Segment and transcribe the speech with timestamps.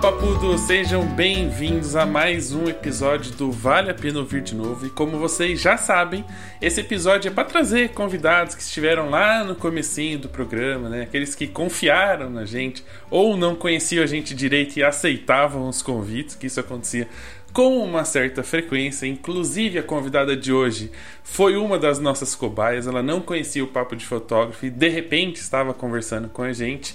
[0.00, 4.86] papudo, sejam bem-vindos a mais um episódio do Vale a Pena Ouvir de Novo.
[4.86, 6.22] E como vocês já sabem,
[6.60, 11.02] esse episódio é para trazer convidados que estiveram lá no comecinho do programa, né?
[11.02, 16.34] Aqueles que confiaram na gente ou não conheciam a gente direito e aceitavam os convites,
[16.34, 17.08] que isso acontecia
[17.52, 19.06] com uma certa frequência.
[19.06, 20.90] Inclusive, a convidada de hoje
[21.24, 22.86] foi uma das nossas cobaias.
[22.86, 26.94] Ela não conhecia o papo de fotógrafo e de repente estava conversando com a gente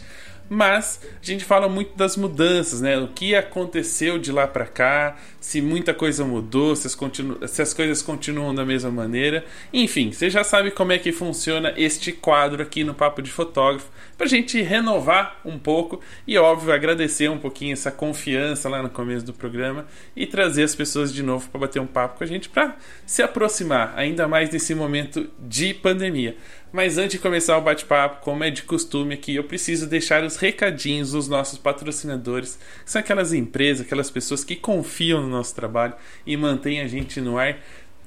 [0.54, 2.98] mas a gente fala muito das mudanças, né?
[2.98, 7.38] O que aconteceu de lá para cá, se muita coisa mudou, se as, continu...
[7.48, 9.46] se as, coisas continuam da mesma maneira.
[9.72, 13.90] Enfim, você já sabe como é que funciona este quadro aqui no Papo de Fotógrafo,
[14.22, 18.90] para a gente renovar um pouco e, óbvio, agradecer um pouquinho essa confiança lá no
[18.92, 22.28] começo do programa e trazer as pessoas de novo para bater um papo com a
[22.28, 26.38] gente, para se aproximar, ainda mais nesse momento de pandemia.
[26.72, 30.36] Mas antes de começar o bate-papo, como é de costume aqui, eu preciso deixar os
[30.36, 35.96] recadinhos dos nossos patrocinadores, que são aquelas empresas, aquelas pessoas que confiam no nosso trabalho
[36.28, 37.58] e mantêm a gente no ar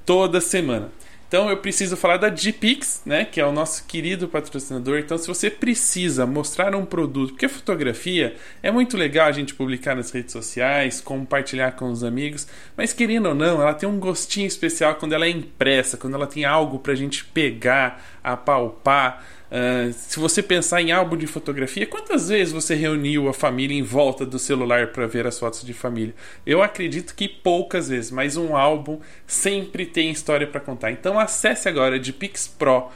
[0.05, 0.89] toda semana.
[1.27, 4.99] Então eu preciso falar da Gpix, né, que é o nosso querido patrocinador.
[4.99, 9.95] Então se você precisa mostrar um produto, porque fotografia é muito legal a gente publicar
[9.95, 14.47] nas redes sociais, compartilhar com os amigos, mas querendo ou não, ela tem um gostinho
[14.47, 19.25] especial quando ela é impressa, quando ela tem algo para a gente pegar, apalpar.
[19.55, 23.81] Uh, se você pensar em álbum de fotografia, quantas vezes você reuniu a família em
[23.81, 26.13] volta do celular para ver as fotos de família?
[26.45, 30.91] Eu acredito que poucas vezes, mas um álbum sempre tem história para contar.
[30.91, 32.89] Então acesse agora de PixPro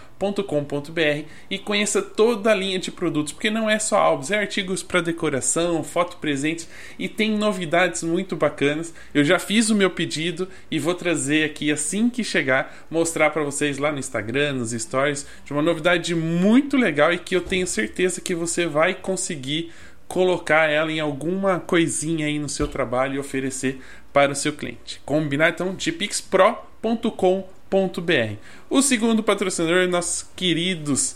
[0.45, 4.83] com.br e conheça toda a linha de produtos, porque não é só álbuns, é artigos
[4.83, 8.94] para decoração, foto presentes e tem novidades muito bacanas.
[9.13, 13.44] Eu já fiz o meu pedido e vou trazer aqui assim que chegar, mostrar para
[13.44, 17.67] vocês lá no Instagram, nos stories, de uma novidade muito legal e que eu tenho
[17.67, 19.72] certeza que você vai conseguir
[20.08, 23.79] colocar ela em alguma coisinha aí no seu trabalho e oferecer
[24.12, 25.01] para o seu cliente.
[25.06, 27.59] Combinar então de pixpro.com.br
[28.69, 31.16] o segundo patrocinador, nossos queridos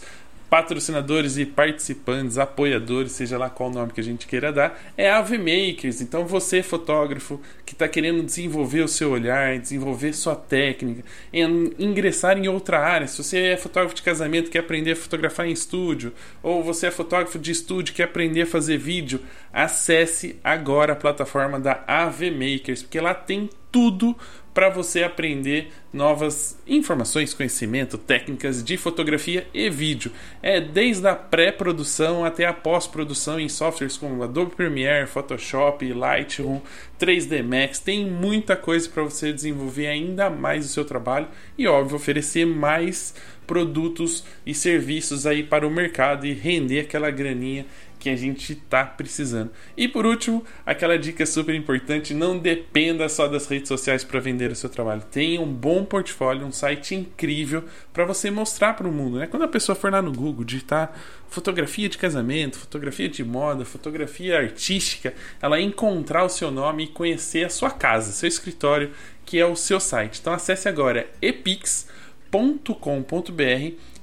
[0.53, 5.17] patrocinadores e participantes, apoiadores, seja lá qual nome que a gente queira dar, é a
[5.17, 5.99] AV Makers.
[5.99, 11.03] Então você, fotógrafo, que está querendo desenvolver o seu olhar, desenvolver sua técnica,
[11.33, 13.07] em, ingressar em outra área.
[13.07, 16.13] Se você é fotógrafo de casamento, quer aprender a fotografar em estúdio,
[16.43, 19.21] ou você é fotógrafo de estúdio, quer aprender a fazer vídeo,
[19.51, 24.15] acesse agora a plataforma da AV Makers, porque lá tem tudo
[24.53, 30.11] para você aprender novas informações, conhecimento, técnicas de fotografia e vídeo.
[30.43, 36.61] É desde a pré-produção até a pós-produção em softwares como Adobe Premiere, Photoshop, Lightroom,
[36.99, 37.79] 3D Max.
[37.79, 43.15] Tem muita coisa para você desenvolver ainda mais o seu trabalho e, óbvio, oferecer mais
[43.47, 47.65] produtos e serviços aí para o mercado e render aquela graninha
[48.03, 49.49] que a gente está precisando.
[49.77, 54.51] E por último, aquela dica super importante: não dependa só das redes sociais para vender
[54.51, 55.01] o seu trabalho.
[55.09, 57.63] Tenha um bom portfólio, um site incrível
[57.93, 59.19] para você mostrar para o mundo.
[59.19, 59.27] Né?
[59.27, 60.93] Quando a pessoa for lá no Google digitar
[61.29, 67.45] fotografia de casamento, fotografia de moda, fotografia artística, ela encontrar o seu nome e conhecer
[67.45, 68.91] a sua casa, seu escritório,
[69.25, 70.19] que é o seu site.
[70.19, 71.93] Então acesse agora epix.com.br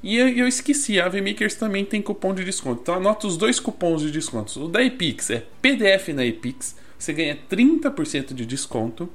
[0.02, 2.80] e eu esqueci, a AVMakers também tem cupom de desconto.
[2.82, 4.64] Então anota os dois cupons de desconto.
[4.64, 9.08] O da Epix é PDF na Epix, você ganha 30% de desconto.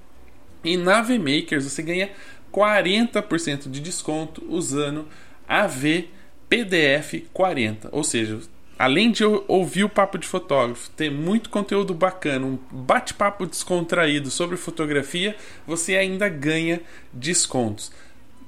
[0.64, 2.10] E na AVMakers você ganha
[2.52, 5.08] 40% de desconto usando
[5.48, 6.06] AV
[6.50, 7.90] PDF 40.
[7.92, 8.40] Ou seja,
[8.78, 14.58] além de ouvir o papo de fotógrafo, ter muito conteúdo bacana, um bate-papo descontraído sobre
[14.58, 15.36] fotografia,
[15.68, 16.82] você ainda ganha
[17.14, 17.92] descontos.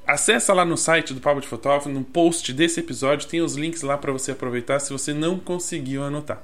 [0.08, 3.82] Acesse lá no site do Papo de Fotógrafo, no post desse episódio, tem os links
[3.82, 6.42] lá para você aproveitar se você não conseguiu anotar.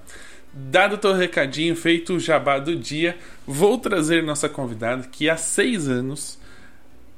[0.52, 5.38] Dado o teu recadinho, feito o jabá do dia, vou trazer nossa convidada que há
[5.38, 6.38] seis anos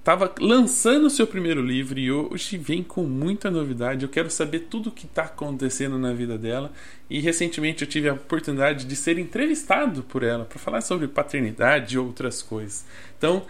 [0.05, 4.03] estava lançando o seu primeiro livro e hoje vem com muita novidade.
[4.03, 6.71] Eu quero saber tudo o que está acontecendo na vida dela.
[7.09, 11.95] E recentemente eu tive a oportunidade de ser entrevistado por ela para falar sobre paternidade
[11.95, 12.85] e outras coisas.
[13.17, 13.47] Então,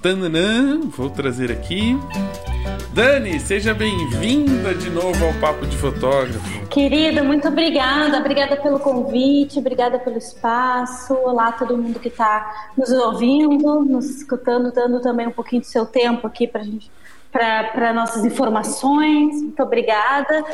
[0.00, 1.98] Tananã, vou trazer aqui.
[2.94, 6.66] Dani, seja bem-vinda de novo ao Papo de Fotógrafo.
[6.68, 8.16] Querida, muito obrigada.
[8.18, 11.14] Obrigada pelo convite, obrigada pelo espaço.
[11.14, 15.84] Olá, todo mundo que está nos ouvindo, nos escutando, dando também um pouquinho do seu
[15.84, 16.88] tempo aqui para gente
[17.72, 19.42] para nossas informações.
[19.42, 20.44] Muito obrigada.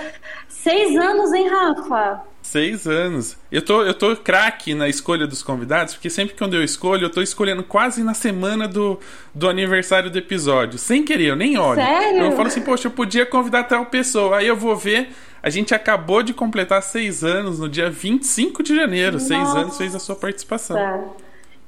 [0.48, 2.22] Seis anos, hein, Rafa?
[2.42, 3.38] Seis anos.
[3.50, 7.10] Eu tô, eu tô craque na escolha dos convidados, porque sempre quando eu escolho, eu
[7.10, 9.00] tô escolhendo quase na semana do,
[9.34, 10.78] do aniversário do episódio.
[10.78, 11.80] Sem querer, eu nem olho.
[11.80, 12.22] Sério?
[12.22, 14.38] Eu falo assim, poxa, eu podia convidar tal pessoa.
[14.38, 15.08] Aí eu vou ver,
[15.42, 19.14] A gente acabou de completar seis anos no dia 25 de janeiro.
[19.14, 19.26] Nossa.
[19.26, 21.14] Seis anos fez a sua participação.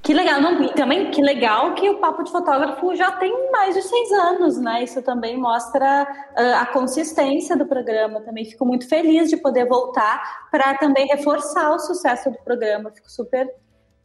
[0.06, 3.82] Que legal, não, também que legal que o Papo de Fotógrafo já tem mais de
[3.82, 4.84] seis anos, né?
[4.84, 8.20] Isso também mostra uh, a consistência do programa.
[8.20, 12.92] Também fico muito feliz de poder voltar para também reforçar o sucesso do programa.
[12.92, 13.52] Fico super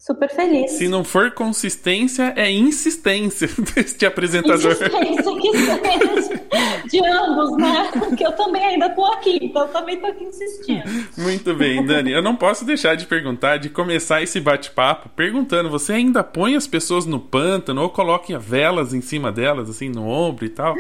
[0.02, 0.72] super feliz.
[0.72, 4.72] Se não for consistência, é insistência deste apresentador.
[4.72, 6.42] Insistência que seja
[6.90, 7.92] de ambos, né?
[8.00, 10.84] Porque eu também ainda tô aqui, então eu também tô aqui insistindo.
[11.16, 12.12] Muito bem, Dani.
[12.12, 16.66] Eu não posso deixar de perguntar, de começar esse bate-papo perguntando: você ainda põe as
[16.66, 20.76] pessoas no pântano ou coloca velas em cima delas, assim, no ombro e tal?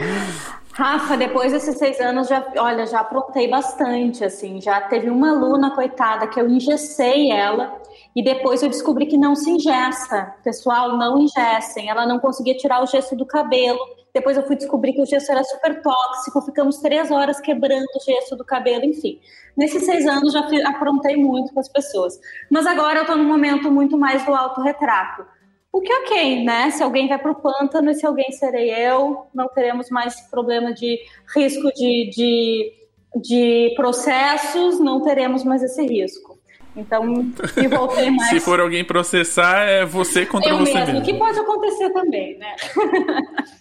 [0.74, 4.60] Rafa, depois desses seis anos, já, olha, já aprontei bastante, assim.
[4.60, 7.80] Já teve uma aluna, coitada, que eu engessei ela
[8.16, 10.36] e depois eu descobri que não se ingessa.
[10.44, 11.90] Pessoal, não ingessem.
[11.90, 13.80] Ela não conseguia tirar o gesso do cabelo.
[14.14, 16.42] Depois eu fui descobrir que o gesso era super tóxico.
[16.42, 19.20] Ficamos três horas quebrando o gesso do cabelo, enfim.
[19.56, 22.20] Nesses seis anos já aprontei muito com as pessoas.
[22.50, 25.26] Mas agora eu estou num momento muito mais do autorretrato.
[25.72, 26.70] O que ok, né?
[26.70, 30.74] Se alguém vai para o pântano e se alguém serei eu, não teremos mais problema
[30.74, 31.00] de
[31.34, 32.74] risco de, de,
[33.22, 36.31] de processos, não teremos mais esse risco.
[36.76, 38.30] Então, me voltei mais.
[38.30, 40.94] Se for alguém processar, é você contra eu você mesmo.
[40.94, 41.06] mesmo.
[41.06, 42.56] que pode acontecer também, né?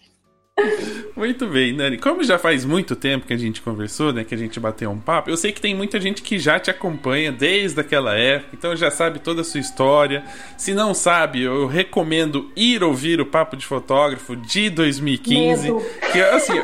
[1.16, 1.98] Muito bem, Nani.
[1.98, 4.24] Como já faz muito tempo que a gente conversou, né?
[4.24, 6.70] Que a gente bateu um papo, eu sei que tem muita gente que já te
[6.70, 10.24] acompanha desde aquela época, então já sabe toda a sua história.
[10.56, 15.62] Se não sabe, eu recomendo ir ouvir o Papo de Fotógrafo de 2015.
[15.62, 15.82] Medo.
[16.12, 16.54] Que assim,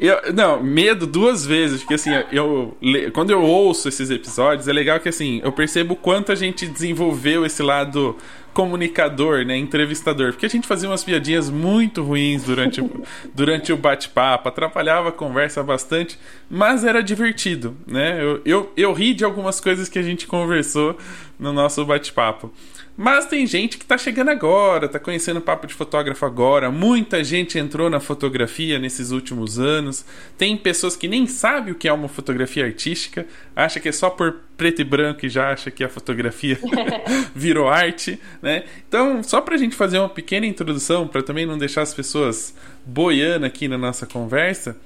[0.00, 2.76] eu, não, medo duas vezes, porque assim, eu
[3.12, 7.44] quando eu ouço esses episódios, é legal que assim, eu percebo quanto a gente desenvolveu
[7.44, 8.16] esse lado
[8.52, 13.02] comunicador, né, entrevistador, porque a gente fazia umas piadinhas muito ruins durante, o,
[13.34, 16.18] durante o bate-papo, atrapalhava a conversa bastante,
[16.50, 18.22] mas era divertido, né?
[18.22, 20.96] Eu, eu, eu ri de algumas coisas que a gente conversou
[21.38, 22.52] no nosso bate-papo.
[22.96, 26.70] Mas tem gente que está chegando agora, está conhecendo o papo de fotógrafo agora.
[26.70, 30.04] Muita gente entrou na fotografia nesses últimos anos.
[30.36, 34.10] Tem pessoas que nem sabem o que é uma fotografia artística, acha que é só
[34.10, 36.58] por preto e branco e já acha que a fotografia
[37.34, 38.64] virou arte, né?
[38.86, 42.54] Então, só para a gente fazer uma pequena introdução, para também não deixar as pessoas
[42.84, 44.76] boiando aqui na nossa conversa,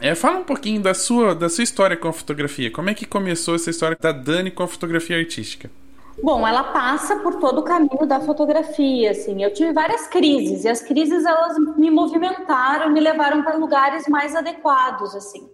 [0.00, 2.70] é, fala um pouquinho da sua, da sua história com a fotografia.
[2.70, 5.70] Como é que começou essa história da Dani com a fotografia artística?
[6.20, 9.42] Bom, ela passa por todo o caminho da fotografia, assim.
[9.42, 14.34] Eu tive várias crises e as crises elas me movimentaram, me levaram para lugares mais
[14.34, 15.44] adequados, assim.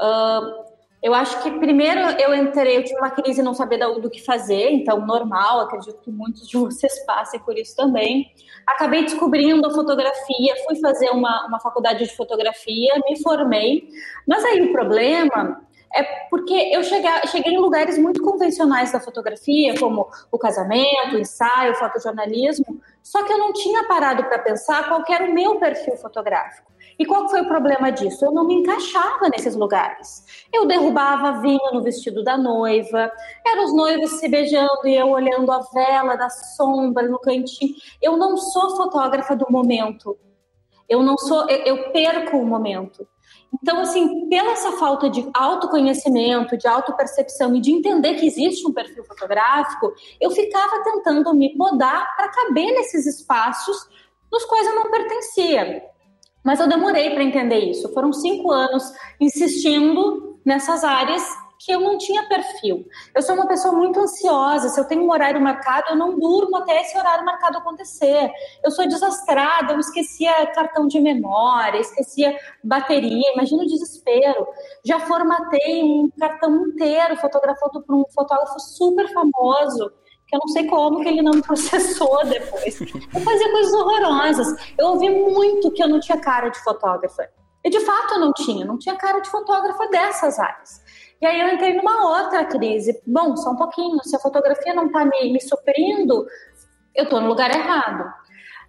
[0.00, 4.24] Uh, eu acho que primeiro eu entrei, eu tive uma crise não sabia do que
[4.24, 8.32] fazer, então normal, acredito que muitos de vocês passem por isso também.
[8.66, 13.88] Acabei descobrindo a fotografia, fui fazer uma, uma faculdade de fotografia, me formei,
[14.26, 15.62] mas aí o problema
[15.94, 21.18] é porque eu cheguei, cheguei em lugares muito convencionais da fotografia, como o casamento, o
[21.18, 25.56] ensaio, o fotojornalismo, só que eu não tinha parado para pensar qual era o meu
[25.56, 26.70] perfil fotográfico.
[26.98, 28.24] E qual foi o problema disso?
[28.24, 30.46] Eu não me encaixava nesses lugares.
[30.52, 33.12] Eu derrubava vinho no vestido da noiva,
[33.46, 37.74] eram os noivos se beijando e eu olhando a vela da sombra no cantinho.
[38.02, 40.18] Eu não sou fotógrafa do momento.
[40.88, 43.06] Eu não sou, eu, eu perco o momento.
[43.52, 48.72] Então, assim, pela essa falta de autoconhecimento, de autopercepção e de entender que existe um
[48.72, 53.88] perfil fotográfico, eu ficava tentando me podar para caber nesses espaços
[54.30, 55.82] nos quais eu não pertencia.
[56.44, 57.92] Mas eu demorei para entender isso.
[57.92, 58.84] Foram cinco anos
[59.20, 61.22] insistindo nessas áreas
[61.58, 62.86] que eu não tinha perfil.
[63.14, 64.68] Eu sou uma pessoa muito ansiosa.
[64.68, 68.30] Se eu tenho um horário marcado, eu não durmo até esse horário marcado acontecer.
[68.62, 73.32] Eu sou desastrada, eu esquecia cartão de memória, esquecia bateria.
[73.34, 74.46] Imagina o desespero.
[74.84, 79.92] Já formatei um cartão inteiro fotografado por um fotógrafo super famoso
[80.28, 82.80] que eu não sei como que ele não me processou depois.
[82.80, 84.74] Eu fazia coisas horrorosas.
[84.78, 87.28] Eu ouvi muito que eu não tinha cara de fotógrafa.
[87.64, 90.80] E de fato eu não tinha, não tinha cara de fotógrafa dessas áreas.
[91.20, 93.00] E aí eu entrei numa outra crise.
[93.06, 96.26] Bom, só um pouquinho, se a fotografia não está me, me suprindo,
[96.94, 98.12] eu estou no lugar errado.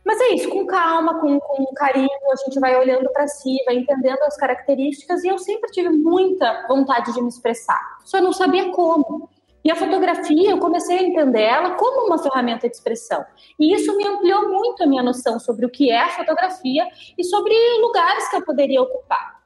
[0.06, 3.76] Mas é isso, com calma, com, com carinho, a gente vai olhando para si, vai
[3.76, 8.72] entendendo as características, e eu sempre tive muita vontade de me expressar, só não sabia
[8.72, 9.30] como.
[9.64, 13.26] E a fotografia, eu comecei a entender ela como uma ferramenta de expressão.
[13.60, 16.88] E isso me ampliou muito a minha noção sobre o que é a fotografia
[17.18, 19.39] e sobre lugares que eu poderia ocupar.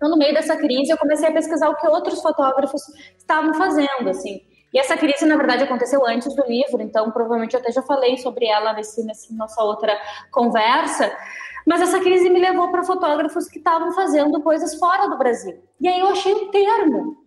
[0.00, 2.80] Então, no meio dessa crise, eu comecei a pesquisar o que outros fotógrafos
[3.18, 4.40] estavam fazendo, assim.
[4.72, 8.16] E essa crise, na verdade, aconteceu antes do livro, então provavelmente eu até já falei
[8.16, 9.94] sobre ela nesse, nessa nossa outra
[10.30, 11.14] conversa.
[11.66, 15.62] Mas essa crise me levou para fotógrafos que estavam fazendo coisas fora do Brasil.
[15.78, 17.18] E aí eu achei um termo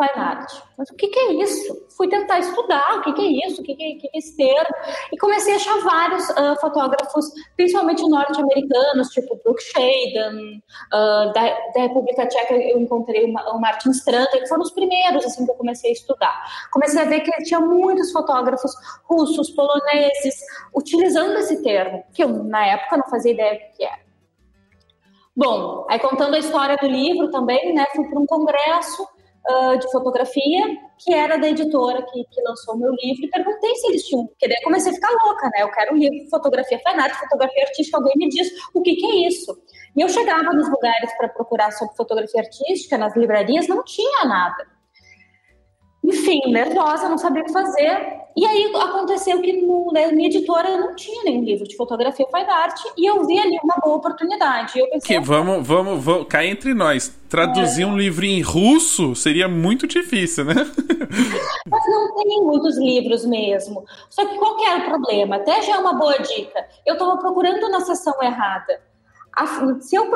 [0.00, 0.46] fine.
[0.78, 1.86] Mas o que, que é isso?
[1.96, 4.74] Fui tentar estudar o que, que é isso, o que, que, que é esse termo,
[5.12, 7.26] e comecei a achar vários uh, fotógrafos,
[7.56, 11.42] principalmente norte-americanos, tipo Brooke Shaden, uh, da,
[11.74, 15.50] da, República Tcheca eu encontrei o, o Martin Strander, que foram os primeiros assim que
[15.50, 16.42] eu comecei a estudar.
[16.72, 18.72] Comecei a ver que tinha muitos fotógrafos
[19.04, 20.40] russos, poloneses,
[20.74, 24.10] utilizando esse termo, que eu na época não fazia ideia do que era.
[25.36, 29.06] Bom, aí contando a história do livro também, né, fui para um congresso
[29.48, 30.66] uh, de fotografia,
[30.98, 34.26] que era da editora que, que lançou o meu livro, e perguntei se eles tinham,
[34.26, 35.62] porque daí comecei a ficar louca, né?
[35.62, 38.94] Eu quero um livro de fotografia fine art, fotografia artística, alguém me diz o que,
[38.94, 39.56] que é isso.
[39.96, 44.79] E eu chegava nos lugares para procurar sobre fotografia artística, nas livrarias, não tinha nada.
[46.10, 48.20] Enfim, nervosa, não sabia o que fazer.
[48.36, 52.48] E aí aconteceu que no, na minha editora não tinha nenhum livro de fotografia fine
[52.48, 54.78] art e eu vi ali uma boa oportunidade.
[54.78, 57.16] Eu pensei, que vamos, vamos, vamos, cá entre nós.
[57.28, 57.86] Traduzir é.
[57.86, 60.54] um livro em russo seria muito difícil, né?
[61.66, 63.84] Mas não tem muitos livros mesmo.
[64.08, 65.36] Só que qual que era o problema?
[65.36, 66.66] Até já é uma boa dica.
[66.84, 68.80] Eu estava procurando na seção errada.
[69.80, 70.10] Se eu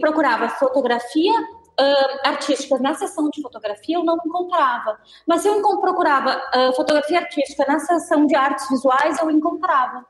[0.00, 1.32] procurava fotografia
[1.78, 4.98] uh, artísticas na seção de fotografia, eu não encontrava.
[5.26, 10.04] Mas se eu procurava uh, fotografia artística na seção de artes visuais, eu encontrava.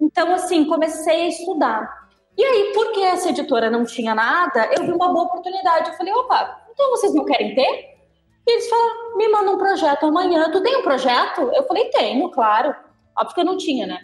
[0.00, 2.08] Então, assim, comecei a estudar.
[2.36, 5.90] E aí, porque essa editora não tinha nada, eu vi uma boa oportunidade.
[5.90, 7.98] Eu falei, opa, então vocês não querem ter?
[8.46, 10.50] E eles falaram, me manda um projeto amanhã.
[10.50, 11.50] Tu tem um projeto?
[11.52, 12.74] Eu falei, tenho, claro.
[13.18, 13.98] Óbvio que eu não tinha, né?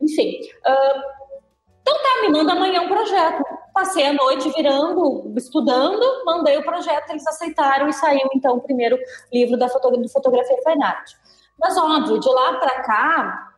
[0.00, 0.38] Enfim.
[0.66, 1.17] Uh,
[1.88, 3.42] então tá, me manda amanhã um projeto.
[3.72, 8.98] Passei a noite virando, estudando, mandei o projeto, eles aceitaram e saiu então o primeiro
[9.32, 11.12] livro da foto, de fotografia fine art.
[11.58, 13.52] Mas óbvio, de lá para cá,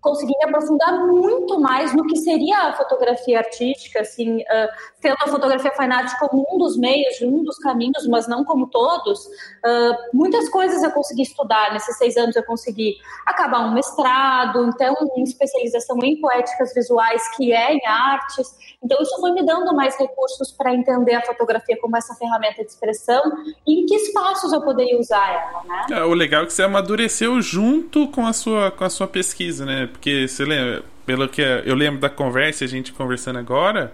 [0.00, 4.68] consegui me aprofundar muito mais no que seria a fotografia artística, assim, uh,
[5.00, 8.68] tendo a fotografia fine art como um dos meios, um dos caminhos, mas não como
[8.68, 9.26] todos.
[9.26, 14.94] Uh, muitas coisas eu consegui estudar nesses seis anos, eu consegui acabar um mestrado, então
[15.16, 18.76] em especialização em poéticas visuais, que é em artes.
[18.82, 22.70] Então isso foi me dando mais recursos para entender a fotografia como essa ferramenta de
[22.70, 23.22] expressão
[23.66, 25.98] e em que espaços eu poderia usar ela, né?
[25.98, 29.64] É, o legal é que você amadureceu junto com a sua com a sua pesquisa,
[29.64, 29.87] né?
[29.88, 33.92] Porque você lembra, pelo que eu lembro da conversa, a gente conversando agora,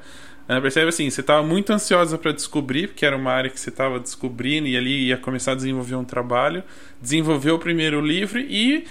[0.49, 3.71] né, percebe assim, você estava muito ansiosa para descobrir, porque era uma área que você
[3.71, 6.63] estava descobrindo e ali ia começar a desenvolver um trabalho,
[7.01, 8.85] desenvolveu o primeiro livro e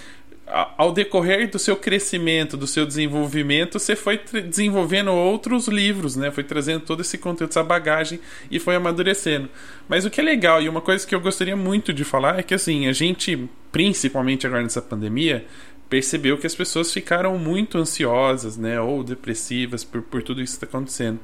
[0.46, 6.30] ao decorrer do seu crescimento, do seu desenvolvimento, você foi desenvolvendo outros livros, né?
[6.30, 8.20] Foi trazendo todo esse conteúdo, essa bagagem
[8.50, 9.48] e foi amadurecendo.
[9.88, 12.42] Mas o que é legal e uma coisa que eu gostaria muito de falar é
[12.42, 15.46] que assim, a gente, principalmente agora nessa pandemia,
[15.88, 20.64] percebeu que as pessoas ficaram muito ansiosas, né, ou depressivas por, por tudo isso que
[20.64, 21.20] está acontecendo.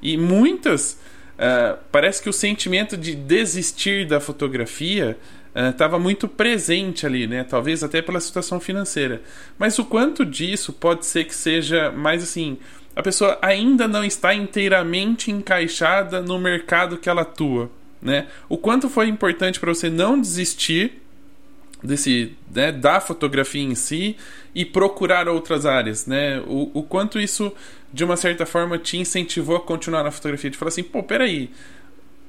[0.00, 0.98] E muitas,
[1.34, 5.18] uh, parece que o sentimento de desistir da fotografia
[5.54, 9.22] estava uh, muito presente ali, né, talvez até pela situação financeira.
[9.58, 12.58] Mas o quanto disso pode ser que seja mais assim,
[12.96, 18.28] a pessoa ainda não está inteiramente encaixada no mercado que ela atua, né?
[18.48, 21.03] O quanto foi importante para você não desistir
[21.84, 24.16] desse né, da fotografia em si
[24.54, 26.40] e procurar outras áreas, né?
[26.46, 27.52] O, o quanto isso
[27.92, 31.50] de uma certa forma te incentivou a continuar na fotografia, de falar assim, pô, peraí,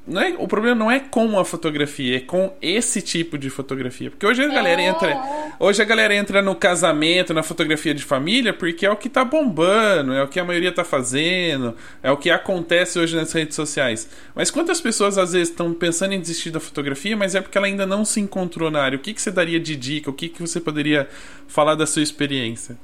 [0.07, 4.12] não é, o problema não é com a fotografia, é com esse tipo de fotografia.
[4.12, 4.85] Porque hoje a galera é.
[4.85, 5.17] entra.
[5.59, 9.25] Hoje a galera entra no casamento, na fotografia de família, porque é o que tá
[9.25, 13.55] bombando, é o que a maioria tá fazendo, é o que acontece hoje nas redes
[13.55, 14.07] sociais.
[14.35, 17.65] Mas quantas pessoas às vezes estão pensando em desistir da fotografia, mas é porque ela
[17.65, 18.97] ainda não se encontrou na área?
[18.97, 20.09] O que, que você daria de dica?
[20.09, 21.09] O que, que você poderia
[21.47, 22.77] falar da sua experiência?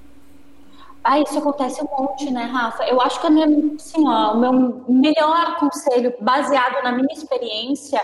[1.04, 2.84] Ah, isso acontece um monte, né, Rafa?
[2.86, 8.00] Eu acho que a minha, assim, ó, o meu melhor conselho, baseado na minha experiência,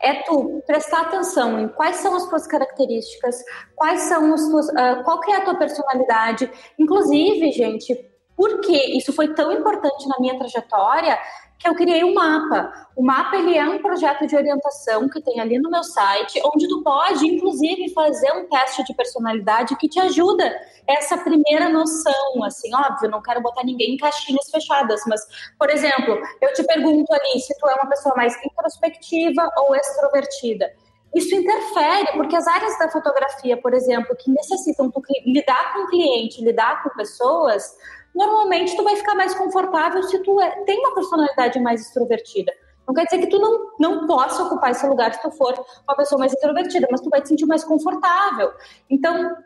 [0.00, 3.36] é tu prestar atenção em quais são as tuas características,
[3.76, 6.50] quais são os tuas, uh, qual que é a tua personalidade.
[6.78, 7.94] Inclusive, gente,
[8.36, 11.18] porque isso foi tão importante na minha trajetória,
[11.60, 12.88] que eu criei um mapa.
[12.96, 16.66] O mapa ele é um projeto de orientação que tem ali no meu site, onde
[16.66, 20.50] tu pode, inclusive, fazer um teste de personalidade que te ajuda
[20.88, 25.20] essa primeira noção, assim, óbvio, não quero botar ninguém em caixinhas fechadas, mas,
[25.58, 30.72] por exemplo, eu te pergunto ali se tu é uma pessoa mais introspectiva ou extrovertida.
[31.14, 34.90] Isso interfere, porque as áreas da fotografia, por exemplo, que necessitam
[35.26, 37.76] lidar com o cliente, lidar com pessoas,
[38.14, 42.52] normalmente tu vai ficar mais confortável se tu é, tem uma personalidade mais extrovertida.
[42.86, 45.54] Não quer dizer que tu não, não possa ocupar esse lugar se tu for
[45.86, 48.52] uma pessoa mais extrovertida, mas tu vai te sentir mais confortável.
[48.88, 49.36] Então,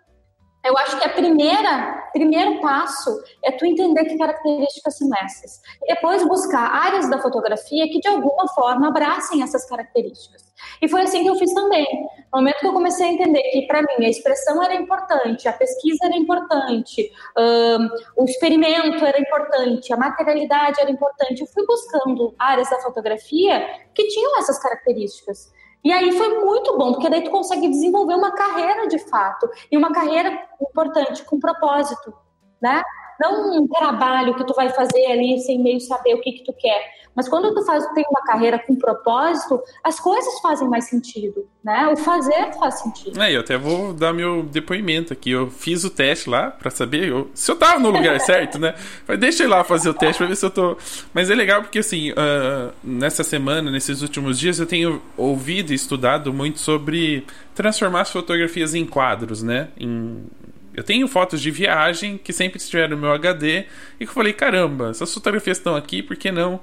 [0.65, 5.61] Eu acho que a primeira, primeiro passo é tu entender que características são essas.
[5.87, 10.43] Depois buscar áreas da fotografia que de alguma forma abracem essas características.
[10.81, 11.87] E foi assim que eu fiz também.
[12.33, 15.53] No momento que eu comecei a entender que para mim a expressão era importante, a
[15.53, 22.35] pesquisa era importante, um, o experimento era importante, a materialidade era importante, eu fui buscando
[22.39, 25.53] áreas da fotografia que tinham essas características.
[25.85, 29.77] E aí foi muito bom, porque daí tu consegue desenvolver uma carreira de fato, e
[29.77, 32.13] uma carreira importante, com propósito,
[32.61, 32.83] né?
[33.21, 36.53] Não um trabalho que tu vai fazer ali sem meio saber o que que tu
[36.55, 36.83] quer,
[37.15, 41.87] mas quando tu faz, tem uma carreira com propósito, as coisas fazem mais sentido, né?
[41.89, 43.21] O fazer faz sentido.
[43.23, 45.31] É, eu até vou dar meu depoimento aqui.
[45.31, 48.75] Eu fiz o teste lá para saber eu, se eu tava no lugar certo, né?
[49.07, 50.77] Mas deixa eu ir lá fazer o teste pra ver se eu tô.
[51.13, 55.75] Mas é legal porque assim, uh, nessa semana, nesses últimos dias, eu tenho ouvido e
[55.75, 59.69] estudado muito sobre transformar as fotografias em quadros, né?
[59.77, 60.25] Em
[60.75, 63.67] eu tenho fotos de viagem que sempre estiveram no meu HD
[64.01, 66.61] e que eu falei, caramba, essas fotografias estão aqui, por que não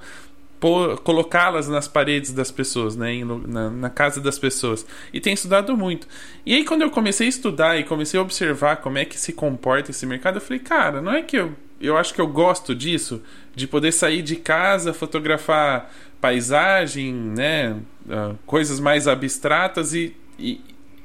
[1.04, 4.86] colocá-las nas paredes das pessoas, né, na, na, casa das pessoas.
[5.12, 6.08] E tem estudado muito.
[6.46, 9.34] E aí quando eu comecei a estudar e comecei a observar como é que se
[9.34, 12.76] comporta esse mercado, eu falei, cara, não é que eu, eu acho que eu gosto
[12.76, 13.24] disso,
[13.56, 15.92] de poder sair de casa, fotografar
[16.22, 20.62] paisagem, né, uh, coisas mais abstratas e, e,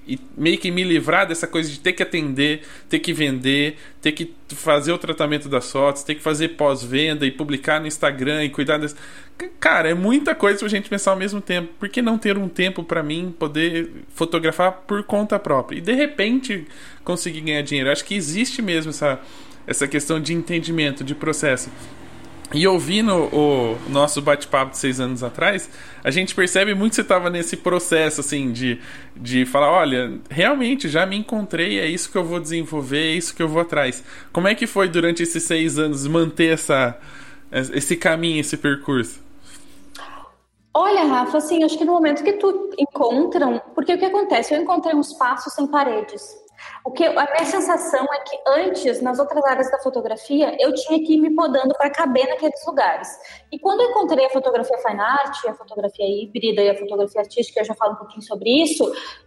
[0.07, 4.13] e meio que me livrar dessa coisa de ter que atender, ter que vender, ter
[4.13, 8.51] que fazer o tratamento das fotos, ter que fazer pós-venda e publicar no Instagram e
[8.51, 8.95] cuidar das.
[9.59, 11.73] Cara, é muita coisa pra gente pensar ao mesmo tempo.
[11.79, 15.79] Por que não ter um tempo para mim poder fotografar por conta própria?
[15.79, 16.67] E de repente
[17.05, 17.91] conseguir ganhar dinheiro.
[17.91, 19.21] Acho que existe mesmo essa,
[19.67, 21.69] essa questão de entendimento, de processo.
[22.55, 25.69] E ouvindo o nosso bate-papo de seis anos atrás,
[26.05, 28.81] a gente percebe muito que você estava nesse processo, assim, de,
[29.17, 33.35] de falar: olha, realmente já me encontrei, é isso que eu vou desenvolver, é isso
[33.35, 34.03] que eu vou atrás.
[34.33, 36.97] Como é que foi durante esses seis anos manter essa,
[37.51, 39.27] esse caminho, esse percurso?
[40.73, 44.55] Olha, Rafa, assim, acho que no momento que tu encontram, porque o que acontece?
[44.55, 46.46] Eu encontrei um espaço sem paredes.
[46.87, 51.05] O que a minha sensação é que antes, nas outras áreas da fotografia, eu tinha
[51.05, 53.09] que ir me podando para caber naqueles lugares.
[53.51, 57.59] E quando eu encontrei a fotografia fine art, a fotografia híbrida e a fotografia artística,
[57.59, 58.85] eu já falo um pouquinho sobre isso,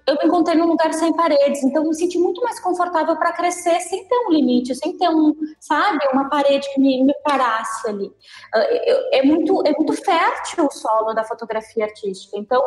[0.08, 3.34] eu me encontrei num lugar sem paredes, então eu me senti muito mais confortável para
[3.34, 7.90] crescer sem ter um limite, sem ter um, sabe, uma parede que me, me parasse
[7.90, 8.10] ali.
[8.56, 8.68] Ah,
[9.12, 12.38] é muito, é muito fértil o solo da fotografia artística.
[12.38, 12.64] Então,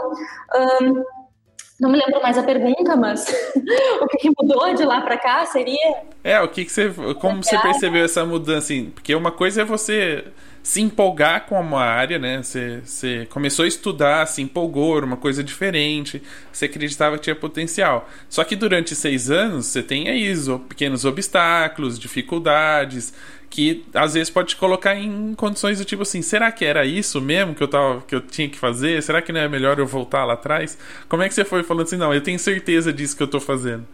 [1.83, 3.27] não me lembro mais a pergunta, mas
[4.01, 5.97] o que, mudou de lá para cá seria.
[6.23, 6.88] É, o que, que você.
[7.21, 8.59] Como você percebeu essa mudança?
[8.59, 10.25] Assim, porque uma coisa é você
[10.62, 12.40] se empolgar com uma área, né?
[12.40, 17.35] Você, você começou a estudar, se empolgou, era uma coisa diferente, você acreditava que tinha
[17.35, 18.09] potencial.
[18.29, 20.33] Só que durante seis anos você tem aí
[20.68, 23.12] pequenos obstáculos, dificuldades,
[23.53, 27.21] que às vezes pode te colocar em condições do tipo assim, será que era isso
[27.21, 29.03] mesmo que eu, tava, que eu tinha que fazer?
[29.03, 30.79] Será que não é melhor eu voltar lá atrás?
[31.07, 33.38] Como é que você foi falando assim, não, eu tenho certeza disso que eu tô
[33.38, 33.87] fazendo?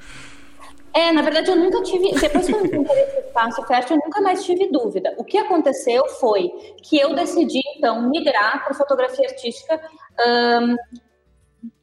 [0.95, 4.21] É, na verdade eu nunca tive, depois que eu encontrei esse espaço fértil, eu nunca
[4.21, 5.13] mais tive dúvida.
[5.19, 6.49] O que aconteceu foi
[6.85, 9.81] que eu decidi, então, migrar para fotografia artística
[10.21, 10.77] um,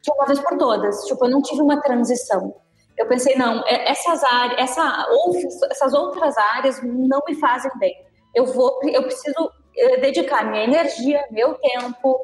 [0.02, 1.04] de uma vez por todas.
[1.04, 2.56] Tipo, eu não tive uma transição
[2.98, 5.08] eu pensei, não, é, essas áreas, essa,
[5.70, 7.96] essas outras áreas não me fazem bem.
[8.34, 12.20] Eu vou, eu preciso eh, dedicar minha energia, meu tempo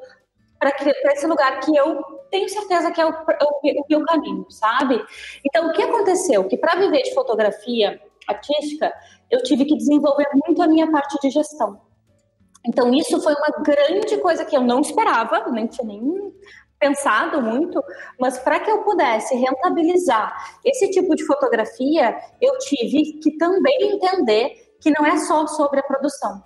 [0.61, 5.03] para esse lugar que eu tenho certeza que é o, o, o meu caminho, sabe?
[5.43, 6.47] Então, o que aconteceu?
[6.47, 8.93] Que para viver de fotografia artística,
[9.29, 11.81] eu tive que desenvolver muito a minha parte de gestão.
[12.63, 16.31] Então, isso foi uma grande coisa que eu não esperava, nem tinha nem
[16.81, 17.81] pensado muito,
[18.19, 24.75] mas para que eu pudesse rentabilizar esse tipo de fotografia, eu tive que também entender
[24.81, 26.43] que não é só sobre a produção,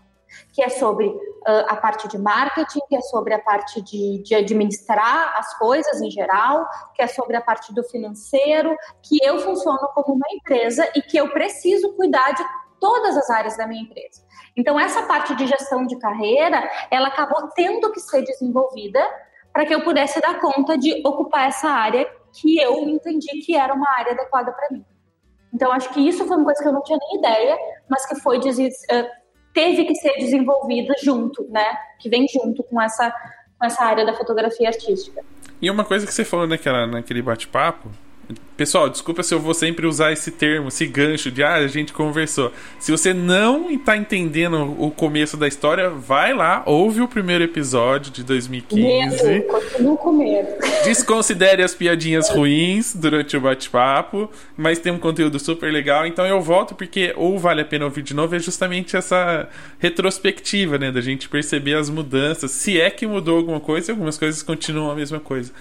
[0.52, 4.36] que é sobre uh, a parte de marketing, que é sobre a parte de, de
[4.36, 9.88] administrar as coisas em geral, que é sobre a parte do financeiro, que eu funciono
[9.94, 12.44] como uma empresa e que eu preciso cuidar de
[12.78, 14.22] todas as áreas da minha empresa.
[14.58, 19.02] Então, essa parte de gestão de carreira, ela acabou tendo que ser desenvolvida
[19.56, 23.74] para que eu pudesse dar conta de ocupar essa área que eu entendi que era
[23.74, 24.84] uma área adequada para mim.
[25.54, 27.58] Então, acho que isso foi uma coisa que eu não tinha nem ideia,
[27.90, 29.12] mas que foi eh,
[29.54, 31.74] teve que ser desenvolvida junto, né?
[32.02, 33.10] Que vem junto com essa,
[33.58, 35.24] com essa área da fotografia artística.
[35.62, 37.90] E uma coisa que você falou naquela, naquele bate-papo,
[38.58, 41.92] pessoal, desculpa se eu vou sempre usar esse termo, esse gancho de ah, a gente
[41.92, 42.52] conversou.
[42.80, 48.12] Se você não está entendendo o começo da história, vai lá, ouve o primeiro episódio
[48.12, 49.24] de 2015.
[49.24, 50.48] Medo, continuo com medo.
[50.84, 56.06] Desconsidere as piadinhas ruins durante o bate-papo, mas tem um conteúdo super legal.
[56.06, 60.78] Então eu volto porque ou vale a pena ouvir de novo é justamente essa retrospectiva,
[60.78, 64.42] né, da gente perceber as mudanças, se é que mudou alguma coisa, e algumas coisas
[64.42, 65.52] continuam a mesma coisa.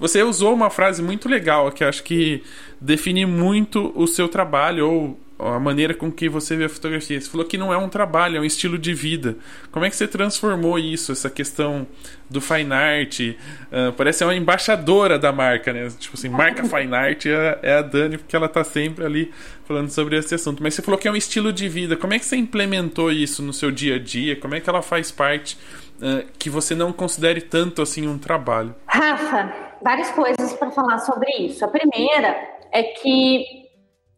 [0.00, 2.39] Você usou uma frase muito legal que acho que
[2.80, 7.20] define muito o seu trabalho ou a maneira com que você vê a fotografia.
[7.20, 9.36] Você falou que não é um trabalho, é um estilo de vida.
[9.72, 11.86] Como é que você transformou isso, essa questão
[12.28, 13.20] do fine art?
[13.20, 15.88] Uh, parece uma embaixadora da marca, né?
[15.98, 19.32] Tipo assim, marca fine art é, é, a Dani, porque ela tá sempre ali
[19.66, 20.62] falando sobre esse assunto.
[20.62, 21.96] Mas você falou que é um estilo de vida.
[21.96, 24.36] Como é que você implementou isso no seu dia a dia?
[24.36, 25.56] Como é que ela faz parte
[26.02, 28.74] uh, que você não considere tanto assim um trabalho?
[28.86, 31.64] Rafa, várias coisas para falar sobre isso.
[31.64, 32.36] A primeira
[32.72, 33.70] é que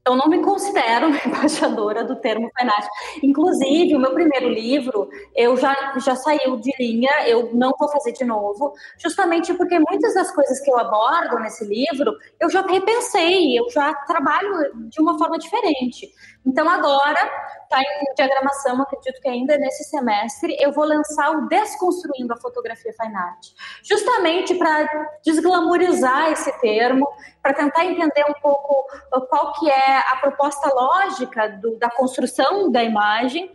[0.07, 2.87] eu não me considero embaixadora do termo FENAT.
[3.23, 8.13] Inclusive, o meu primeiro livro, eu já, já saiu de linha, eu não vou fazer
[8.13, 13.59] de novo, justamente porque muitas das coisas que eu abordo nesse livro, eu já repensei,
[13.59, 16.11] eu já trabalho de uma forma diferente.
[16.45, 17.21] Então, agora,
[17.63, 22.93] está em diagramação, acredito que ainda nesse semestre, eu vou lançar o Desconstruindo a Fotografia
[23.01, 23.49] Fine Art,
[23.83, 24.87] justamente para
[25.25, 27.09] desglamorizar esse termo,
[27.41, 32.71] para tentar entender um pouco uh, qual que é a proposta lógica do, da construção
[32.71, 33.51] da imagem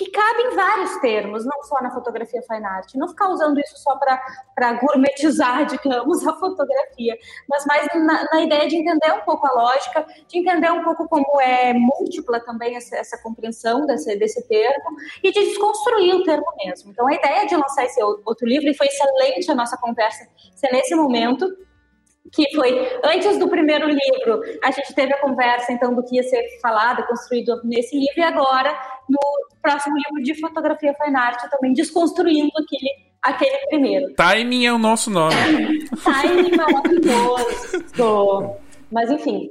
[0.00, 2.94] que cabe em vários termos, não só na fotografia fine art.
[2.94, 8.66] Não ficar usando isso só para gourmetizar, digamos, a fotografia, mas mais na, na, ideia
[8.66, 12.96] de entender um pouco a lógica, de entender um pouco como é múltipla também essa,
[12.96, 16.92] essa compreensão desse, desse termo e de desconstruir o termo mesmo.
[16.92, 20.72] Então, a ideia de lançar esse outro livro, e foi excelente a nossa conversa ser
[20.72, 21.46] nesse momento,
[22.32, 26.22] que foi antes do primeiro livro, a gente teve a conversa então do que ia
[26.22, 28.78] ser falado, construído nesse livro, e agora
[29.10, 29.18] no
[29.60, 34.14] próximo livro de fotografia fine art também desconstruindo aquele, aquele primeiro.
[34.14, 35.34] Timing é o nosso nome.
[36.02, 37.82] Timing maravilhoso.
[38.90, 39.50] Mas enfim,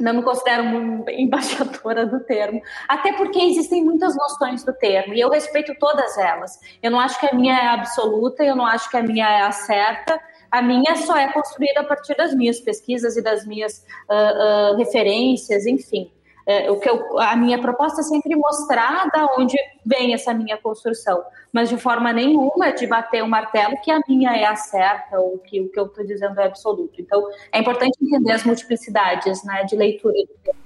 [0.00, 0.64] não me considero
[1.10, 6.58] embaixadora do termo, até porque existem muitas noções do termo e eu respeito todas elas.
[6.82, 9.42] Eu não acho que a minha é absoluta, eu não acho que a minha é
[9.42, 10.18] a certa
[10.50, 14.76] a minha só é construída a partir das minhas pesquisas e das minhas uh, uh,
[14.76, 16.10] referências, enfim.
[16.48, 20.56] É, o que eu, a minha proposta é sempre mostrar da onde vem essa minha
[20.56, 24.56] construção, mas de forma nenhuma de bater o um martelo que a minha é a
[24.56, 27.02] certa ou que o que eu estou dizendo é absoluto.
[27.02, 30.16] Então, é importante entender as multiplicidades né, de leitura.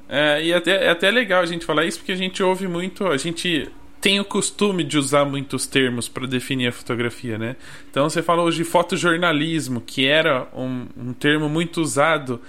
[0.08, 3.08] É, e até, é até legal a gente falar isso porque a gente ouve muito,
[3.08, 3.68] a gente
[4.00, 7.56] tem o costume de usar muitos termos para definir a fotografia, né?
[7.90, 12.40] Então você fala hoje de fotojornalismo, que era um, um termo muito usado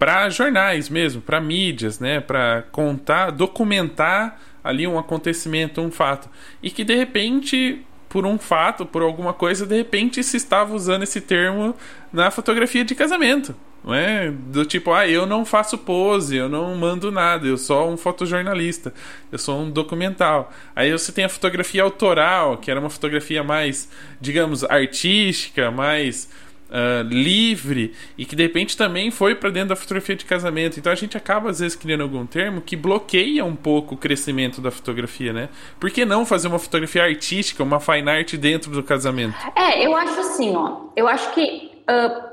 [0.00, 2.20] para jornais mesmo, para mídias, né?
[2.20, 6.26] Para contar, documentar ali um acontecimento, um fato.
[6.62, 11.02] E que de repente, por um fato, por alguma coisa, de repente se estava usando
[11.02, 11.76] esse termo
[12.10, 13.54] na fotografia de casamento.
[13.88, 14.30] É?
[14.30, 18.94] Do tipo, ah, eu não faço pose, eu não mando nada, eu sou um fotojornalista,
[19.30, 20.50] eu sou um documental.
[20.74, 26.28] Aí você tem a fotografia autoral, que era uma fotografia mais, digamos, artística, mais
[26.70, 30.78] uh, livre, e que de repente também foi para dentro da fotografia de casamento.
[30.78, 34.60] Então a gente acaba, às vezes, criando algum termo que bloqueia um pouco o crescimento
[34.60, 35.48] da fotografia, né?
[35.78, 39.34] Por que não fazer uma fotografia artística, uma fine art dentro do casamento?
[39.54, 40.86] É, eu acho assim, ó.
[40.96, 41.70] Eu acho que.
[41.88, 42.30] Uh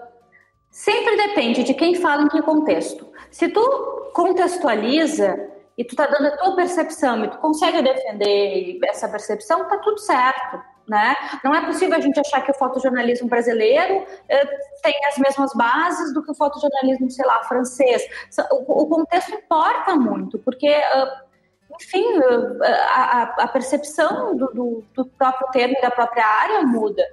[0.77, 3.11] Sempre depende de quem fala em que contexto.
[3.31, 5.35] Se tu contextualiza
[5.75, 9.97] e tu tá dando a tua percepção e tu consegue defender essa percepção, tá tudo
[9.97, 11.15] certo, né?
[11.43, 14.45] Não é possível a gente achar que o fotojornalismo brasileiro eh,
[14.81, 18.03] tem as mesmas bases do que o fotojornalismo, sei lá, francês.
[18.51, 21.27] O, o contexto importa muito, porque uh,
[21.79, 22.05] enfim,
[22.93, 27.03] a, a, percepção do, do, do, próprio termo e da própria área muda.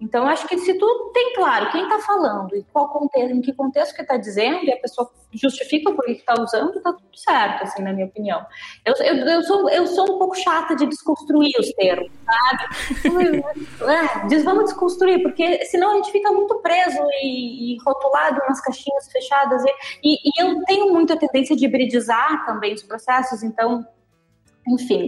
[0.00, 3.52] Então, acho que se tu tem claro quem está falando e qual contexto, em que
[3.52, 7.64] contexto que está dizendo, e a pessoa justifica por que está usando, está tudo certo,
[7.64, 8.44] assim, na minha opinião.
[8.84, 13.44] Eu, eu, eu, sou, eu sou um pouco chata de desconstruir os termos, sabe?
[14.24, 18.60] é, diz, vamos desconstruir, porque senão a gente fica muito preso e, e rotulado nas
[18.62, 19.62] caixinhas fechadas.
[20.02, 23.86] E, e, e eu tenho muita tendência de hibridizar também os processos, então,
[24.66, 25.06] enfim.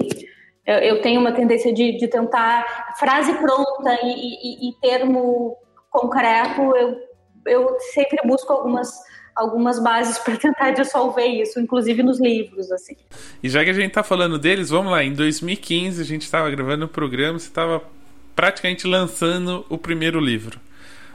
[0.66, 5.56] Eu, eu tenho uma tendência de, de tentar frase pronta e, e, e termo
[5.90, 6.60] concreto.
[6.76, 6.96] Eu,
[7.46, 8.90] eu sempre busco algumas
[9.34, 12.96] algumas bases para tentar dissolver isso, inclusive nos livros, assim.
[13.42, 15.02] E já que a gente está falando deles, vamos lá.
[15.02, 17.82] Em 2015 a gente estava gravando o um programa, você estava
[18.36, 20.60] praticamente lançando o primeiro livro.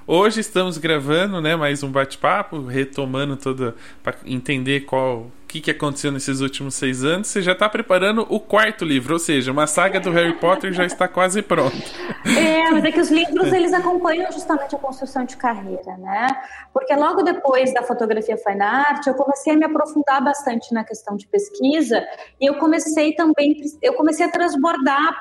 [0.09, 5.69] Hoje estamos gravando, né, mais um bate-papo, retomando toda para entender qual o que, que
[5.69, 7.27] aconteceu nesses últimos seis anos.
[7.27, 10.85] Você já está preparando o quarto livro, ou seja, uma saga do Harry Potter já
[10.85, 11.75] está quase pronta.
[12.37, 16.27] É, mas é que os livros eles acompanham justamente a construção de carreira, né?
[16.73, 21.15] Porque logo depois da fotografia fine art, eu comecei a me aprofundar bastante na questão
[21.15, 22.05] de pesquisa
[22.39, 25.15] e eu comecei também, eu comecei a transbordar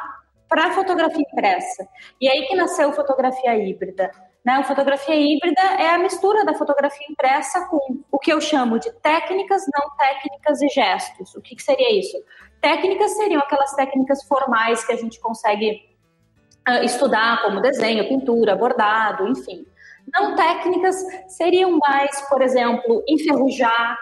[0.48, 1.86] para a fotografia impressa.
[2.20, 4.10] E aí que nasceu a fotografia híbrida.
[4.46, 4.52] Né?
[4.52, 8.92] A fotografia híbrida é a mistura da fotografia impressa com o que eu chamo de
[9.00, 11.34] técnicas, não técnicas e gestos.
[11.34, 12.16] O que, que seria isso?
[12.60, 15.82] Técnicas seriam aquelas técnicas formais que a gente consegue
[16.68, 19.66] uh, estudar, como desenho, pintura, bordado, enfim.
[20.14, 23.98] Não técnicas seriam mais, por exemplo, enferrujar,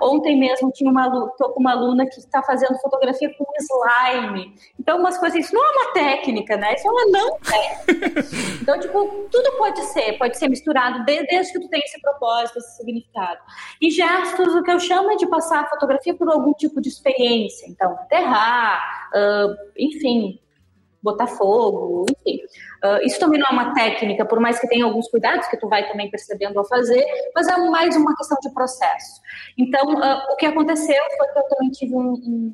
[0.00, 4.54] Ontem mesmo tinha uma, tô com uma aluna que está fazendo fotografia com slime.
[4.78, 6.74] Então, umas coisas, isso não é uma técnica, né?
[6.74, 8.22] Isso é uma não técnica.
[8.60, 12.76] Então, tipo, tudo pode ser, pode ser misturado desde que tu tenha esse propósito, esse
[12.76, 13.40] significado.
[13.80, 16.88] E gestos, o que eu chamo é de passar a fotografia por algum tipo de
[16.88, 17.66] experiência.
[17.68, 20.40] Então, enterrar, uh, enfim,
[21.02, 22.40] botar fogo, enfim.
[22.84, 25.68] Uh, isso também não é uma técnica, por mais que tenha alguns cuidados que tu
[25.68, 29.20] vai também percebendo ao fazer, mas é mais uma questão de processo.
[29.56, 32.52] Então, uh, o que aconteceu foi que eu também tive um, um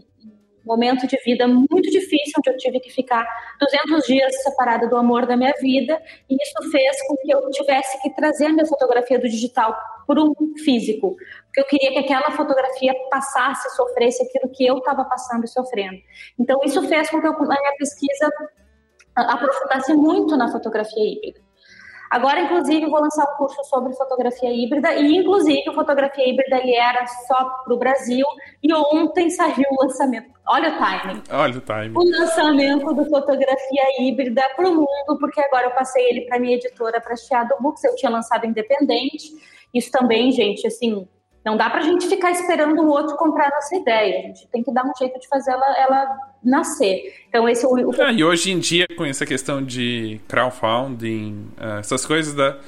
[0.66, 3.26] momento de vida muito difícil, onde eu tive que ficar
[3.58, 8.00] 200 dias separada do amor da minha vida, e isso fez com que eu tivesse
[8.02, 9.74] que trazer a minha fotografia do digital
[10.06, 15.06] para um físico, porque eu queria que aquela fotografia passasse, sofresse aquilo que eu estava
[15.06, 15.98] passando e sofrendo.
[16.38, 18.30] Então, isso fez com que eu, a minha pesquisa
[19.22, 21.40] aprofundasse muito na fotografia híbrida.
[22.10, 26.74] Agora, inclusive, vou lançar um curso sobre fotografia híbrida e, inclusive, a fotografia híbrida ele
[26.74, 28.24] era só para o Brasil
[28.62, 30.30] e ontem saiu o lançamento.
[30.48, 31.22] Olha o timing.
[31.30, 31.94] Olha o timing.
[31.94, 36.56] O lançamento do fotografia híbrida para o mundo, porque agora eu passei ele para minha
[36.56, 37.84] editora, para Chiado Books.
[37.84, 39.34] Eu tinha lançado independente.
[39.74, 41.06] Isso também, gente, assim,
[41.48, 44.18] não dá para a gente ficar esperando o outro comprar nossa ideia.
[44.18, 47.14] A gente tem que dar um jeito de fazer ela, ela nascer.
[47.26, 47.90] Então esse é o.
[48.02, 52.58] Ah, e hoje em dia com essa questão de crowdfunding, ah, essas coisas da,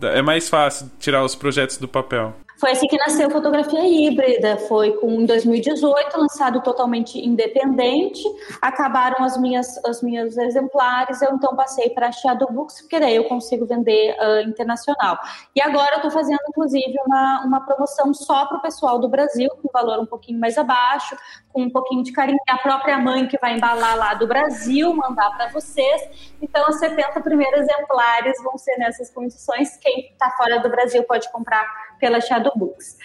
[0.00, 2.34] da, é mais fácil tirar os projetos do papel.
[2.64, 8.22] Foi assim que nasceu Fotografia Híbrida, foi com, em 2018, lançado totalmente independente,
[8.58, 13.16] acabaram as minhas, as minhas exemplares, eu então passei para a Shadow Books, porque daí
[13.16, 15.18] eu consigo vender uh, internacional.
[15.54, 19.50] E agora eu estou fazendo, inclusive, uma, uma promoção só para o pessoal do Brasil,
[19.60, 21.14] com valor um pouquinho mais abaixo,
[21.52, 25.36] com um pouquinho de carinho, a própria mãe que vai embalar lá do Brasil, mandar
[25.36, 26.34] para vocês.
[26.40, 29.76] Então, os 70 primeiros exemplares vão ser nessas condições.
[29.76, 32.98] Quem está fora do Brasil pode comprar pela Shadow Books.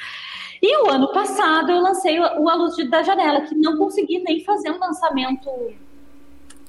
[0.62, 4.44] E o ano passado eu lancei o A Luz da Janela, que não consegui nem
[4.44, 5.50] fazer um lançamento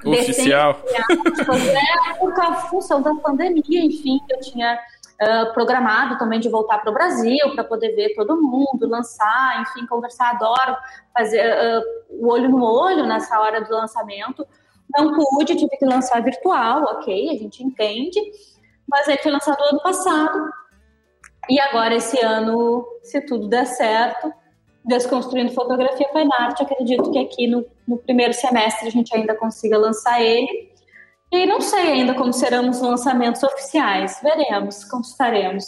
[0.04, 0.80] oficial.
[0.87, 4.78] É, por causa função da pandemia, enfim, eu tinha
[5.20, 9.87] uh, programado também de voltar para o Brasil para poder ver todo mundo, lançar, enfim,
[9.87, 10.30] conversar.
[10.30, 10.76] Adoro
[11.12, 14.46] fazer uh, o olho no olho nessa hora do lançamento.
[14.96, 18.20] Não pude, tive que lançar virtual, ok, a gente entende.
[18.88, 20.50] Mas ele foi lançado ano passado
[21.50, 24.32] e agora, esse ano, se tudo der certo,
[24.84, 29.76] Desconstruindo Fotografia Fine Art, acredito que aqui no, no primeiro semestre a gente ainda consiga
[29.76, 30.70] lançar ele.
[31.32, 34.18] E não sei ainda como serão os lançamentos oficiais.
[34.22, 35.64] Veremos, conquistaremos.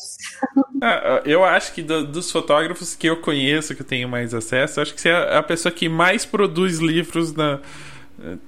[0.82, 4.80] É, eu acho que do, dos fotógrafos que eu conheço, que eu tenho mais acesso,
[4.80, 7.60] acho que você é a pessoa que mais produz livros na,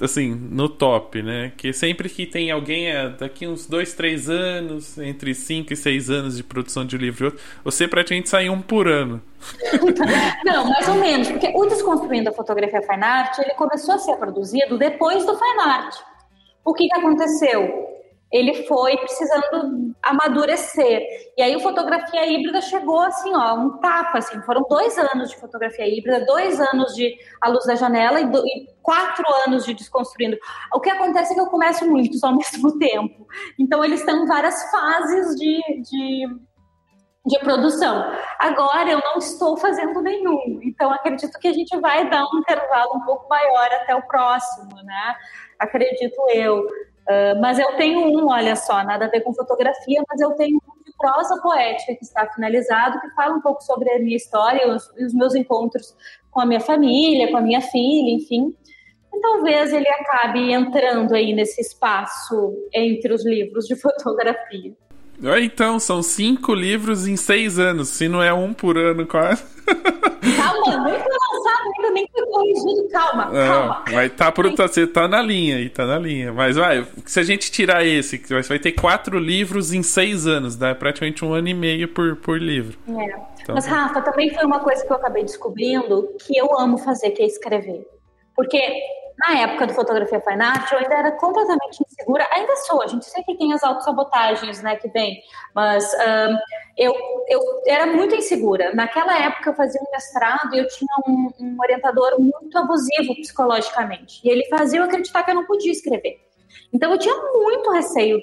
[0.00, 1.52] assim, no top, né?
[1.56, 6.10] Que sempre que tem alguém é, daqui uns dois, três anos, entre cinco e seis
[6.10, 9.20] anos de produção de livro, você praticamente sai um por ano.
[10.44, 14.16] Não, mais ou menos, porque o Desconstruindo a Fotografia Fine Art, ele começou a ser
[14.16, 15.96] produzido depois do Fine Art.
[16.64, 17.83] O que, que aconteceu?
[18.32, 21.00] Ele foi precisando amadurecer.
[21.36, 25.36] E aí o fotografia híbrida chegou assim, ó, um tapa, assim, foram dois anos de
[25.36, 29.74] fotografia híbrida, dois anos de A Luz da Janela e, do, e quatro anos de
[29.74, 30.36] Desconstruindo.
[30.72, 33.26] O que acontece é que eu começo muitos ao mesmo tempo.
[33.58, 36.26] Então eles estão em várias fases de, de,
[37.26, 38.12] de produção.
[38.40, 42.96] Agora eu não estou fazendo nenhum, então acredito que a gente vai dar um intervalo
[42.96, 45.14] um pouco maior até o próximo, né?
[45.58, 46.66] Acredito eu.
[47.08, 50.56] Uh, mas eu tenho um, olha só, nada a ver com fotografia, mas eu tenho
[50.56, 54.66] um de prosa poética que está finalizado, que fala um pouco sobre a minha história
[54.68, 55.94] os, os meus encontros
[56.30, 58.54] com a minha família, com a minha filha, enfim.
[59.12, 64.72] E talvez ele acabe entrando aí nesse espaço entre os livros de fotografia.
[65.40, 69.44] Então, são cinco livros em seis anos, se não é um por ano quase.
[70.36, 71.23] Calma, lançado, ainda
[71.94, 73.84] nem foi corrigindo, calma, Não, calma.
[73.90, 76.32] Vai tá pro, tá, você tá na linha aí, tá na linha.
[76.32, 80.56] Mas vai, se a gente tirar esse, você vai ter quatro livros em seis anos,
[80.56, 82.76] dá praticamente um ano e meio por, por livro.
[82.88, 83.34] É.
[83.42, 87.10] Então, Mas, Rafa, também foi uma coisa que eu acabei descobrindo que eu amo fazer,
[87.10, 87.86] que é escrever.
[88.34, 88.58] Porque
[89.18, 93.04] na época do Fotografia Fine Art, eu ainda era completamente insegura, ainda sou, a gente
[93.04, 95.22] sempre tem as autossabotagens, né, que vem,
[95.54, 96.38] mas um,
[96.76, 96.94] eu,
[97.28, 98.74] eu era muito insegura.
[98.74, 104.20] Naquela época eu fazia um mestrado e eu tinha um, um orientador muito abusivo psicologicamente,
[104.24, 106.18] e ele fazia eu acreditar que eu não podia escrever.
[106.72, 108.20] Então eu tinha muito receio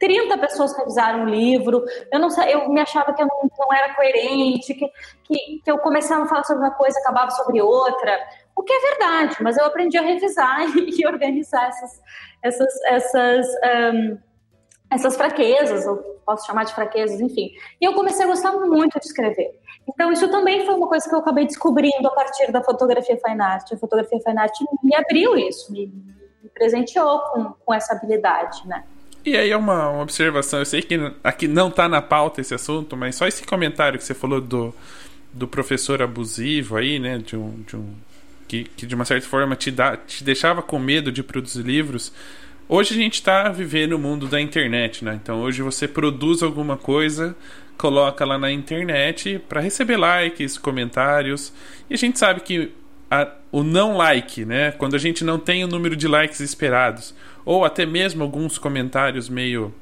[0.00, 3.94] 30 pessoas revisaram o livro, eu não eu me achava que eu não, não era
[3.94, 4.88] coerente, que,
[5.24, 8.18] que, que, eu começava a falar sobre uma coisa acabava sobre outra.
[8.60, 12.02] O que é verdade, mas eu aprendi a revisar e, organizar essas,
[12.42, 13.46] essas, essas,
[13.94, 14.18] um,
[14.90, 15.96] essas fraquezas, ou
[16.26, 17.52] posso chamar de fraquezas, enfim.
[17.80, 19.58] E eu comecei a gostar muito de escrever.
[19.88, 23.40] Então, isso também foi uma coisa que eu acabei descobrindo a partir da fotografia fine
[23.40, 23.72] art.
[23.72, 25.86] A fotografia fine art me abriu isso, me,
[26.42, 28.84] me presenteou com, com essa habilidade, né?
[29.24, 32.54] E aí é uma, uma observação, eu sei que aqui não está na pauta esse
[32.54, 34.74] assunto, mas só esse comentário que você falou do,
[35.32, 37.94] do professor abusivo aí, né, de um, de um
[38.50, 42.12] que, que de uma certa forma te, dá, te deixava com medo de produzir livros.
[42.68, 45.20] Hoje a gente está vivendo o mundo da internet, né?
[45.22, 47.36] Então hoje você produz alguma coisa,
[47.78, 51.52] coloca lá na internet para receber likes, comentários.
[51.88, 52.72] E a gente sabe que
[53.08, 54.72] a, o não like, né?
[54.72, 59.28] Quando a gente não tem o número de likes esperados, ou até mesmo alguns comentários
[59.28, 59.72] meio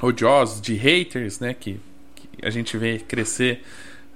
[0.00, 1.52] odiosos de haters, né?
[1.52, 1.80] Que,
[2.14, 3.60] que a gente vê crescer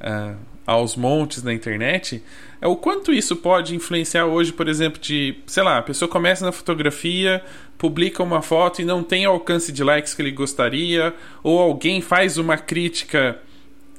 [0.03, 0.37] uh,
[0.67, 2.23] aos montes na internet,
[2.61, 6.45] é o quanto isso pode influenciar hoje, por exemplo, de, sei lá, a pessoa começa
[6.45, 7.43] na fotografia,
[7.77, 12.39] publica uma foto e não tem alcance de likes que ele gostaria, ou alguém faz
[12.39, 13.39] uma crítica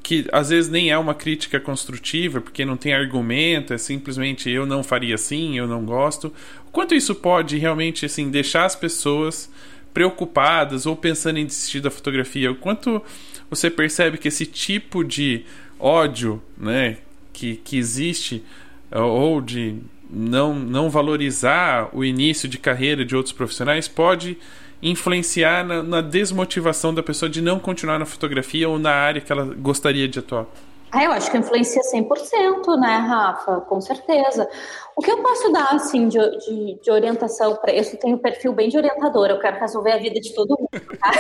[0.02, 4.66] que às vezes nem é uma crítica construtiva, porque não tem argumento, é simplesmente eu
[4.66, 6.28] não faria assim, eu não gosto.
[6.68, 9.50] O quanto isso pode realmente assim deixar as pessoas
[9.94, 12.52] preocupadas ou pensando em desistir da fotografia?
[12.52, 13.02] O quanto
[13.50, 15.46] você percebe que esse tipo de
[15.84, 16.98] ódio, né,
[17.34, 18.42] que, que existe
[18.90, 19.76] ou de
[20.10, 24.38] não, não valorizar o início de carreira de outros profissionais pode
[24.82, 29.32] influenciar na, na, desmotivação da pessoa de não continuar na fotografia ou na área que
[29.32, 30.46] ela gostaria de atuar?
[30.94, 33.62] Ah, eu acho que influencia 100%, né, Rafa?
[33.62, 34.48] Com certeza.
[34.96, 38.54] O que eu posso dar, assim, de, de, de orientação para Eu tenho um perfil
[38.54, 41.12] bem de orientadora, eu quero resolver a vida de todo mundo, tá?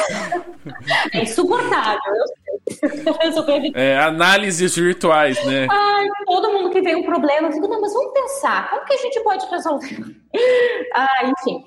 [1.12, 2.44] É insuportável, eu sei.
[3.74, 5.68] É, análises virtuais, né?
[5.70, 8.94] Ai, todo mundo que vem um problema, eu fico, não, mas vamos pensar, como que
[8.94, 10.16] a gente pode resolver?
[10.96, 11.66] Ah, enfim.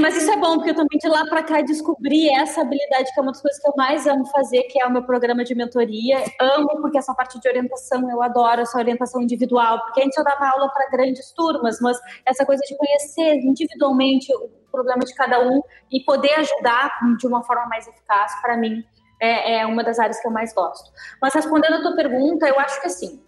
[0.00, 3.18] Mas isso é bom, porque eu também de lá para cá descobri essa habilidade, que
[3.18, 5.54] é uma das coisas que eu mais amo fazer, que é o meu programa de
[5.54, 6.22] mentoria.
[6.40, 10.46] Amo, porque essa parte de orientação, eu adoro essa orientação individual, porque antes eu dava
[10.48, 15.60] aula para grandes turmas, mas essa coisa de conhecer individualmente o problema de cada um
[15.90, 18.84] e poder ajudar de uma forma mais eficaz, para mim,
[19.20, 20.90] é, é uma das áreas que eu mais gosto.
[21.20, 23.22] Mas respondendo a tua pergunta, eu acho que assim,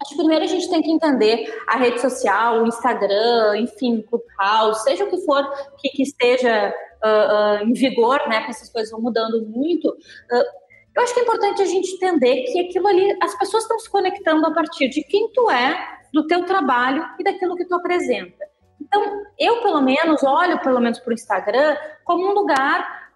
[0.00, 4.84] Acho que primeiro a gente tem que entender a rede social, o Instagram, enfim, Clubhouse,
[4.84, 5.44] seja o que for
[5.78, 6.72] que, que esteja
[7.04, 8.44] uh, uh, em vigor, né?
[8.44, 9.88] Que essas coisas vão mudando muito.
[9.88, 13.78] Uh, eu acho que é importante a gente entender que aquilo ali, as pessoas estão
[13.78, 17.74] se conectando a partir de quem tu é, do teu trabalho e daquilo que tu
[17.74, 18.46] apresenta.
[18.80, 23.10] Então, eu pelo menos olho, pelo menos para o Instagram, como um lugar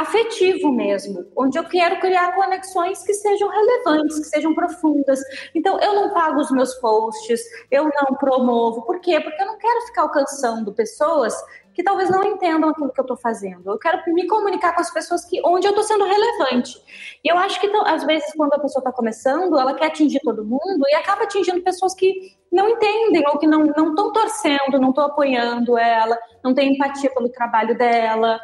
[0.00, 5.20] afetivo mesmo, onde eu quero criar conexões que sejam relevantes, que sejam profundas.
[5.54, 8.82] Então, eu não pago os meus posts, eu não promovo.
[8.82, 9.20] Por quê?
[9.20, 11.34] Porque eu não quero ficar alcançando pessoas
[11.74, 13.70] que talvez não entendam aquilo que eu estou fazendo.
[13.70, 16.76] Eu quero me comunicar com as pessoas que onde eu estou sendo relevante.
[17.22, 20.44] E eu acho que às vezes quando a pessoa está começando, ela quer atingir todo
[20.44, 24.90] mundo e acaba atingindo pessoas que não entendem ou que não não estão torcendo, não
[24.90, 28.40] estão apoiando ela, não têm empatia pelo trabalho dela.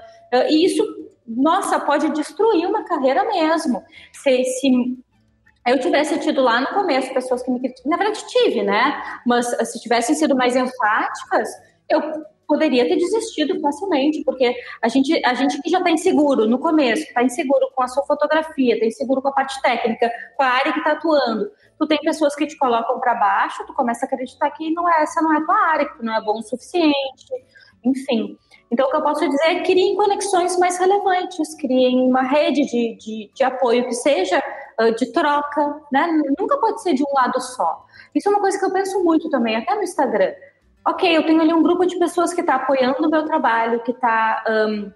[0.49, 3.83] E isso nossa, pode destruir uma carreira mesmo.
[4.12, 4.99] Se, se
[5.67, 9.03] eu tivesse tido lá no começo pessoas que me criticavam, na verdade tive, né?
[9.27, 11.49] Mas se tivessem sido mais enfáticas,
[11.89, 12.01] eu
[12.47, 17.03] poderia ter desistido facilmente, porque a gente, a gente que já está inseguro no começo,
[17.03, 20.73] está inseguro com a sua fotografia, está inseguro com a parte técnica, com a área
[20.73, 21.51] que está atuando.
[21.79, 25.03] Tu tem pessoas que te colocam para baixo, tu começa a acreditar que não é,
[25.03, 26.95] essa não é tua área, que tu não é bom o suficiente,
[27.85, 28.39] enfim.
[28.70, 32.96] Então, o que eu posso dizer é criem conexões mais relevantes, criem uma rede de,
[32.96, 34.42] de, de apoio que seja
[34.98, 36.07] de troca, né?
[36.38, 37.85] Nunca pode ser de um lado só.
[38.14, 40.35] Isso é uma coisa que eu penso muito também, até no Instagram.
[40.87, 43.91] Ok, eu tenho ali um grupo de pessoas que está apoiando o meu trabalho, que
[43.91, 44.93] está um,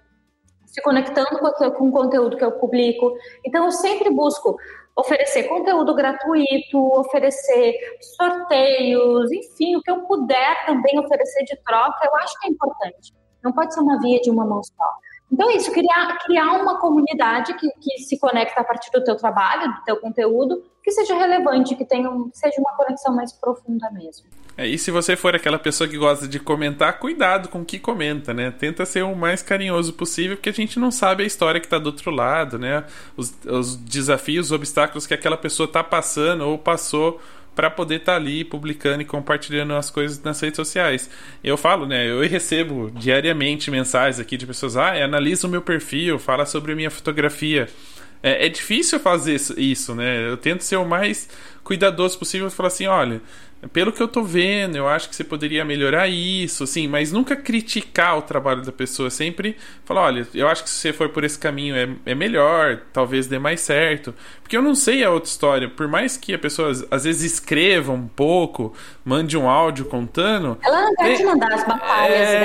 [0.65, 3.11] se conectando com, com o conteúdo que eu publico.
[3.43, 4.55] Então, eu sempre busco
[4.95, 7.73] oferecer conteúdo gratuito, oferecer
[8.15, 13.13] sorteios, enfim, o que eu puder também oferecer de troca, eu acho que é importante.
[13.43, 14.97] Não pode ser uma via de uma mão só.
[15.31, 19.15] Então é isso, criar, criar uma comunidade que, que se conecta a partir do teu
[19.15, 23.89] trabalho, do teu conteúdo, que seja relevante, que tenha um, seja uma conexão mais profunda
[23.91, 24.25] mesmo.
[24.57, 27.79] É, e se você for aquela pessoa que gosta de comentar, cuidado com o que
[27.79, 28.51] comenta, né?
[28.51, 31.79] Tenta ser o mais carinhoso possível, porque a gente não sabe a história que está
[31.79, 32.83] do outro lado, né?
[33.15, 37.21] Os, os desafios, os obstáculos que aquela pessoa está passando ou passou
[37.55, 41.09] para poder estar tá ali publicando e compartilhando as coisas nas redes sociais.
[41.43, 42.09] Eu falo, né?
[42.09, 46.75] Eu recebo diariamente mensagens aqui de pessoas: ah, analisa o meu perfil, fala sobre a
[46.75, 47.67] minha fotografia.
[48.23, 50.29] É, é difícil fazer isso, né?
[50.29, 51.27] Eu tento ser o mais
[51.63, 53.21] cuidadoso possível e falar assim: olha,
[53.69, 57.35] pelo que eu tô vendo, eu acho que você poderia melhorar isso, assim, mas nunca
[57.35, 59.55] criticar o trabalho da pessoa, sempre
[59.85, 63.27] falar, olha, eu acho que se você for por esse caminho é, é melhor, talvez
[63.27, 64.13] dê mais certo.
[64.41, 67.91] Porque eu não sei a outra história, por mais que a pessoa às vezes escreva
[67.93, 68.73] um pouco,
[69.05, 70.57] mande um áudio contando.
[70.61, 72.39] Ela não vai é, te mandar as batalhas é,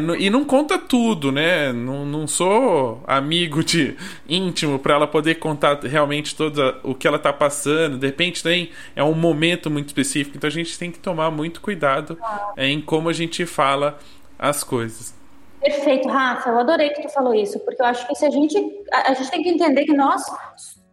[0.00, 0.18] dela.
[0.18, 1.72] E não conta tudo, né?
[1.72, 3.96] Não, não sou amigo de
[4.28, 7.96] íntimo para ela poder contar realmente todo o que ela tá passando.
[7.96, 11.30] De repente tem é um momento muito específico, então a gente gente tem que tomar
[11.30, 12.52] muito cuidado ah.
[12.56, 13.98] em como a gente fala
[14.38, 15.14] as coisas.
[15.60, 16.50] Perfeito, Rafa.
[16.50, 18.56] Eu adorei que tu falou isso, porque eu acho que se a gente
[18.92, 20.22] a, a gente tem que entender que nós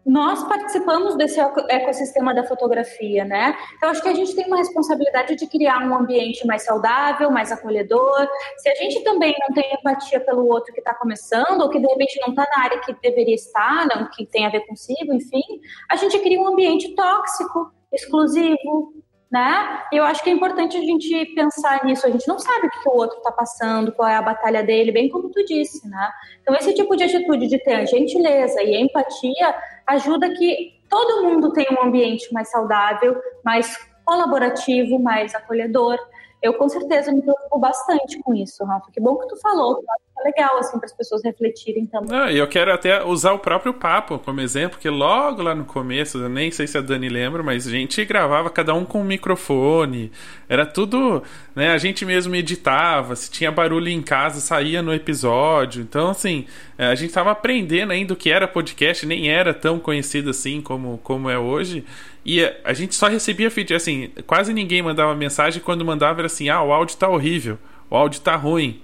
[0.05, 1.39] nós participamos desse
[1.69, 3.55] ecossistema da fotografia, né?
[3.77, 7.51] Então, acho que a gente tem uma responsabilidade de criar um ambiente mais saudável, mais
[7.51, 8.27] acolhedor.
[8.57, 11.85] Se a gente também não tem empatia pelo outro que está começando, ou que de
[11.85, 15.43] repente não está na área que deveria estar, não, que tem a ver consigo, enfim,
[15.91, 18.93] a gente cria um ambiente tóxico, exclusivo,
[19.31, 19.83] né?
[19.93, 22.05] Eu acho que é importante a gente pensar nisso.
[22.05, 24.91] A gente não sabe o que o outro está passando, qual é a batalha dele,
[24.91, 26.09] bem como tu disse, né?
[26.41, 29.55] Então esse tipo de atitude de ter a gentileza e a empatia
[29.87, 35.97] ajuda que todo mundo tenha um ambiente mais saudável, mais colaborativo, mais acolhedor.
[36.41, 38.91] Eu com certeza me preocupo bastante com isso, Rafa.
[38.91, 39.83] Que bom que tu falou
[40.23, 42.35] legal, assim, para as pessoas refletirem também.
[42.35, 46.29] Eu quero até usar o próprio papo como exemplo, que logo lá no começo, eu
[46.29, 50.11] nem sei se a Dani lembra, mas a gente gravava cada um com um microfone,
[50.47, 51.23] era tudo,
[51.55, 56.45] né, a gente mesmo editava, se tinha barulho em casa, saía no episódio, então, assim,
[56.77, 60.61] é, a gente estava aprendendo ainda o que era podcast, nem era tão conhecido assim
[60.61, 61.85] como, como é hoje,
[62.25, 66.49] e a gente só recebia feedback, assim, quase ninguém mandava mensagem, quando mandava era assim,
[66.49, 67.57] ah, o áudio tá horrível,
[67.89, 68.81] o áudio tá ruim,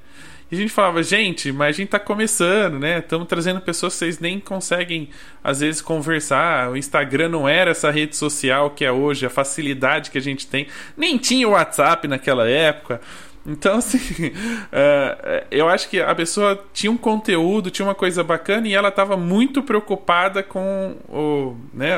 [0.52, 3.00] e a gente falava, gente, mas a gente tá começando, né?
[3.00, 5.10] Estamos trazendo pessoas que vocês nem conseguem,
[5.44, 6.70] às vezes, conversar.
[6.70, 10.46] O Instagram não era essa rede social que é hoje, a facilidade que a gente
[10.46, 10.68] tem.
[10.96, 13.02] Nem tinha o WhatsApp naquela época.
[13.44, 18.68] Então, assim, uh, eu acho que a pessoa tinha um conteúdo, tinha uma coisa bacana
[18.68, 21.96] e ela estava muito preocupada com o, né,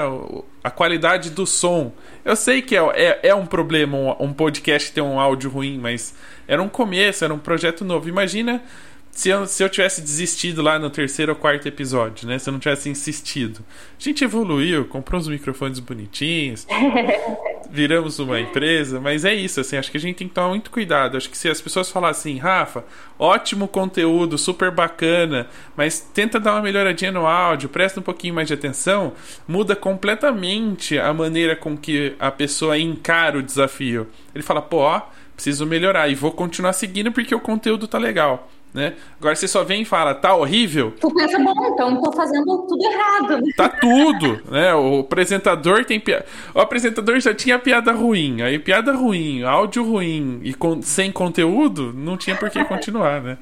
[0.64, 1.94] a qualidade do som.
[2.24, 5.78] Eu sei que é, é, é um problema um, um podcast ter um áudio ruim,
[5.78, 6.14] mas
[6.48, 8.08] era um começo, era um projeto novo.
[8.08, 8.64] Imagina
[9.18, 12.38] se eu, se eu tivesse desistido lá no terceiro ou quarto episódio, né?
[12.38, 13.66] Se eu não tivesse insistido.
[14.00, 16.68] A gente evoluiu, comprou uns microfones bonitinhos,
[17.68, 20.70] viramos uma empresa, mas é isso, assim, acho que a gente tem que tomar muito
[20.70, 21.18] cuidado.
[21.18, 22.86] Acho que se as pessoas falassem, assim, Rafa,
[23.18, 28.48] ótimo conteúdo, super bacana, mas tenta dar uma melhoradinha no áudio, presta um pouquinho mais
[28.48, 29.14] de atenção,
[29.48, 34.08] muda completamente a maneira com que a pessoa encara o desafio.
[34.36, 35.02] Ele fala, pô, ó,
[35.38, 38.50] preciso melhorar e vou continuar seguindo porque o conteúdo tá legal.
[38.74, 38.96] Né?
[39.20, 40.94] Agora você só vem e fala, tá horrível.
[41.00, 43.44] Tu pensa, bom, então tô fazendo tudo errado.
[43.56, 44.74] Tá tudo, né?
[44.76, 46.26] O apresentador tem piada.
[46.54, 50.82] O apresentador já tinha piada ruim, aí piada ruim, áudio ruim e com...
[50.82, 53.38] sem conteúdo, não tinha por que continuar, né?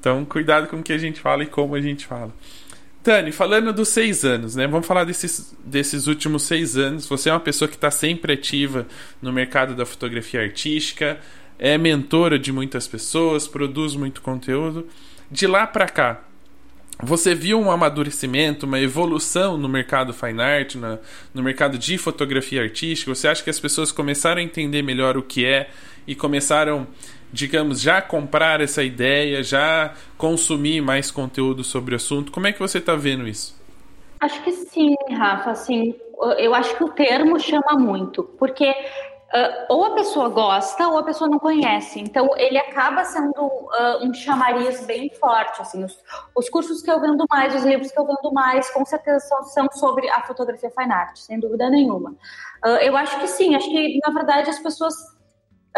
[0.00, 2.32] Então, cuidado com o que a gente fala e como a gente fala.
[3.08, 4.66] Tani, falando dos seis anos, né?
[4.66, 7.06] Vamos falar desses, desses últimos seis anos.
[7.06, 8.86] Você é uma pessoa que está sempre ativa
[9.22, 11.18] no mercado da fotografia artística,
[11.58, 14.86] é mentora de muitas pessoas, produz muito conteúdo.
[15.30, 16.20] De lá para cá,
[17.02, 20.98] você viu um amadurecimento, uma evolução no mercado fine art, na,
[21.32, 23.14] no mercado de fotografia artística?
[23.14, 25.70] Você acha que as pessoas começaram a entender melhor o que é
[26.06, 26.86] e começaram
[27.32, 32.32] digamos, já comprar essa ideia, já consumir mais conteúdo sobre o assunto?
[32.32, 33.56] Como é que você está vendo isso?
[34.20, 35.50] Acho que sim, Rafa.
[35.50, 35.94] Assim,
[36.38, 38.74] eu acho que o termo chama muito, porque
[39.28, 42.00] Uh, ou a pessoa gosta ou a pessoa não conhece.
[42.00, 45.60] Então, ele acaba sendo uh, um chamariz bem forte.
[45.60, 45.98] Assim, os,
[46.34, 49.42] os, cursos que eu vendo mais, os livros que eu vendo mais, com certeza são,
[49.44, 52.14] são sobre a fotografia fine art, sem dúvida nenhuma.
[52.64, 54.94] Uh, eu acho que sim, acho que, na verdade, as pessoas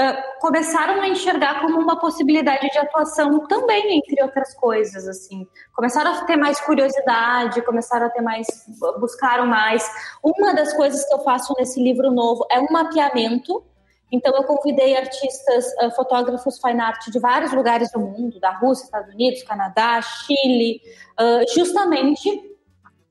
[0.01, 5.47] uh, começaram a enxergar como uma possibilidade de atuação também, entre outras coisas, assim.
[5.75, 8.47] Começaram a ter mais curiosidade, começaram a ter mais,
[8.99, 9.87] buscaram mais.
[10.23, 13.65] Uma das coisas que eu faço nesse livro novo é um mapeamento
[14.13, 18.85] então, eu convidei artistas, uh, fotógrafos fine art de vários lugares do mundo, da Rússia,
[18.85, 20.81] Estados Unidos, Canadá, Chile,
[21.19, 22.29] uh, justamente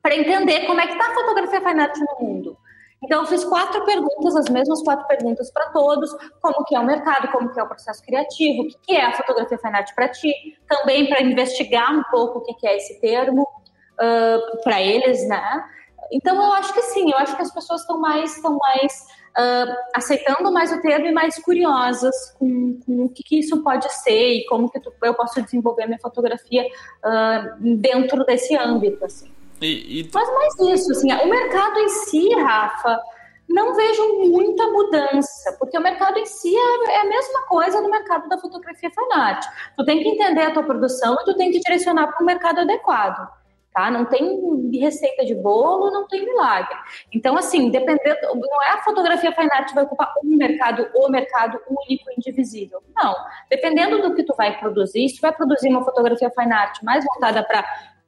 [0.02, 2.58] para entender como é que está a fotografia fine art no mundo.
[3.04, 6.86] Então, eu fiz quatro perguntas, as mesmas quatro perguntas para todos, como que é o
[6.86, 9.96] mercado, como que é o processo criativo, o que, que é a fotografia fine art
[9.96, 10.34] para ti,
[10.68, 15.64] também para investigar um pouco o que, que é esse termo uh, para eles, né?
[16.12, 19.06] Então, eu acho que sim, eu acho que as pessoas estão mais, estão mais
[19.38, 23.92] uh, aceitando mais o termo e mais curiosas com, com o que, que, isso pode
[23.94, 29.39] ser e como que tu, eu posso desenvolver minha fotografia uh, dentro desse âmbito, assim.
[29.62, 30.10] E, e...
[30.14, 33.00] Mas mais isso, assim, o mercado em si, Rafa,
[33.48, 37.90] não vejo muita mudança, porque o mercado em si é, é a mesma coisa do
[37.90, 39.46] mercado da fotografia fan art.
[39.76, 42.60] Tu tem que entender a tua produção e tu tem que direcionar para o mercado
[42.60, 43.40] adequado
[43.74, 43.90] tá?
[43.90, 46.76] Não tem receita de bolo, não tem milagre.
[47.14, 51.10] Então, assim, dependendo, não é a fotografia fine art que vai ocupar um mercado, o
[51.10, 52.82] mercado único, indivisível.
[52.96, 53.16] Não.
[53.50, 57.06] Dependendo do que tu vai produzir, se tu vai produzir uma fotografia fine art mais
[57.06, 57.64] voltada para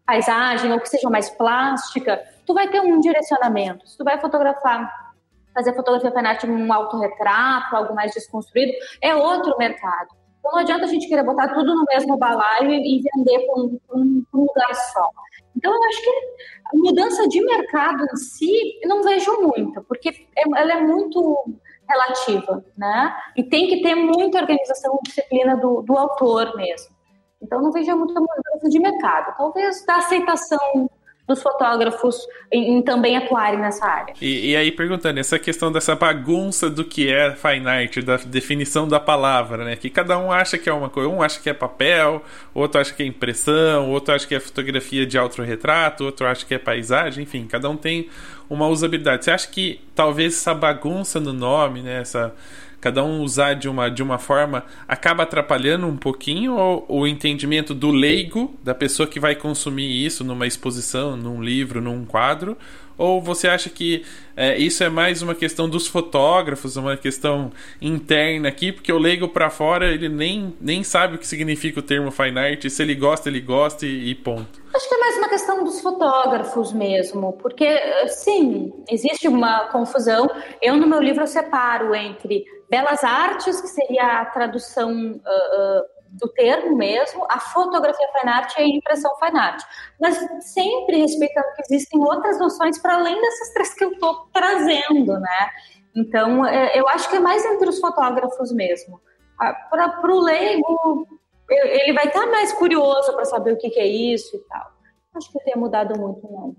[0.05, 3.87] paisagem ou que seja mais plástica, tu vai ter um direcionamento.
[3.87, 5.11] Se tu vai fotografar
[5.53, 8.71] fazer fotografia fine art num autorretrato, algo mais desconstruído,
[9.01, 10.09] é outro mercado.
[10.39, 13.79] Então não adianta a gente querer botar tudo no mesmo balaio e vender para um,
[13.93, 15.09] um, um lugar só.
[15.55, 20.09] Então, eu acho que a mudança de mercado em si, eu não vejo muita, porque
[20.09, 21.45] é, ela é muito
[21.87, 23.15] relativa, né?
[23.35, 26.95] E tem que ter muita organização e disciplina do, do autor mesmo.
[27.41, 29.35] Então, não vejo muita mudança de mercado.
[29.35, 30.89] Talvez da aceitação
[31.27, 34.13] dos fotógrafos em, em, também atuarem nessa área.
[34.21, 38.87] E, e, aí, perguntando, essa questão dessa bagunça do que é fine art, da definição
[38.87, 39.75] da palavra, né?
[39.75, 42.21] Que cada um acha que é uma coisa, um acha que é papel,
[42.53, 46.53] outro acha que é impressão, outro acha que é fotografia de autorretrato, outro acha que
[46.53, 48.09] é paisagem, enfim, cada um tem
[48.49, 49.25] uma usabilidade.
[49.25, 52.01] Você acha que talvez essa bagunça no nome, né?
[52.01, 52.33] Essa
[52.81, 57.75] cada um usar de uma, de uma forma, acaba atrapalhando um pouquinho o, o entendimento
[57.75, 62.57] do leigo, da pessoa que vai consumir isso numa exposição, num livro, num quadro?
[62.97, 64.03] Ou você acha que
[64.35, 67.51] é, isso é mais uma questão dos fotógrafos, uma questão
[67.81, 71.83] interna aqui, porque o leigo para fora ele nem, nem sabe o que significa o
[71.83, 74.61] termo fine art, se ele gosta, ele gosta e, e ponto.
[74.73, 77.67] Acho que é mais uma questão dos fotógrafos mesmo, porque
[78.07, 80.29] sim, existe uma confusão.
[80.61, 86.29] Eu no meu livro separo entre belas artes, que seria a tradução uh, uh, do
[86.29, 89.61] termo mesmo, a fotografia fine art e a impressão fine art.
[89.99, 95.19] Mas sempre respeitando que existem outras noções para além dessas três que eu estou trazendo,
[95.19, 95.49] né?
[95.93, 99.01] Então, é, eu acho que é mais entre os fotógrafos mesmo.
[99.37, 101.07] Para o leigo,
[101.49, 104.71] ele vai estar mais curioso para saber o que, que, é isso e tal.
[105.13, 106.55] Acho que tenha mudado muito, não,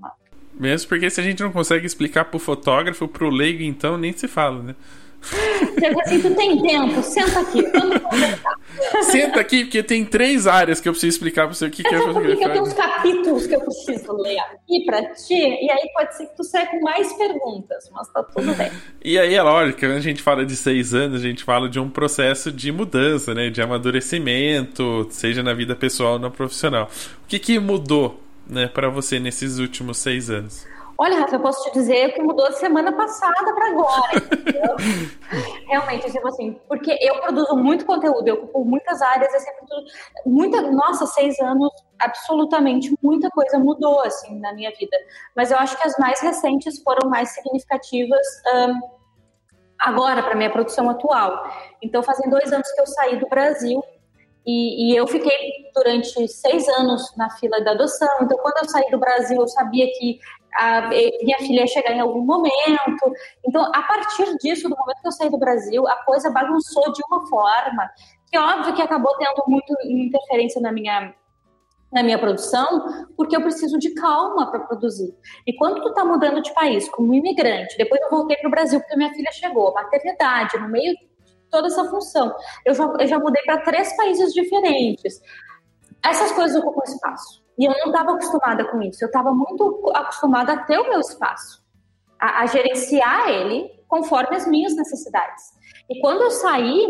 [0.52, 3.96] Mesmo porque se a gente não consegue explicar para o fotógrafo, para o leigo, então,
[3.96, 4.76] nem se fala, né?
[6.04, 8.54] Assim, tu tem tempo, senta aqui, vamos conversar.
[9.02, 11.94] Senta aqui, porque tem três áreas que eu preciso explicar pra você o que, que
[11.94, 12.30] é fotografia.
[12.30, 16.16] Porque eu tenho uns capítulos que eu preciso ler aqui pra ti, e aí pode
[16.16, 18.70] ser que tu saia com mais perguntas, mas tá tudo bem.
[19.04, 21.78] E aí é lógico, quando a gente fala de seis anos, a gente fala de
[21.78, 23.50] um processo de mudança, né?
[23.50, 26.90] De amadurecimento, seja na vida pessoal ou na profissional.
[27.24, 30.66] O que, que mudou né, para você nesses últimos seis anos?
[30.98, 34.10] Olha, Rafa, eu posso te dizer o que mudou de semana passada para agora.
[35.66, 39.84] Realmente, tipo assim, porque eu produzo muito conteúdo, eu ocupo muitas áreas, é sempre tudo.
[40.26, 44.96] Muita, nossa, seis anos, absolutamente muita coisa mudou assim na minha vida.
[45.34, 48.26] Mas eu acho que as mais recentes foram mais significativas.
[48.54, 49.02] Um,
[49.82, 51.44] agora para minha produção atual.
[51.82, 53.82] Então, fazem dois anos que eu saí do Brasil
[54.46, 58.08] e, e, eu fiquei durante seis anos na fila da adoção.
[58.22, 60.18] Então, quando eu saí do Brasil, eu sabia que
[60.54, 63.12] a minha filha ia chegar em algum momento.
[63.46, 67.02] Então, a partir disso, do momento que eu saí do Brasil, a coisa bagunçou de
[67.10, 67.90] uma forma
[68.30, 71.14] que, óbvio, que acabou tendo muito interferência na minha
[71.92, 75.14] na minha produção, porque eu preciso de calma para produzir.
[75.46, 78.80] E quando tu está mudando de país como imigrante, depois eu voltei para o Brasil
[78.80, 81.06] porque minha filha chegou, maternidade, no meio de
[81.50, 82.34] toda essa função,
[82.64, 85.20] eu já, eu já mudei para três países diferentes.
[86.02, 87.41] Essas coisas ocupam espaço.
[87.58, 89.04] E eu não estava acostumada com isso.
[89.04, 91.62] Eu estava muito acostumada a ter o meu espaço,
[92.18, 95.44] a, a, gerenciar ele conforme as minhas necessidades.
[95.88, 96.86] E quando eu saí,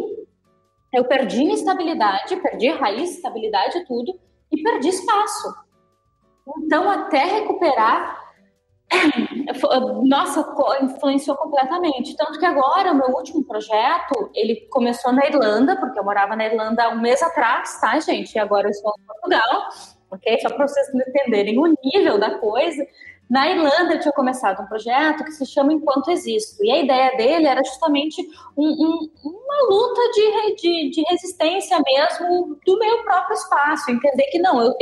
[0.93, 4.19] eu perdi minha estabilidade, perdi raiz, estabilidade tudo,
[4.51, 5.55] e perdi espaço.
[6.59, 8.21] Então, até recuperar,
[10.05, 12.17] nossa, influenciou completamente.
[12.17, 16.45] Tanto que agora, o meu último projeto, ele começou na Irlanda, porque eu morava na
[16.45, 18.35] Irlanda um mês atrás, tá, gente?
[18.35, 19.69] E agora eu estou em Portugal,
[20.13, 20.41] ok?
[20.41, 22.87] Só para vocês entenderem o nível da coisa.
[23.31, 26.63] Na Irlanda, eu tinha começado um projeto que se chama Enquanto Existo.
[26.63, 28.21] E a ideia dele era justamente
[28.55, 33.91] um, um, uma luta de, de, de, resistência mesmo do meu próprio espaço.
[33.91, 34.75] Entender que não, eu,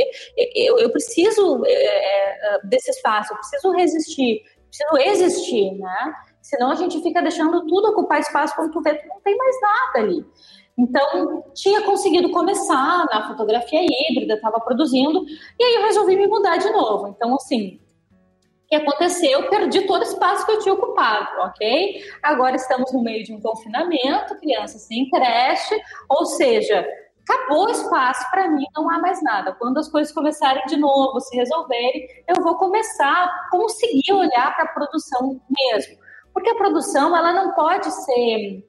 [0.53, 6.13] eu, eu preciso é, desse espaço, eu preciso resistir, preciso existir, né?
[6.41, 9.99] Senão a gente fica deixando tudo ocupar espaço quando tu vê não tem mais nada
[9.99, 10.25] ali.
[10.77, 15.23] Então, tinha conseguido começar na fotografia híbrida, estava produzindo,
[15.59, 17.09] e aí eu resolvi me mudar de novo.
[17.09, 17.79] Então, assim,
[18.71, 22.05] que aconteceu, perdi todo o espaço que eu tinha ocupado, ok?
[22.23, 26.87] Agora estamos no meio de um confinamento, crianças sem creche, ou seja,
[27.27, 29.51] acabou o espaço para mim, não há mais nada.
[29.51, 34.63] Quando as coisas começarem de novo, se resolverem, eu vou começar a conseguir olhar para
[34.63, 35.97] a produção mesmo.
[36.33, 38.65] Porque a produção, ela não pode ser,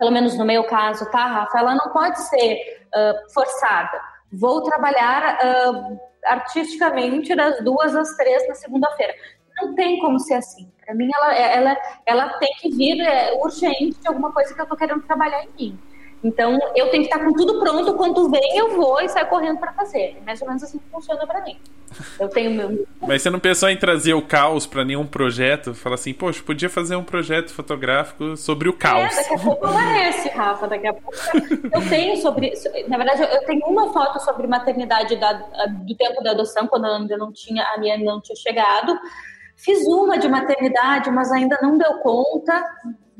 [0.00, 1.58] pelo menos no meu caso, tá, Rafa?
[1.58, 4.00] Ela não pode ser uh, forçada.
[4.32, 9.12] Vou trabalhar uh, artisticamente das duas às três na segunda-feira.
[9.60, 10.72] Não tem como ser assim.
[10.82, 11.76] Para mim, ela, ela,
[12.06, 15.50] ela tem que vir é, urgente de alguma coisa que eu tô querendo trabalhar em
[15.50, 15.78] mim.
[16.22, 17.94] Então, eu tenho que estar com tudo pronto.
[17.94, 20.16] Quando vem, eu vou e saio correndo para fazer.
[20.18, 21.56] É mais ou menos assim que funciona para mim.
[22.18, 22.86] Eu tenho meu.
[23.00, 25.74] Mas você não pensou em trazer o caos para nenhum projeto?
[25.74, 29.12] Falar assim, poxa, podia fazer um projeto fotográfico sobre o caos.
[29.12, 30.68] É, daqui a pouco aparece, Rafa.
[30.68, 31.12] Daqui a pouco.
[31.72, 32.52] eu tenho sobre.
[32.86, 37.16] Na verdade, eu tenho uma foto sobre maternidade da, do tempo da adoção, quando ainda
[37.16, 38.96] não tinha, a minha não tinha chegado.
[39.56, 42.64] Fiz uma de maternidade, mas ainda não deu conta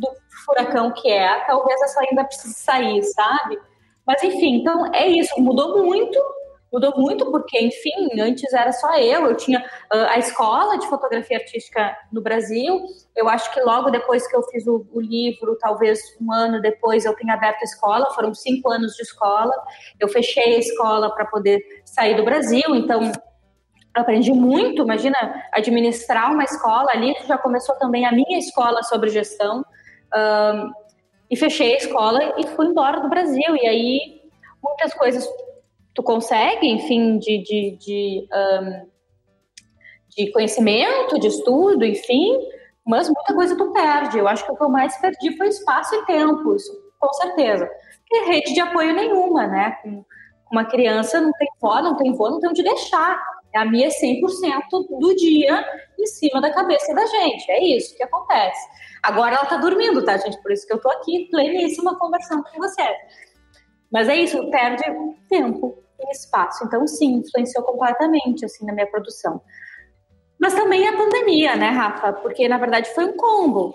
[0.00, 0.08] do
[0.44, 3.58] furacão que é, talvez essa ainda precise sair, sabe?
[4.06, 6.18] Mas enfim, então é isso, mudou muito,
[6.72, 11.36] mudou muito porque, enfim, antes era só eu, eu tinha uh, a escola de fotografia
[11.36, 12.80] artística no Brasil,
[13.14, 17.04] eu acho que logo depois que eu fiz o, o, livro, talvez um ano depois
[17.04, 19.52] eu tenha aberto a escola, foram cinco anos de escola,
[19.98, 23.12] eu fechei a escola para poder sair do Brasil, então
[23.94, 25.16] aprendi muito, imagina,
[25.52, 27.14] administrar uma escola, ali.
[27.26, 29.64] Já começou também a minha escola sobre gestão,
[30.14, 30.72] um,
[31.30, 33.56] e fechei a escola e fui embora do Brasil.
[33.56, 34.22] E aí,
[34.62, 35.28] muitas coisas
[35.94, 38.86] tu consegue, enfim, de, de, de, um,
[40.08, 42.38] de conhecimento, de estudo, enfim,
[42.86, 44.18] mas muita coisa tu perde.
[44.18, 47.68] Eu acho que o que eu mais perdi foi espaço e tempo, isso com certeza.
[48.12, 49.78] E rede de apoio nenhuma, né?
[49.82, 50.04] Com
[50.52, 53.18] uma criança não tem vó, não tem vô, não tem onde deixar.
[53.54, 54.20] A minha é 100%
[54.98, 55.64] do dia
[55.98, 57.50] em cima da cabeça da gente.
[57.50, 58.68] É isso que acontece.
[59.02, 60.40] Agora ela tá dormindo, tá, gente?
[60.42, 62.82] Por isso que eu tô aqui, pleníssima, conversando com você.
[63.90, 64.82] Mas é isso, perde
[65.28, 66.64] tempo e espaço.
[66.64, 69.40] Então, sim, influenciou completamente, assim, na minha produção.
[70.38, 72.12] Mas também a pandemia, né, Rafa?
[72.12, 73.74] Porque, na verdade, foi um combo.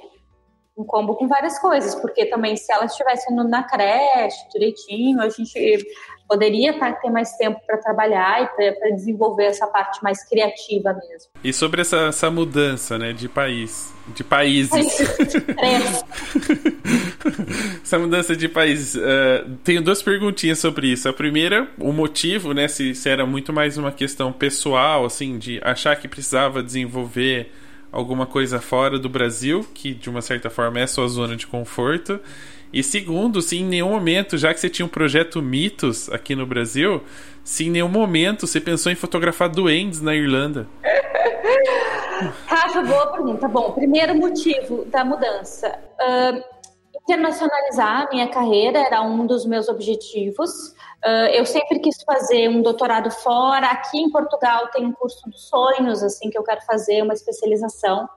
[0.77, 1.95] Um combo com várias coisas.
[1.95, 5.85] Porque também, se ela estivesse na creche direitinho, a gente
[6.27, 11.29] poderia tá, ter mais tempo para trabalhar e para desenvolver essa parte mais criativa mesmo.
[11.43, 14.99] E sobre essa, essa mudança né, de país, de países.
[17.81, 18.95] essa mudança de país.
[18.95, 21.07] Uh, tenho duas perguntinhas sobre isso.
[21.07, 22.67] A primeira, o motivo, né?
[22.67, 27.51] Se, se era muito mais uma questão pessoal, assim, de achar que precisava desenvolver
[27.95, 32.19] alguma coisa fora do Brasil, que de uma certa forma é sua zona de conforto.
[32.73, 36.45] E segundo, se em nenhum momento, já que você tinha um projeto Mitos aqui no
[36.45, 37.01] Brasil,
[37.41, 40.67] se em nenhum momento você pensou em fotografar duendes na Irlanda.
[42.45, 43.47] Rafa, boa pergunta.
[43.47, 45.79] Bom, primeiro motivo da mudança.
[45.99, 46.43] Uh,
[47.07, 50.69] internacionalizar a minha carreira era um dos meus objetivos.
[51.05, 53.67] Uh, eu sempre quis fazer um doutorado fora.
[53.67, 58.09] Aqui em Portugal tem um curso dos sonhos, assim, que eu quero fazer, uma especialização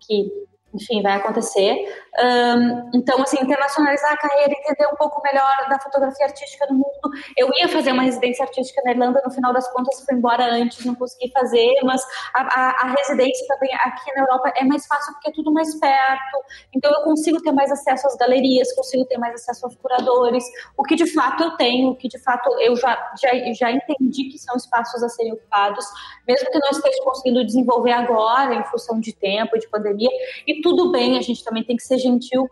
[0.00, 0.30] que
[0.74, 1.86] enfim, vai acontecer.
[2.18, 7.10] Um, então, assim, internacionalizar a carreira, entender um pouco melhor da fotografia artística no mundo.
[7.36, 10.84] Eu ia fazer uma residência artística na Irlanda, no final das contas fui embora antes,
[10.84, 12.02] não consegui fazer, mas
[12.34, 15.74] a, a, a, residência também aqui na Europa é mais fácil porque é tudo mais
[15.78, 16.44] perto,
[16.74, 20.44] então eu consigo ter mais acesso às galerias, consigo ter mais acesso aos curadores,
[20.76, 24.24] o que de fato eu tenho, o que de fato eu já, já, já entendi
[24.30, 25.84] que são espaços a serem ocupados,
[26.26, 30.10] mesmo que não esteja conseguindo desenvolver agora, em função de tempo, de pandemia,
[30.46, 32.48] e tudo bem, a gente também tem que ser gentil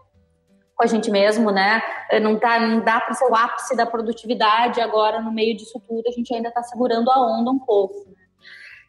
[0.76, 1.80] com a gente mesmo, né?
[2.20, 6.06] Não, tá, não dá para ser o ápice da produtividade agora, no meio disso tudo,
[6.06, 8.12] a gente ainda está segurando a onda um pouco.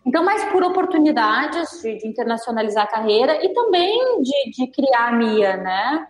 [0.05, 5.11] Então, mais por oportunidades de, de, internacionalizar a carreira e também de, de criar a
[5.13, 6.05] Mia, né?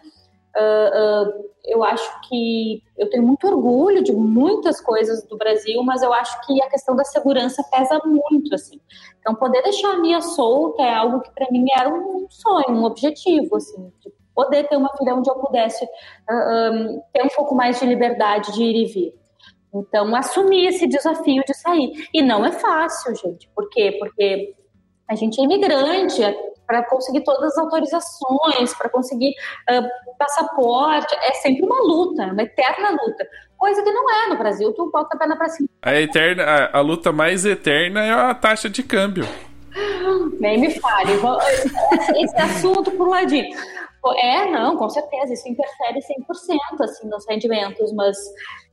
[0.55, 6.03] Uh, uh, eu acho que eu tenho muito orgulho de muitas coisas do Brasil, mas
[6.03, 8.79] eu acho que a questão da segurança pesa muito, assim.
[9.19, 12.83] Então, poder deixar a Mia solta é algo que para mim era um sonho, um
[12.83, 17.55] objetivo, assim, de poder ter uma filha onde eu pudesse uh, um, ter um pouco
[17.55, 19.15] mais de liberdade de ir e vir.
[19.73, 22.07] Então, assumir esse desafio de sair.
[22.13, 23.49] E não é fácil, gente.
[23.55, 23.95] Por quê?
[23.99, 24.53] Porque
[25.07, 26.21] a gente é imigrante,
[26.65, 29.33] para conseguir todas as autorizações, para conseguir
[29.69, 33.27] uh, passaporte, é sempre uma luta, uma eterna luta.
[33.57, 35.69] Coisa que não é no Brasil, tu bota a perna para cima.
[35.81, 39.25] A, eterna, a, a, luta mais eterna é a taxa de câmbio.
[40.39, 41.13] Nem me fale.
[42.17, 43.55] Esse assunto por ladinho.
[44.17, 48.17] É, não, com certeza, isso interfere 100% assim, nos rendimentos, mas,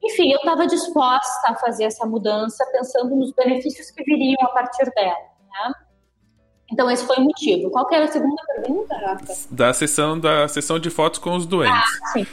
[0.02, 4.90] enfim, eu estava disposta a fazer essa mudança pensando nos benefícios que viriam a partir
[4.92, 5.14] dela.
[5.52, 5.72] Né?
[6.72, 7.70] Então, esse foi o motivo.
[7.70, 9.26] Qual que era a segunda pergunta, Rafa?
[9.50, 12.00] Da sessão, da sessão de fotos com os doentes.
[12.04, 12.26] Ah, sim.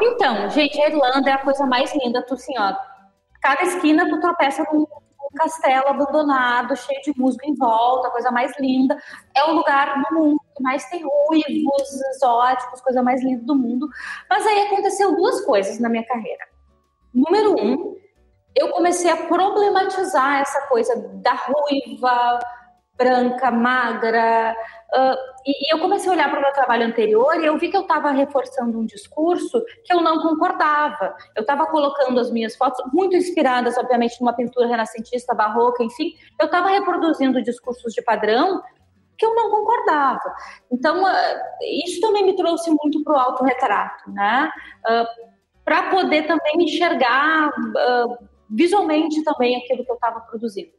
[0.00, 2.22] Então, gente, a Irlanda é a coisa mais linda.
[2.22, 2.74] Tu, assim, ó,
[3.42, 4.86] cada esquina tu tropeça num,
[5.34, 8.96] castelo abandonado, cheio de musgo em volta, a coisa mais linda.
[9.36, 13.88] É o lugar no mundo que mais tem ruivos exóticos, coisa mais linda do mundo.
[14.30, 16.46] Mas aí aconteceu duas coisas na minha carreira.
[17.12, 17.96] Número um,
[18.54, 22.38] eu comecei a problematizar essa coisa da ruiva,
[22.96, 24.56] branca, magra.
[24.92, 27.68] Uh, e, e, eu comecei a olhar para o meu trabalho anterior e eu vi
[27.68, 31.14] que eu estava reforçando um discurso que eu não concordava.
[31.34, 36.14] Eu estava colocando as minhas fotos, muito inspiradas, obviamente, numa pintura renascentista, barroca, enfim.
[36.40, 38.62] Eu estava reproduzindo discursos de padrão
[39.16, 40.34] que eu não concordava.
[40.70, 41.38] Então, uh,
[41.84, 44.50] isso também me trouxe muito para o autorretrato, né?
[44.86, 45.34] Uh,
[45.64, 47.50] para poder também enxergar
[48.50, 50.70] visualmente também aquilo que eu estava produzindo.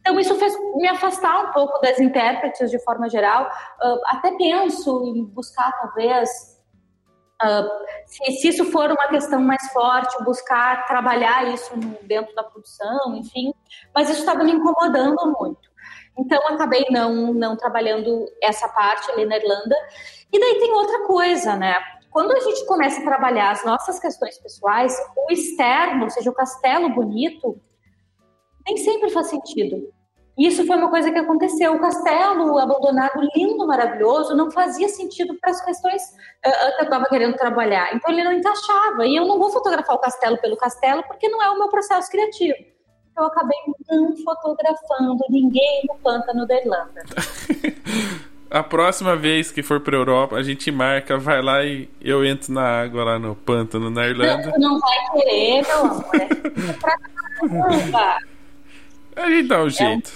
[0.00, 3.46] Então, isso fez me afastar um pouco das intérpretes de forma geral.
[3.82, 6.58] Uh, até penso em buscar, talvez,
[7.42, 7.68] uh,
[8.06, 11.70] se, se, isso for uma questão mais forte, buscar trabalhar isso
[12.02, 13.52] dentro da produção, enfim.
[13.94, 15.70] Mas isso estava me incomodando muito.
[16.18, 19.76] Então, acabei não, não trabalhando essa parte ali na Irlanda.
[20.32, 21.76] E daí tem outra coisa, né?
[22.10, 26.34] Quando a gente começa a trabalhar as nossas questões pessoais, o externo, ou seja, o
[26.34, 27.60] castelo bonito,
[28.66, 29.90] nem sempre faz sentido.
[30.38, 31.74] Isso foi uma coisa que aconteceu.
[31.74, 37.04] O castelo abandonado, lindo, maravilhoso, não fazia sentido para as questões uh, que eu estava
[37.06, 37.94] querendo trabalhar.
[37.94, 39.06] Então ele não encaixava.
[39.06, 42.10] E eu não vou fotografar o castelo pelo castelo, porque não é o meu processo
[42.10, 42.56] criativo.
[43.18, 43.58] Eu acabei
[43.90, 47.02] não fotografando ninguém no pântano da Irlanda.
[48.50, 52.52] A próxima vez que for para Europa, a gente marca, vai lá e eu entro
[52.52, 54.50] na água lá no pântano na Irlanda.
[54.58, 56.04] Não, não vai querer, meu amor.
[56.16, 56.96] É pra
[57.48, 58.29] caramba.
[59.20, 60.12] A gente dá um jeito.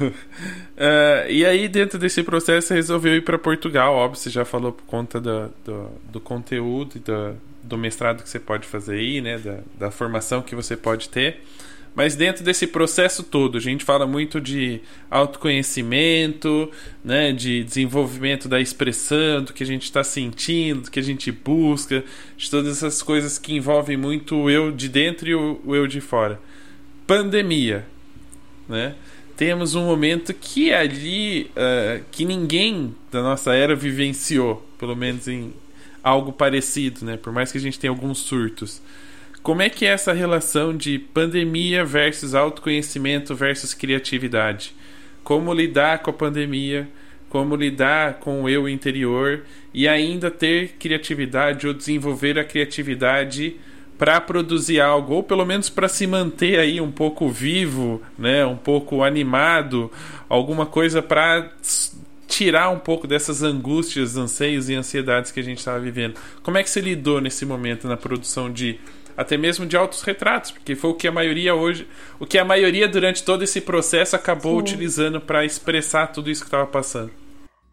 [0.00, 0.10] uh,
[1.28, 3.94] e aí, dentro desse processo, você resolveu ir para Portugal.
[3.94, 8.28] Óbvio, você já falou por conta do, do, do conteúdo e do, do, mestrado que
[8.28, 9.38] você pode fazer aí, né?
[9.38, 11.42] Da, da formação que você pode ter.
[11.94, 16.70] Mas dentro desse processo todo, a gente fala muito de autoconhecimento,
[17.02, 21.32] né, de desenvolvimento da expressão, do que a gente está sentindo, do que a gente
[21.32, 22.04] busca,
[22.36, 25.86] de todas essas coisas que envolvem muito o eu de dentro e o, o eu
[25.86, 26.38] de fora
[27.06, 27.86] pandemia,
[28.68, 28.94] né?
[29.36, 35.52] Temos um momento que ali uh, que ninguém da nossa era vivenciou, pelo menos em
[36.02, 37.16] algo parecido, né?
[37.16, 38.80] Por mais que a gente tenha alguns surtos.
[39.42, 44.74] Como é que é essa relação de pandemia versus autoconhecimento versus criatividade?
[45.22, 46.88] Como lidar com a pandemia?
[47.28, 49.44] Como lidar com o eu interior
[49.74, 53.56] e ainda ter criatividade ou desenvolver a criatividade
[53.98, 58.56] para produzir algo, ou pelo menos para se manter aí um pouco vivo, né, um
[58.56, 59.90] pouco animado,
[60.28, 61.50] alguma coisa para
[62.26, 66.14] tirar um pouco dessas angústias, anseios e ansiedades que a gente estava vivendo.
[66.42, 68.78] Como é que você lidou nesse momento na produção de
[69.16, 71.88] até mesmo de autos retratos, porque foi o que a maioria hoje,
[72.20, 74.58] o que a maioria durante todo esse processo acabou Sim.
[74.58, 77.10] utilizando para expressar tudo isso que estava passando.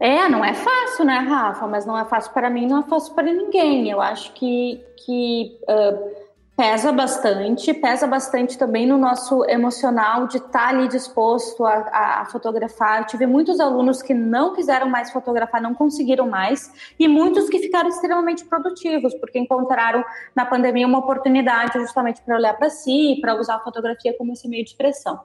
[0.00, 1.66] É, não é fácil, né, Rafa?
[1.66, 3.88] Mas não é fácil para mim, não é fácil para ninguém.
[3.88, 6.24] Eu acho que, que uh,
[6.56, 12.24] pesa bastante, pesa bastante também no nosso emocional de estar tá ali disposto a, a,
[12.26, 13.00] fotografar.
[13.00, 17.58] Eu tive muitos alunos que não quiseram mais fotografar, não conseguiram mais, e muitos que
[17.58, 23.34] ficaram extremamente produtivos, porque encontraram na pandemia uma oportunidade justamente para olhar para si, para
[23.34, 25.20] usar a fotografia como esse meio de expressão.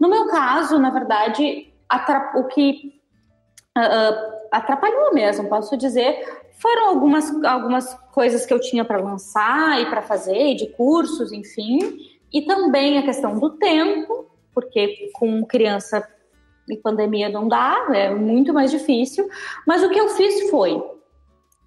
[0.00, 1.70] No meu caso, na verdade,
[2.34, 3.01] o que
[3.76, 6.42] uh, atrapalhou mesmo, posso dizer.
[6.58, 11.78] Foram algumas, algumas coisas que eu tinha para lançar e para fazer, de cursos, enfim,
[12.32, 16.06] e também a questão do tempo, porque com criança
[16.68, 19.28] e pandemia não dá, é muito mais difícil.
[19.66, 20.80] Mas o que eu fiz foi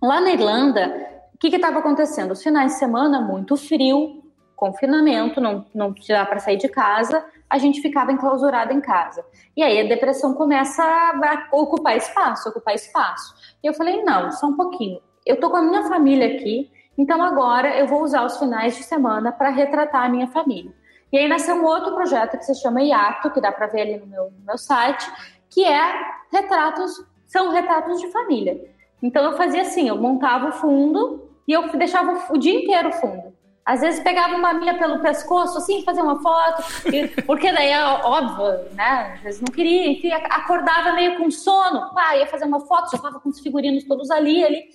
[0.05, 0.93] Lá na Irlanda,
[1.33, 2.31] o que estava acontecendo?
[2.31, 4.23] Os finais de semana, muito frio,
[4.55, 9.23] confinamento, não, não dá para sair de casa, a gente ficava enclausurado em casa.
[9.55, 13.35] E aí a depressão começa a ocupar espaço, ocupar espaço.
[13.63, 14.99] E eu falei, não, só um pouquinho.
[15.25, 18.83] Eu tô com a minha família aqui, então agora eu vou usar os finais de
[18.83, 20.73] semana para retratar a minha família.
[21.11, 23.97] E aí nasceu um outro projeto que se chama IATO, que dá para ver ali
[23.97, 25.05] no meu, no meu site,
[25.49, 25.93] que é
[26.31, 26.91] retratos,
[27.25, 28.59] são retratos de família.
[29.01, 32.93] Então eu fazia assim, eu montava o fundo e eu deixava o dia inteiro o
[32.93, 33.34] fundo.
[33.66, 36.63] Às vezes pegava uma minha pelo pescoço, assim, fazia uma foto,
[37.26, 39.13] porque daí é óbvio, né?
[39.16, 42.97] Às vezes não queria, enfim, acordava meio com sono, pá, ia fazer uma foto, já
[42.97, 44.70] estava com os figurinos todos ali, ali.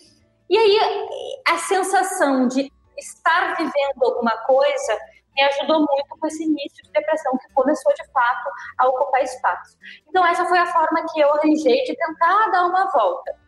[0.49, 0.81] E aí
[1.47, 4.99] a sensação de estar vivendo alguma coisa
[5.37, 9.79] me ajudou muito com esse início de depressão que começou de fato a ocupar espaço.
[10.09, 13.39] Então essa foi a forma que eu arranjei de tentar dar uma volta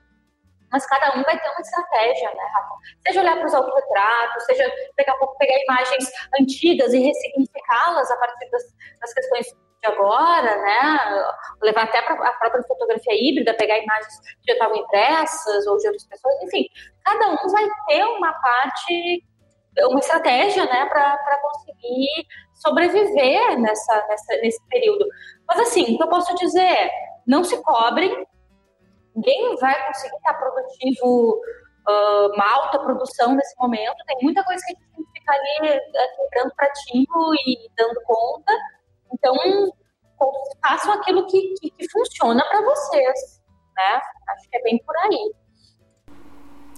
[0.72, 2.74] mas cada um vai ter uma estratégia, né, Rafa?
[3.06, 6.10] Seja olhar para os autorretratos, seja daqui a pouco pegar imagens
[6.40, 8.62] antigas e ressignificá-las a partir das,
[9.00, 11.26] das questões de agora, né?
[11.62, 15.86] Levar até para a própria fotografia híbrida, pegar imagens que já estavam impressas ou de
[15.88, 16.66] outras pessoas, enfim,
[17.04, 19.24] cada um vai ter uma parte,
[19.90, 25.04] uma estratégia, né, para conseguir sobreviver nessa, nessa, nesse período.
[25.46, 26.90] Mas assim, o que eu posso dizer é,
[27.26, 28.26] não se cobrem,
[29.14, 31.40] ninguém vai conseguir estar produtivo,
[31.88, 33.96] uh, uma alta produção nesse momento.
[34.06, 38.00] Tem muita coisa que a gente tem que ficar ali uh, quebrando pratinho e dando
[38.04, 38.52] conta.
[39.12, 39.34] Então,
[40.62, 43.40] façam aquilo que, que, que funciona para vocês,
[43.76, 44.00] né?
[44.28, 45.32] Acho que é bem por aí.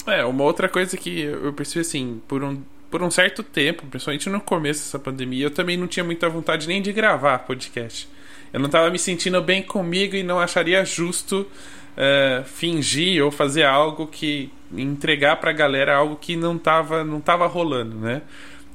[0.07, 4.29] É, uma outra coisa que eu percebi assim, por um, por um certo tempo, principalmente
[4.29, 8.09] no começo dessa pandemia, eu também não tinha muita vontade nem de gravar podcast.
[8.53, 11.51] Eu não estava me sentindo bem comigo e não acharia justo
[11.97, 17.21] uh, fingir ou fazer algo que entregar para a galera algo que não estava não
[17.21, 18.23] tava rolando, né?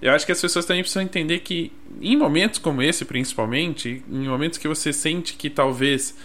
[0.02, 4.28] Eu acho que as pessoas também precisam entender que em momentos como esse, principalmente, em
[4.28, 6.16] momentos que você sente que talvez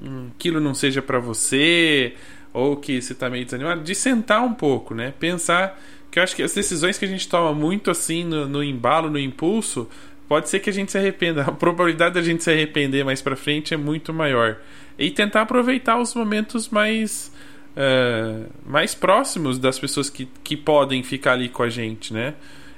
[0.00, 2.14] hum, aquilo não seja para você
[2.52, 5.14] ou que você está meio desanimado, de sentar um pouco, né?
[5.18, 5.80] Pensar
[6.10, 9.08] que eu acho que as decisões que a gente toma muito assim no, no embalo,
[9.08, 9.88] no impulso,
[10.32, 11.42] pode ser que a gente se arrependa.
[11.42, 14.56] A probabilidade da gente se arrepender mais para frente é muito maior
[14.98, 17.30] e tentar aproveitar os momentos mais
[17.76, 22.32] uh, mais próximos das pessoas que, que podem ficar ali com a gente, né?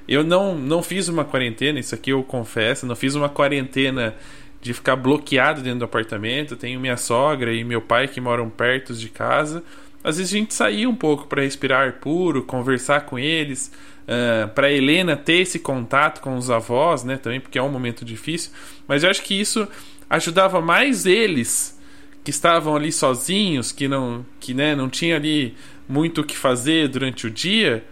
[0.05, 4.13] Eu não, não fiz uma quarentena, isso aqui eu confesso, não fiz uma quarentena
[4.61, 6.57] de ficar bloqueado dentro do apartamento.
[6.57, 9.63] Tenho minha sogra e meu pai que moram perto de casa.
[10.03, 13.71] Às vezes a gente saía um pouco para respirar ar puro, conversar com eles,
[14.07, 17.17] uh, para Helena ter esse contato com os avós, né?
[17.17, 18.51] Também porque é um momento difícil.
[18.87, 19.67] Mas eu acho que isso
[20.09, 21.79] ajudava mais eles
[22.23, 25.55] que estavam ali sozinhos, que não, que né, não tinha ali
[25.87, 27.83] muito o que fazer durante o dia,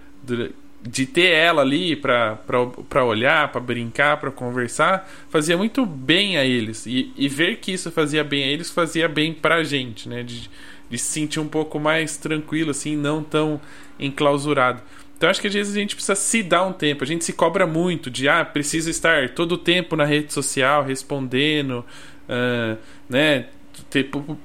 [0.81, 6.85] de ter ela ali para olhar, para brincar, para conversar, fazia muito bem a eles.
[6.85, 10.23] E, e, ver que isso fazia bem a eles fazia bem para a gente, né?
[10.23, 10.49] De,
[10.89, 13.61] de se sentir um pouco mais tranquilo, assim, não tão
[13.99, 14.81] enclausurado.
[15.17, 17.03] Então acho que às vezes a gente precisa se dar um tempo.
[17.03, 20.83] A gente se cobra muito de ah, precisa estar todo o tempo na rede social
[20.83, 21.85] respondendo,
[22.27, 22.77] uh,
[23.09, 23.45] né?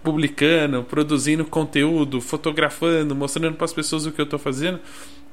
[0.02, 4.78] publicando, produzindo conteúdo, fotografando, mostrando para as pessoas o que eu estou fazendo,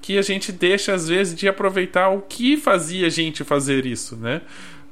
[0.02, 4.16] que a gente deixa às vezes de aproveitar o que fazia a gente fazer isso,
[4.16, 4.42] né?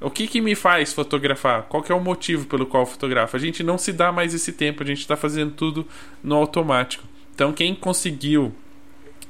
[0.02, 1.64] O que, que me faz fotografar?
[1.64, 3.38] Qual é o motivo pelo qual eu fotografo?
[3.38, 5.88] A gente não se dá mais esse tempo, a gente está fazendo tudo
[6.22, 7.06] no automático.
[7.34, 8.54] Então, quem conseguiu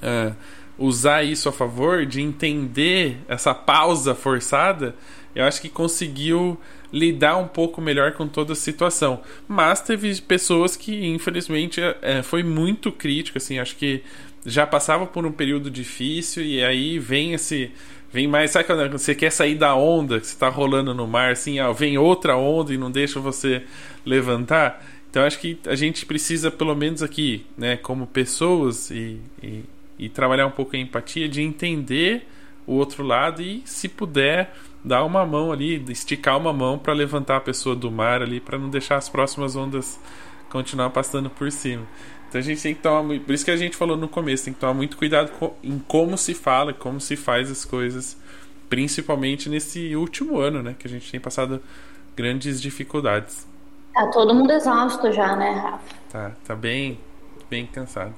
[0.01, 0.35] uh,
[0.77, 4.95] usar isso a favor, de entender essa pausa forçada,
[5.35, 6.59] eu acho que conseguiu
[6.91, 9.21] lidar um pouco melhor com toda a situação.
[9.47, 14.03] Mas teve pessoas que, infelizmente, é, foi muito crítico, assim, acho que
[14.45, 17.71] já passava por um período difícil e aí vem esse
[18.11, 21.59] vem mais, sabe quando você quer sair da onda que está rolando no mar, assim,
[21.59, 23.63] ó, vem outra onda e não deixa você
[24.05, 24.85] levantar.
[25.09, 29.63] Então acho que a gente precisa, pelo menos aqui, né, como pessoas e, e,
[29.97, 32.27] e trabalhar um pouco a empatia de entender
[32.65, 37.37] o outro lado e, se puder, dar uma mão ali, esticar uma mão para levantar
[37.37, 39.99] a pessoa do mar ali, para não deixar as próximas ondas
[40.49, 41.85] continuar passando por cima.
[42.29, 44.45] Então a gente tem que tomar muito, por isso que a gente falou no começo,
[44.45, 45.31] tem que tomar muito cuidado
[45.63, 48.17] em como se fala, como se faz as coisas,
[48.67, 51.61] principalmente nesse último ano, né, que a gente tem passado
[52.15, 53.47] grandes dificuldades.
[53.93, 55.95] Tá todo mundo exausto já, né, Rafa?
[56.09, 56.99] Tá, tá bem,
[57.49, 58.15] bem cansado.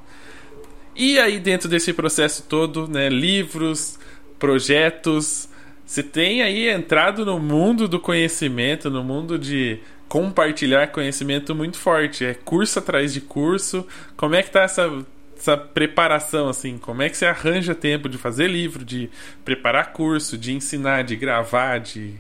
[0.96, 4.00] E aí dentro desse processo todo, né, livros,
[4.40, 5.50] projetos,
[5.86, 12.26] você tem aí entrado no mundo do conhecimento, no mundo de compartilhar conhecimento muito forte.
[12.26, 13.86] É curso atrás de curso.
[14.16, 14.90] Como é que tá essa
[15.38, 16.78] essa preparação, assim?
[16.78, 19.10] Como é que você arranja tempo de fazer livro, de
[19.44, 22.16] preparar curso, de ensinar, de gravar, de...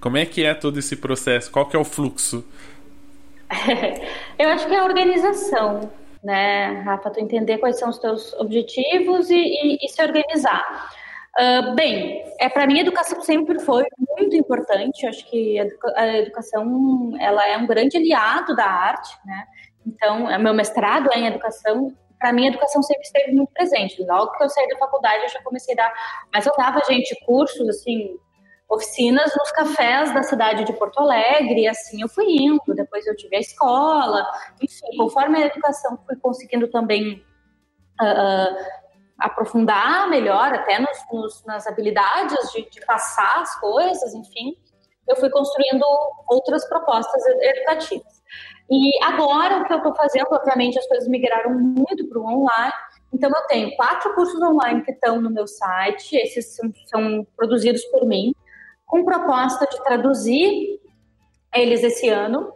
[0.00, 1.50] Como é que é todo esse processo?
[1.50, 2.44] Qual que é o fluxo?
[4.38, 5.90] Eu acho que é a organização,
[6.22, 7.10] né, Rafa?
[7.10, 10.90] Tu entender quais são os teus objetivos e, e, e se organizar.
[11.38, 13.84] Uh, bem, é para mim a educação sempre foi
[14.18, 15.06] muito importante.
[15.06, 15.58] Acho que
[15.96, 19.46] a educação ela é um grande aliado da arte, né?
[19.86, 21.94] Então, meu mestrado é em educação.
[22.18, 24.04] Para mim, a educação sempre esteve muito presente.
[24.04, 25.94] Logo que eu saí da faculdade, eu já comecei a dar.
[26.32, 28.18] Mas eu dava, gente, cursos, assim,
[28.70, 32.62] oficinas nos cafés da cidade de Porto Alegre, e assim eu fui indo.
[32.74, 34.24] Depois eu tive a escola.
[34.62, 37.24] Enfim, conforme a educação fui conseguindo também.
[38.00, 38.80] Uh,
[39.20, 44.56] aprofundar melhor, até nos, nos, nas habilidades de, de passar as coisas, enfim,
[45.06, 45.84] eu fui construindo
[46.28, 48.20] outras propostas educativas.
[48.70, 52.72] E agora o que eu estou fazendo, obviamente as coisas migraram muito para o online,
[53.12, 57.84] então eu tenho quatro cursos online que estão no meu site, esses são, são produzidos
[57.86, 58.34] por mim,
[58.90, 60.80] com proposta de traduzir
[61.54, 62.52] eles esse ano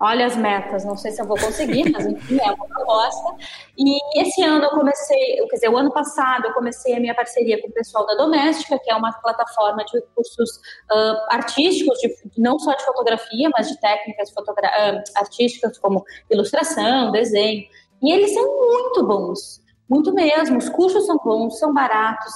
[0.00, 3.36] olha as metas, não sei se eu vou conseguir, mas enfim, é uma proposta.
[3.78, 7.60] E esse ano eu comecei, quer dizer, o ano passado eu comecei a minha parceria
[7.60, 10.50] com o pessoal da Doméstica, que é uma plataforma de cursos
[10.92, 17.64] uh, artísticos, de, não só de fotografia, mas de técnicas uh, artísticas como ilustração, desenho.
[18.02, 20.58] E eles são muito bons, muito mesmo.
[20.58, 22.32] Os cursos são bons, são baratos.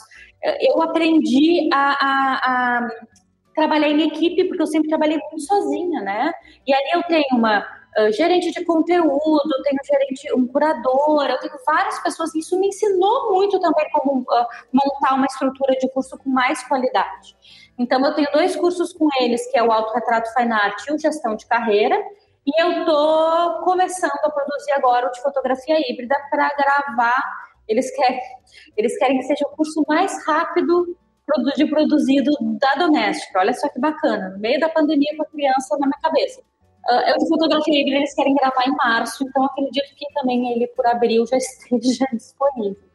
[0.61, 2.89] Eu aprendi a, a, a
[3.59, 6.33] trabalhar em equipe, porque eu sempre trabalhei muito sozinha, né?
[6.67, 7.61] E ali eu tenho uma
[7.99, 12.69] uh, gerente de conteúdo, eu tenho gerente, um curador, eu tenho várias pessoas, isso me
[12.69, 17.37] ensinou muito também como uh, montar uma estrutura de curso com mais qualidade.
[17.77, 20.99] Então, eu tenho dois cursos com eles, que é o Autorretrato Fine Art e o
[20.99, 21.97] Gestão de Carreira,
[22.47, 27.23] e eu tô começando a produzir agora o de fotografia híbrida para gravar.
[27.69, 28.21] Eles querem,
[28.75, 30.97] eles querem que seja o curso mais rápido
[31.57, 33.39] de produzido da doméstica.
[33.39, 36.41] Olha só que bacana, no meio da pandemia com a criança na minha cabeça.
[36.89, 40.87] Uh, eu fotografia híbrida, eles querem gravar em março, então acredito que também ele por
[40.87, 42.89] abril já esteja disponível.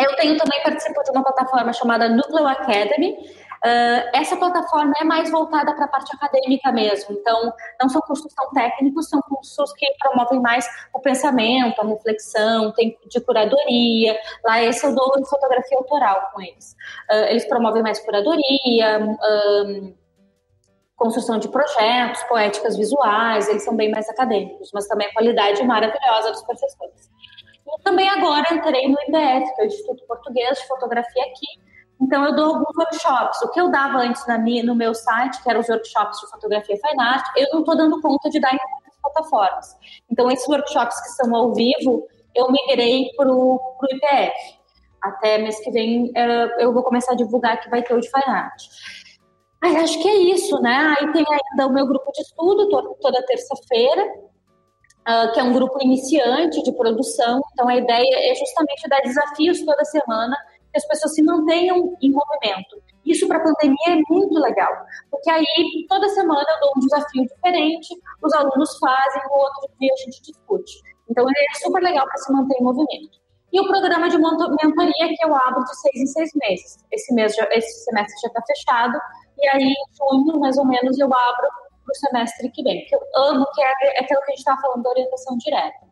[0.00, 3.16] Eu tenho também participo de uma plataforma chamada Núcleo Academy,
[3.58, 8.32] Uh, essa plataforma é mais voltada para a parte acadêmica mesmo, então não são cursos
[8.32, 14.16] tão técnicos, são cursos que promovem mais o pensamento, a reflexão, tem de curadoria.
[14.44, 16.72] Lá esse eu dou fotografia autoral com eles.
[17.10, 19.94] Uh, eles promovem mais curadoria, um,
[20.98, 26.32] construção de projetos, poéticas visuais, eles são bem mais acadêmicos, mas também a qualidade maravilhosa
[26.32, 27.08] dos professores.
[27.66, 31.67] E também agora entrei no IBF, que é o Instituto Português de Fotografia aqui,
[32.00, 33.42] então, eu dou alguns workshops.
[33.42, 36.30] O que eu dava antes na minha, no meu site, que eram os workshops de
[36.30, 39.76] fotografia fine art, eu não estou dando conta de dar em outras plataformas.
[40.10, 44.58] Então, esses workshops que são ao vivo, eu migrei para o IPF.
[45.02, 48.08] Até mês que vem, eh, eu vou começar a divulgar que vai ter o de
[48.08, 48.62] fine art.
[49.60, 50.96] Aí, acho que é isso, né?
[50.98, 52.68] Aí tem ainda o meu grupo de estudo,
[53.00, 54.28] toda terça-feira,
[55.08, 57.40] Uh, que é um grupo iniciante de produção.
[57.54, 60.36] Então, a ideia é justamente dar desafios toda semana
[60.70, 62.82] que as pessoas se mantenham em movimento.
[63.04, 64.72] Isso para a pandemia é muito legal,
[65.10, 65.46] porque aí
[65.88, 67.88] toda semana eu dou um desafio diferente,
[68.22, 70.82] os alunos fazem, no outro dia a gente discute.
[71.10, 73.18] Então é super legal para se manter em movimento.
[73.50, 76.84] E o programa de mentoria que eu abro de seis em seis meses.
[76.92, 78.98] Esse mês, já, esse semestre já está fechado
[79.38, 81.48] e aí em junho mais ou menos eu abro
[81.84, 82.84] para o semestre que vem.
[82.84, 85.87] Que eu amo, que é aquilo que a gente estava falando da orientação direta.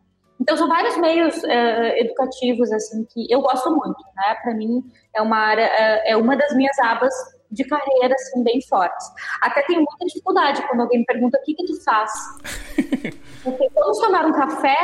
[0.47, 4.33] Então, são vários meios é, educativos, assim, que eu gosto muito, né?
[4.41, 4.81] Para mim,
[5.13, 7.13] é uma área, é, é, uma das minhas abas
[7.51, 9.05] de carreira, assim, bem fortes.
[9.41, 12.13] Até tenho muita dificuldade quando alguém me pergunta o que que tu faz.
[13.43, 14.77] Porque vamos tomar um café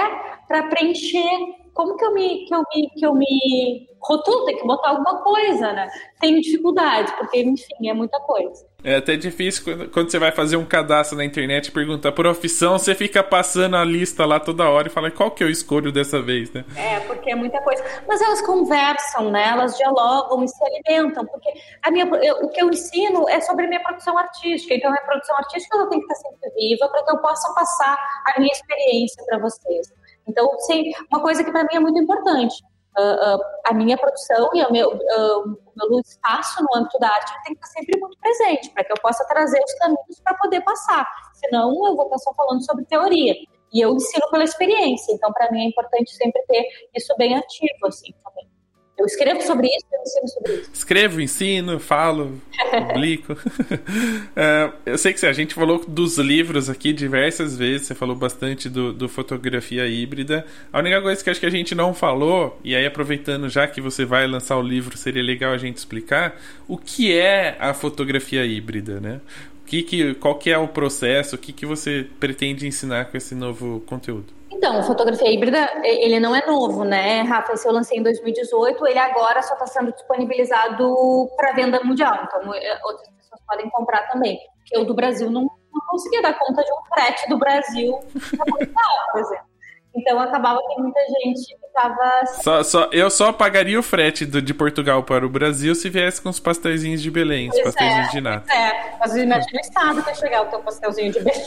[0.50, 1.30] para preencher
[1.74, 5.22] como que eu me que eu me que eu me rotulo, tem que botar alguma
[5.24, 5.88] coisa, né?
[6.20, 8.66] Tenho dificuldade, porque enfim, é muita coisa.
[8.84, 12.78] É até difícil quando, quando você vai fazer um cadastro na internet e pergunta profissão,
[12.78, 16.22] você fica passando a lista lá toda hora e fala qual que eu escolho dessa
[16.22, 16.66] vez, né?
[16.76, 17.82] É, porque é muita coisa.
[18.06, 19.48] Mas elas conversam, né?
[19.48, 21.50] Elas dialogam e se alimentam, porque
[21.82, 24.74] a minha, eu, o que eu ensino é sobre a minha produção artística.
[24.74, 27.54] Então, a minha produção artística ela tem que estar sempre viva para que eu possa
[27.54, 27.98] passar
[28.36, 29.88] a minha experiência para vocês.
[30.28, 32.56] Então, sim, uma coisa que para mim é muito importante.
[32.98, 37.08] Uh, uh, a minha produção e o meu, uh, o meu espaço no âmbito da
[37.08, 40.36] arte tem que estar sempre muito presente, para que eu possa trazer os caminhos para
[40.36, 41.08] poder passar.
[41.34, 43.34] Senão, eu vou estar só falando sobre teoria.
[43.74, 45.12] E eu ensino pela experiência.
[45.12, 48.53] Então, para mim, é importante sempre ter isso bem ativo, assim, também.
[48.98, 50.70] Eu escrevo sobre isso, eu ensino sobre isso.
[50.72, 52.40] Escrevo, ensino, falo,
[52.88, 53.34] publico.
[53.34, 58.70] uh, eu sei que a gente falou dos livros aqui diversas vezes, você falou bastante
[58.70, 60.46] do, do, fotografia híbrida.
[60.72, 63.82] A única coisa que acho que a gente não falou, e aí aproveitando já que
[63.82, 68.46] você vai lançar o livro, seria legal a gente explicar o que é a fotografia
[68.46, 69.22] híbrida, né?
[69.64, 73.18] O que, que, qual que é o processo, o que, que você pretende ensinar com
[73.18, 74.28] esse novo conteúdo?
[74.54, 77.54] Então, fotografia híbrida, ele não é novo, né, Rafa?
[77.54, 82.24] Esse eu lancei em 2018, ele agora só está sendo disponibilizado para venda mundial.
[82.24, 84.40] Então, é, outras pessoas podem comprar também.
[84.58, 88.00] Porque o do Brasil não, não conseguia dar conta de um frete do Brasil
[88.38, 89.54] para Portugal, por exemplo.
[89.96, 92.26] Então acabava que muita gente ficava.
[92.42, 96.20] Só, só, eu só pagaria o frete do, de Portugal para o Brasil se viesse
[96.20, 98.52] com os pastelzinhos de Belém, os pastelzinhos é, de nata.
[98.52, 101.44] É, mas imagina o estado que chegar o teu pastelzinho de Belém.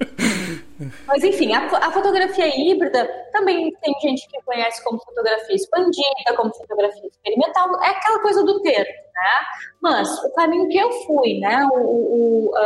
[1.06, 6.54] Mas enfim, a, a, fotografia híbrida também tem gente que conhece como fotografia expandida, como
[6.54, 9.30] fotografia experimental, é aquela coisa do termo, né?
[9.82, 11.66] Mas o caminho que eu fui, né?
[11.72, 12.56] O, o,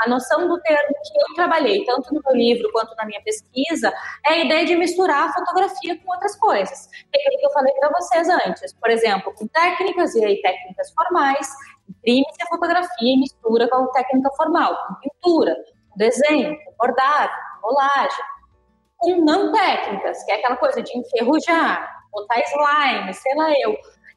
[0.00, 3.92] a noção do termo que eu trabalhei, tanto no meu livro quanto na minha pesquisa,
[4.26, 6.90] é a ideia de misturar a fotografia com outras coisas.
[7.14, 10.92] É aquilo que eu falei para vocês antes, por exemplo, com técnicas e aí técnicas
[10.92, 11.48] formais,
[11.88, 15.56] imprime-se a fotografia e mistura com a técnica formal, com pintura,
[15.96, 17.32] desenho, bordado,
[17.64, 18.24] rolagem,
[18.98, 23.76] com não técnicas, que é aquela coisa de enferrujar, botar slime, sei lá eu.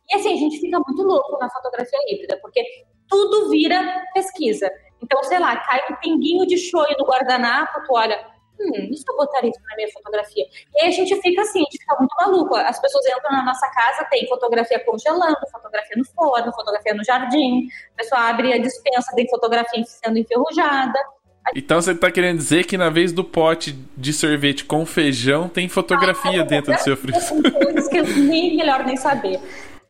[0.10, 2.64] E assim, a gente fica muito louco na fotografia híbrida, porque
[3.08, 4.70] tudo vira pesquisa.
[5.02, 8.18] Então, sei lá, cai um pinguinho de shoyu no guardanapo, tu olha,
[8.60, 10.46] hum, deixa eu botar isso na minha fotografia.
[10.76, 12.56] E aí a gente fica assim, a gente fica muito maluco.
[12.56, 17.68] As pessoas entram na nossa casa, tem fotografia congelando, fotografia no forno, fotografia no jardim,
[17.94, 21.00] a pessoa abre a dispensa, tem fotografia sendo enferrujada.
[21.56, 25.68] Então você está querendo dizer que na vez do pote de sorvete com feijão tem
[25.68, 27.52] fotografia ah, dentro do seu freezer?
[27.52, 29.40] Coisas que eu nem melhor nem saber.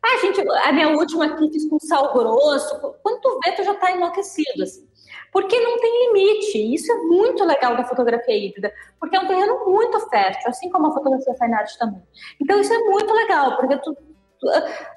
[0.02, 2.78] Ah, gente, a minha última aqui fiz com sal grosso.
[3.02, 4.86] Quando tu vê, tu já está enlouquecido, assim.
[5.32, 6.74] Porque não tem limite.
[6.74, 10.86] Isso é muito legal da fotografia híbrida, porque é um terreno muito fértil, assim como
[10.86, 12.02] a fotografia fine art também.
[12.40, 13.96] Então isso é muito legal, porque tu,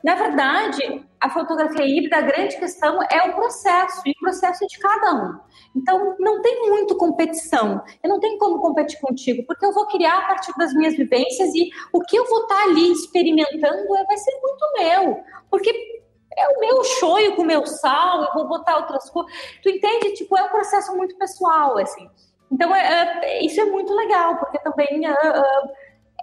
[0.03, 4.77] na verdade, a fotografia híbrida, a grande questão é o processo, e o processo de
[4.79, 5.39] cada um.
[5.75, 7.81] Então, não tem muito competição.
[8.03, 11.53] Eu não tenho como competir contigo, porque eu vou criar a partir das minhas vivências
[11.55, 15.23] e o que eu vou estar ali experimentando é, vai ser muito meu.
[15.49, 16.01] Porque
[16.37, 19.31] é o meu shoyu com o meu sal, eu vou botar outras coisas.
[19.61, 20.13] Tu entende?
[20.13, 22.09] Tipo, é um processo muito pessoal, assim.
[22.51, 25.13] Então, é, é, isso é muito legal, porque também é,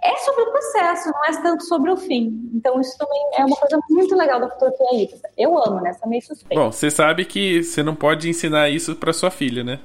[0.08, 2.50] é sobre o processo, não é tanto sobre o fim.
[2.54, 5.30] Então, isso também é uma coisa muito legal da fotografia híbrida.
[5.36, 5.92] Eu amo, né?
[5.92, 6.62] Sou meio suspeita.
[6.62, 9.80] Bom, você sabe que você não pode ensinar isso para sua filha, né?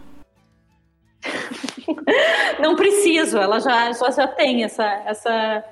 [2.60, 5.64] não preciso, ela já, já, já tem essa, essa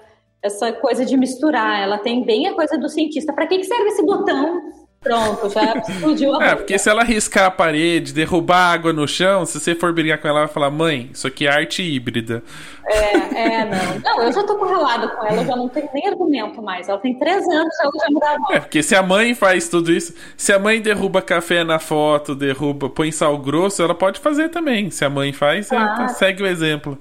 [0.41, 1.81] essa coisa de misturar.
[1.81, 3.31] Ela tem bem a coisa do cientista.
[3.33, 4.61] Para que, que serve esse botão?
[5.03, 9.47] Pronto, já explodiu a É, porque se ela riscar a parede, derrubar água no chão,
[9.47, 12.43] se você for brigar com ela, ela vai falar: mãe, isso aqui é arte híbrida.
[12.85, 13.99] É, é, não.
[13.99, 16.87] Não, eu já tô correlada com ela, eu já não tenho nem argumento mais.
[16.87, 19.67] Ela tem três anos, ela já me dá a É, porque se a mãe faz
[19.69, 24.19] tudo isso, se a mãe derruba café na foto, derruba, põe sal grosso, ela pode
[24.19, 24.91] fazer também.
[24.91, 26.01] Se a mãe faz, claro.
[26.01, 26.95] ela segue o exemplo.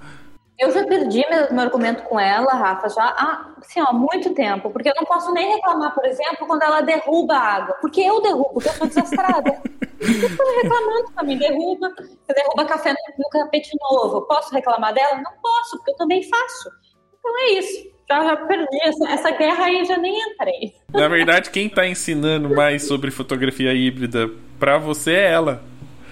[0.61, 4.35] Eu já perdi meu, meu, argumento com ela, Rafa, já há, assim, ó, há muito
[4.35, 4.69] tempo.
[4.69, 7.77] Porque eu não posso nem reclamar, por exemplo, quando ela derruba a água.
[7.81, 9.59] Porque eu derrubo, porque eu sou desastrada.
[9.99, 11.89] eu estou reclamando também, derruba.
[11.97, 14.21] Você derruba café no, no tapete novo.
[14.27, 15.17] Posso reclamar dela?
[15.17, 16.71] Não posso, porque eu também faço.
[17.19, 17.91] Então é isso.
[18.07, 20.75] Já, já perdi essa, essa guerra aí, já nem entrei.
[20.93, 25.63] Na verdade, quem está ensinando mais sobre fotografia híbrida para você é ela.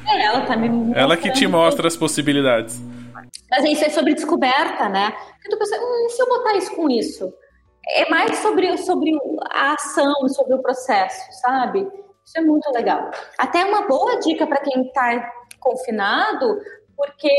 [0.07, 2.80] É, ela tá me Ela que te mostra as possibilidades.
[3.51, 5.11] Mas isso é sobre descoberta, né?
[5.11, 7.32] Porque tu pensa, hum, se eu botar isso com isso?
[7.86, 9.11] É mais sobre, sobre
[9.51, 11.88] a ação, sobre o processo, sabe?
[12.24, 13.11] Isso é muito legal.
[13.38, 16.61] Até uma boa dica para quem está confinado,
[16.94, 17.30] porque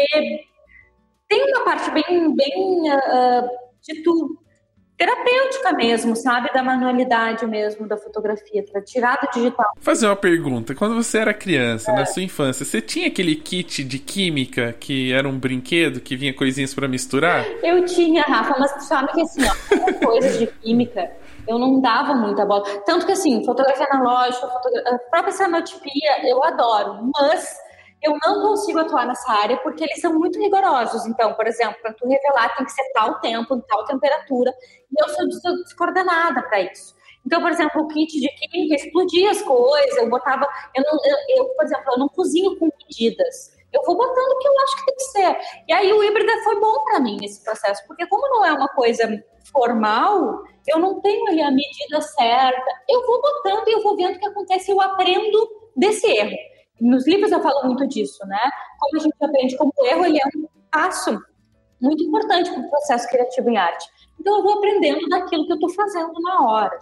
[1.27, 3.49] tem uma parte bem, bem uh,
[3.81, 4.39] de tu
[4.99, 6.51] terapêutica mesmo, sabe?
[6.53, 9.71] Da manualidade mesmo, da fotografia, para tirar do digital.
[9.75, 10.75] Vou fazer uma pergunta.
[10.75, 11.95] Quando você era criança, é.
[11.95, 16.33] na sua infância, você tinha aquele kit de química que era um brinquedo que vinha
[16.33, 17.45] coisinhas para misturar?
[17.63, 21.09] Eu tinha, Rafa, mas sabe que assim, ó, coisas de química
[21.47, 22.63] eu não dava muita bola.
[22.85, 24.83] Tanto que assim, fotografia analógica, fotogra...
[24.85, 27.57] a própria cenotipia, eu adoro, mas
[28.01, 31.05] eu não consigo atuar nessa área porque eles são muito rigorosos.
[31.05, 34.53] Então, por exemplo, para tu revelar tem que ser tal tempo, em tal temperatura,
[34.91, 36.95] e eu sou descoordenada para isso.
[37.25, 41.37] Então, por exemplo, o kit de química explodia as coisas, eu botava, eu, não, eu,
[41.37, 43.59] eu, por exemplo, eu não cozinho com medidas.
[43.71, 45.63] Eu vou botando o que eu acho que tem que ser.
[45.67, 48.67] E aí o híbrido foi bom para mim nesse processo, porque como não é uma
[48.69, 49.07] coisa
[49.51, 52.71] formal, eu não tenho ali a medida certa.
[52.87, 56.35] Eu vou botando e eu vou vendo o que acontece, eu aprendo desse erro.
[56.79, 58.39] Nos livros eu falo muito disso, né?
[58.79, 61.19] Como a gente aprende como o erro, ele é um passo
[61.81, 63.85] muito importante para o processo criativo em arte.
[64.19, 66.77] Então eu vou aprendendo daquilo que eu estou fazendo na hora.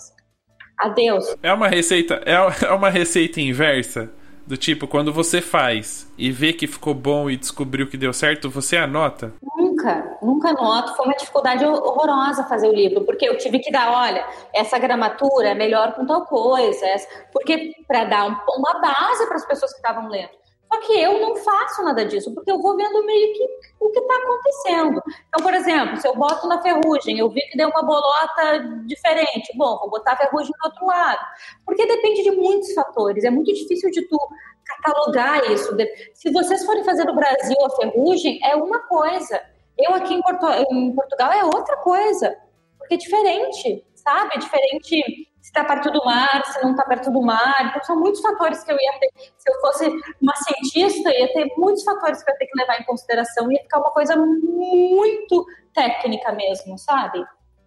[0.77, 1.35] Adeus.
[1.41, 2.33] É uma receita, é,
[2.65, 4.11] é uma receita inversa
[4.47, 8.49] do tipo, quando você faz e vê que ficou bom e descobriu que deu certo,
[8.49, 9.33] você anota?
[9.57, 10.95] Nunca, nunca anoto.
[10.95, 15.49] Foi uma dificuldade horrorosa fazer o livro, porque eu tive que dar, olha, essa gramatura
[15.49, 16.85] é melhor com tal coisa,
[17.33, 20.46] porque para dar uma base para as pessoas que estavam lendo.
[20.71, 23.47] Só que eu não faço nada disso, porque eu vou vendo meio que
[23.79, 25.01] o que está acontecendo.
[25.27, 29.55] Então, por exemplo, se eu boto na ferrugem, eu vi que deu uma bolota diferente,
[29.55, 31.25] bom, vou botar a ferrugem do outro lado.
[31.65, 34.17] Porque depende de muitos fatores, é muito difícil de tu
[34.65, 35.75] catalogar isso.
[36.13, 39.41] Se vocês forem fazer no Brasil a ferrugem, é uma coisa.
[39.77, 42.35] Eu aqui em, Porto, em Portugal é outra coisa,
[42.77, 44.35] porque é diferente, sabe?
[44.35, 47.67] É diferente se está perto do mar, se não está perto do mar.
[47.69, 49.09] Então, são muitos fatores que eu ia ter.
[49.37, 49.89] Se eu fosse
[50.21, 53.49] uma cientista, ia ter muitos fatores que eu ia ter que levar em consideração.
[53.49, 57.23] Ia ficar uma coisa muito técnica mesmo, sabe?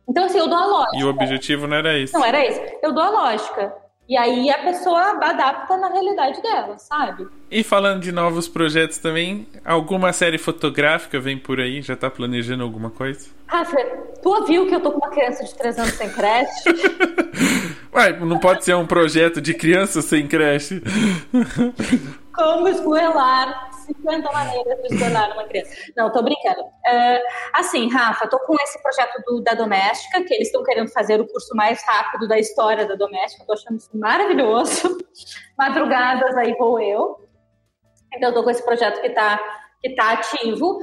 [0.06, 0.96] Então, assim, eu dou a lógica.
[0.98, 2.12] E o objetivo não era isso?
[2.12, 2.60] Não era isso.
[2.82, 3.74] Eu dou a lógica.
[4.10, 7.28] E aí a pessoa adapta na realidade dela, sabe?
[7.48, 11.80] E falando de novos projetos também, alguma série fotográfica vem por aí?
[11.80, 13.28] Já tá planejando alguma coisa?
[13.46, 13.76] Rafa,
[14.20, 16.64] tu ouviu que eu tô com uma criança de 3 anos sem creche?
[17.94, 20.82] Ué, não pode ser um projeto de criança sem creche.
[22.34, 25.70] Como esgoelar 50 maneiras de esgoelar uma criança.
[25.96, 26.60] Não, tô brincando.
[26.62, 27.20] Uh,
[27.52, 31.26] assim, Rafa, tô com esse projeto do, da Doméstica, que eles estão querendo fazer o
[31.26, 33.44] curso mais rápido da história da Doméstica.
[33.46, 34.98] Tô achando isso maravilhoso.
[35.58, 37.28] Madrugadas aí vou eu.
[38.14, 39.38] Então, tô com esse projeto que tá,
[39.80, 40.78] que tá ativo.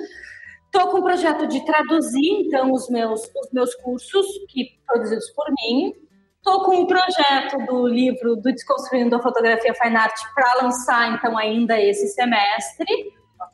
[0.66, 5.46] Estou com o projeto de traduzir, então, os meus, os meus cursos, que produzidos por
[5.62, 6.07] mim.
[6.38, 11.38] Estou com o projeto do livro do Desconstruindo a Fotografia Fine Art para lançar, então,
[11.38, 12.88] ainda esse semestre.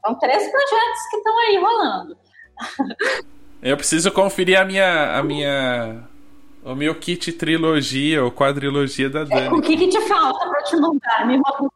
[0.05, 2.18] São três projetos que estão aí rolando.
[3.61, 6.03] Eu preciso conferir a minha, a minha
[6.64, 9.57] o meu kit trilogia ou quadrilogia da Dani.
[9.57, 11.27] o que, que te falta para te mandar?
[11.27, 11.69] Me manda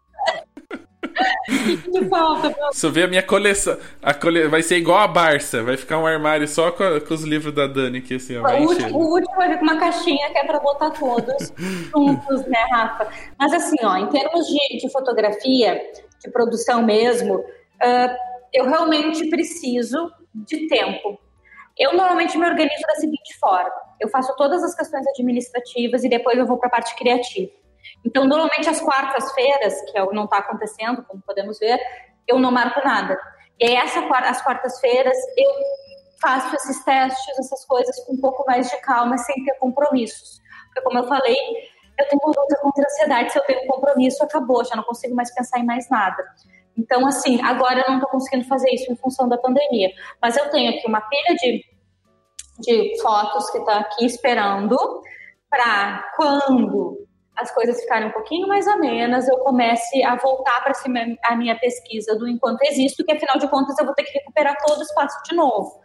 [1.92, 3.78] que falta, Você vê a minha coleção.
[4.02, 4.48] A cole...
[4.48, 5.64] Vai ser igual a Barça.
[5.64, 8.68] Vai ficar um armário só com, com os livros da Dani aqui, assim, ó, o,
[8.68, 11.54] último, o último vai vir com uma caixinha que é pra botar todos
[11.92, 13.08] juntos, né, Rafa?
[13.38, 15.82] Mas assim, ó, em termos de, de fotografia,
[16.24, 18.16] de produção mesmo, uh,
[18.54, 21.20] eu realmente preciso de tempo.
[21.78, 26.38] Eu normalmente me organizo da seguinte forma: eu faço todas as questões administrativas e depois
[26.38, 27.52] eu vou para a parte criativa.
[28.08, 31.78] Então, normalmente, as quartas-feiras, que é não está acontecendo, como podemos ver,
[32.26, 33.20] eu não marco nada.
[33.60, 35.52] E aí, essa, as quartas-feiras, eu
[36.22, 40.40] faço esses testes, essas coisas com um pouco mais de calma, sem ter compromissos.
[40.68, 41.36] Porque, como eu falei,
[42.00, 43.34] eu tenho luta contra a ansiedade.
[43.34, 46.24] Se eu tenho um compromisso, acabou, já não consigo mais pensar em mais nada.
[46.78, 49.92] Então, assim, agora eu não estou conseguindo fazer isso em função da pandemia.
[50.22, 51.66] Mas eu tenho aqui uma pilha de,
[52.60, 54.78] de fotos que está aqui esperando
[55.50, 57.07] para quando
[57.38, 60.74] as coisas ficarem um pouquinho mais amenas, eu comece a voltar para
[61.26, 64.58] a minha pesquisa do enquanto existo, que afinal de contas eu vou ter que recuperar
[64.66, 65.80] todo o espaço de novo.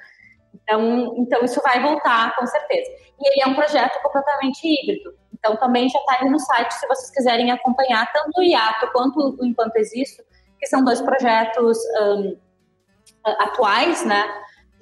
[0.54, 2.90] Então, então isso vai voltar, com certeza.
[3.20, 5.14] E ele é um projeto completamente híbrido.
[5.32, 9.36] Então também já está aí no site, se vocês quiserem acompanhar tanto o IATO quanto
[9.38, 10.22] o Enquanto Existo,
[10.58, 12.38] que são dois projetos um,
[13.24, 14.24] atuais, né?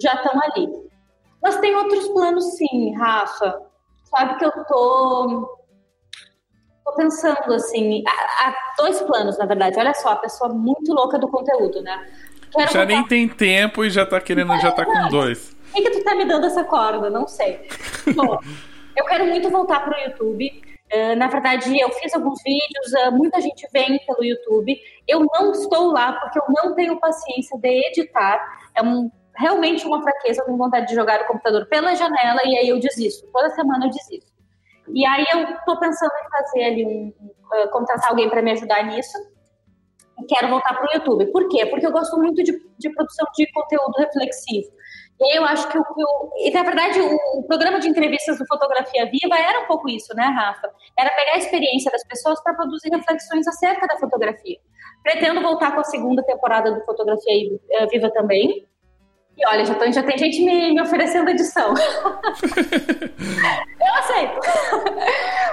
[0.01, 0.69] Já estão ali.
[1.43, 3.63] Mas tem outros planos sim, Rafa.
[4.05, 5.60] Sabe que eu tô
[6.85, 9.79] Tô pensando assim, há, dois planos, na verdade.
[9.79, 12.07] Olha só, a pessoa muito louca do conteúdo, né?
[12.53, 15.57] Quero já nem tem tempo e já tá querendo, já tá com dois.
[15.73, 17.09] Por que, que tu tá me dando essa corda?
[17.09, 17.69] Não sei.
[18.15, 18.39] Bom,
[18.97, 20.63] eu quero muito voltar pro YouTube.
[20.93, 24.77] Uh, na verdade, eu fiz alguns vídeos, uh, muita gente vem pelo YouTube.
[25.07, 28.45] Eu não estou lá porque eu não tenho paciência de editar.
[28.75, 30.41] É um, realmente uma fraqueza.
[30.41, 33.29] Eu tenho vontade de jogar o computador pela janela e aí eu desisto.
[33.33, 34.30] Toda semana eu desisto.
[34.89, 38.83] E aí eu estou pensando em fazer ali um, uh, contratar alguém para me ajudar
[38.85, 39.17] nisso.
[40.19, 41.31] E quero voltar para o YouTube.
[41.33, 41.67] Por quê?
[41.67, 44.71] Porque eu gosto muito de, de produção de conteúdo reflexivo.
[45.21, 45.85] E eu acho que o.
[46.39, 50.15] E na verdade, o, o, programa de entrevistas do Fotografia Viva era um pouco isso,
[50.15, 50.71] né, Rafa?
[50.99, 54.57] Era pegar a experiência das pessoas para produzir reflexões acerca da fotografia.
[55.03, 58.67] Pretendo voltar com a segunda temporada do Fotografia eh, Viva também.
[59.41, 61.73] E olha, já, tô, já tem gente me, me oferecendo edição.
[63.81, 64.39] eu aceito.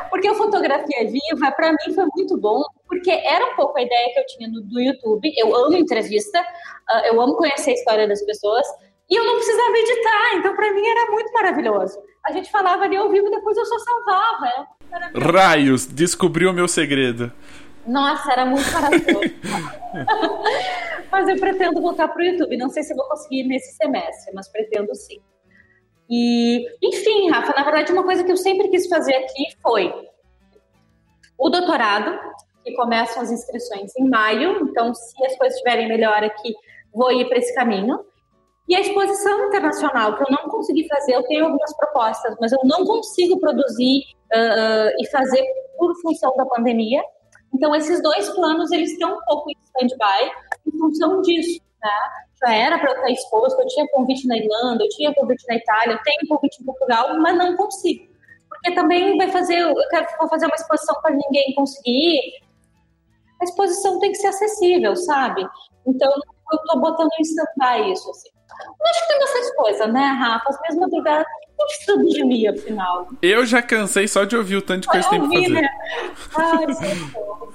[0.09, 4.14] Porque o fotografia viva, para mim foi muito bom, porque era um pouco a ideia
[4.14, 5.34] que eu tinha no, do YouTube.
[5.38, 8.68] Eu amo entrevista, uh, eu amo conhecer a história das pessoas,
[9.09, 11.97] e eu não precisava editar, então para mim era muito maravilhoso.
[12.26, 14.68] A gente falava ali ao vivo, depois eu só salvava.
[15.34, 17.31] Raios, descobriu o meu segredo.
[17.88, 19.34] Nossa, era muito maravilhoso.
[21.11, 22.57] mas eu pretendo voltar para o YouTube.
[22.57, 25.22] Não sei se vou conseguir nesse semestre, mas pretendo sim.
[26.09, 29.93] E, enfim, Rafa, na verdade, uma coisa que eu sempre quis fazer aqui foi
[31.38, 32.18] o doutorado,
[32.64, 34.68] que começam as inscrições em maio.
[34.69, 36.53] Então, se as coisas estiverem melhor aqui,
[36.93, 37.99] vou ir para esse caminho.
[38.68, 42.59] E a exposição internacional, que eu não consegui fazer, eu tenho algumas propostas, mas eu
[42.65, 44.01] não consigo produzir
[44.34, 45.41] uh, e fazer
[45.77, 47.01] por função da pandemia.
[47.57, 50.31] Então, esses dois planos, eles estão um pouco em stand-by
[50.67, 51.89] em função disso, né?
[52.39, 55.55] Já era para eu estar exposto, eu tinha convite na Irlanda, eu tinha convite na
[55.55, 58.07] Itália, eu tenho convite em Portugal, mas não consigo.
[58.47, 62.19] Porque também vai fazer, eu quero fazer uma exposição para ninguém conseguir.
[63.41, 65.43] A exposição tem que ser acessível, sabe?
[65.88, 66.11] Então,
[66.51, 68.29] eu estou botando em stand-by isso, assim.
[68.79, 70.49] Eu acho que tem bastante coisa, né, Rafa?
[70.49, 71.25] As mesmas madrugadas
[72.09, 73.09] de mim, afinal.
[73.21, 75.49] Eu já cansei só de ouvir o tanto de coisa que tem que fazer.
[75.49, 75.69] Né?
[76.35, 76.65] Ai,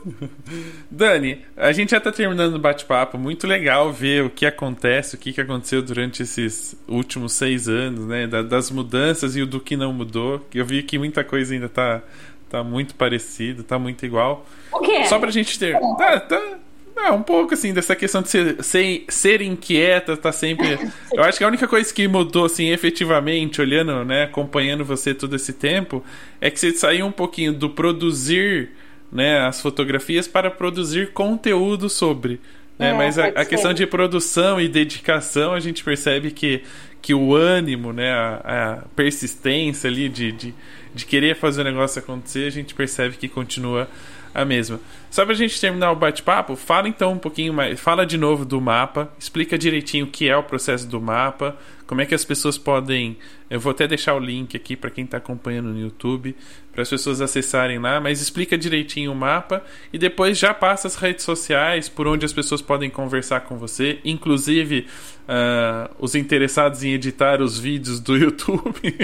[0.90, 3.16] Dani, a gente já tá terminando o bate-papo.
[3.16, 8.06] Muito legal ver o que acontece, o que, que aconteceu durante esses últimos seis anos,
[8.06, 8.26] né?
[8.26, 10.44] das mudanças e o do que não mudou.
[10.52, 12.02] Eu vi que muita coisa ainda tá,
[12.50, 14.46] tá muito parecido, tá muito igual.
[14.72, 15.04] O quê?
[15.04, 15.78] Só pra gente ter.
[15.96, 16.58] Tá, tá,
[16.96, 20.78] é, um pouco, assim, dessa questão de ser, ser, ser inquieta, tá sempre.
[21.12, 25.34] Eu acho que a única coisa que mudou, assim, efetivamente, olhando, né, acompanhando você todo
[25.34, 26.04] esse tempo,
[26.40, 28.70] é que você saiu um pouquinho do produzir,
[29.10, 32.40] né, as fotografias para produzir conteúdo sobre.
[32.78, 32.90] Né?
[32.90, 36.62] É, Mas a, a questão de produção e dedicação, a gente percebe que,
[37.00, 40.54] que o ânimo, né, a, a persistência ali de, de,
[40.94, 43.88] de querer fazer o negócio acontecer, a gente percebe que continua
[44.34, 44.80] a mesma.
[45.10, 48.60] Só pra gente terminar o bate-papo, fala então um pouquinho mais, fala de novo do
[48.60, 51.56] mapa, explica direitinho o que é o processo do mapa,
[51.86, 53.18] como é que as pessoas podem,
[53.50, 56.34] eu vou até deixar o link aqui para quem está acompanhando no YouTube,
[56.72, 60.96] para as pessoas acessarem lá, mas explica direitinho o mapa e depois já passa as
[60.96, 64.86] redes sociais por onde as pessoas podem conversar com você, inclusive
[65.28, 68.94] uh, os interessados em editar os vídeos do YouTube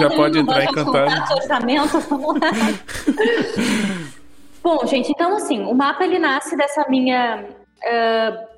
[0.00, 1.22] já pode entrar em contato.
[4.62, 8.52] Bom, gente, então assim, o mapa ele nasce dessa minha uh,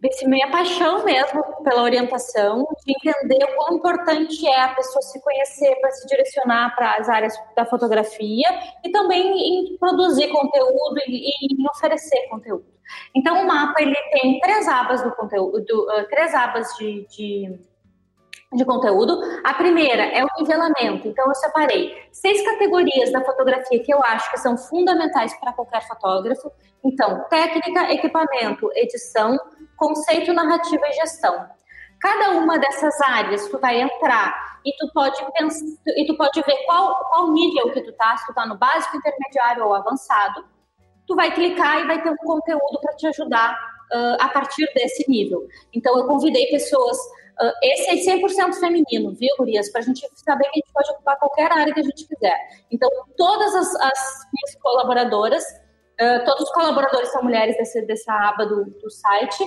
[0.00, 5.20] desse minha paixão mesmo pela orientação, de entender o quão importante é a pessoa se
[5.20, 8.46] conhecer para se direcionar para as áreas da fotografia
[8.84, 12.66] e também em produzir conteúdo e, e em oferecer conteúdo.
[13.14, 17.58] Então o mapa ele tem três abas do conteúdo, uh, três abas de, de
[18.52, 19.20] de conteúdo.
[19.44, 21.06] A primeira é o nivelamento.
[21.06, 25.86] Então, eu separei seis categorias da fotografia que eu acho que são fundamentais para qualquer
[25.86, 26.50] fotógrafo.
[26.84, 29.38] Então, técnica, equipamento, edição,
[29.76, 31.46] conceito, narrativa e gestão.
[32.00, 35.66] Cada uma dessas áreas tu vai entrar e tu pode pensar,
[35.96, 38.96] e tu pode ver qual, qual nível que tu tá, se tu tá no básico,
[38.96, 40.44] intermediário ou avançado.
[41.06, 43.52] Tu vai clicar e vai ter um conteúdo para te ajudar
[43.92, 45.46] uh, a partir desse nível.
[45.72, 46.96] Então, eu convidei pessoas
[47.40, 49.70] Uh, esse é 100% feminino, viu, Gurias?
[49.70, 52.36] Para a gente saber que a gente pode ocupar qualquer área que a gente quiser.
[52.70, 58.44] Então, todas as, as minhas colaboradoras, uh, todos os colaboradores são mulheres desse, dessa aba
[58.44, 59.44] do, do site,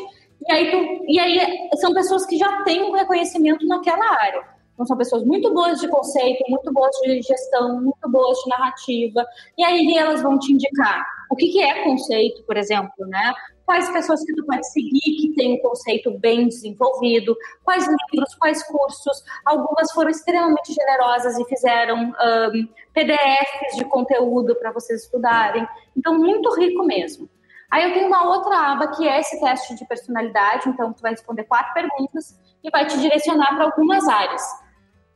[0.48, 4.42] e aí, tu, e aí são pessoas que já têm um reconhecimento naquela área.
[4.74, 9.26] Então, são pessoas muito boas de conceito, muito boas de gestão, muito boas de narrativa,
[9.58, 13.34] e aí elas vão te indicar o que, que é conceito, por exemplo, né?
[13.72, 18.62] Quais pessoas que tu pode seguir que tem um conceito bem desenvolvido, quais livros, quais
[18.68, 19.24] cursos.
[19.46, 25.66] Algumas foram extremamente generosas e fizeram um, PDFs de conteúdo para vocês estudarem.
[25.96, 27.30] Então, muito rico mesmo.
[27.72, 31.12] Aí eu tenho uma outra aba que é esse teste de personalidade, então tu vai
[31.12, 34.44] responder quatro perguntas e vai te direcionar para algumas áreas.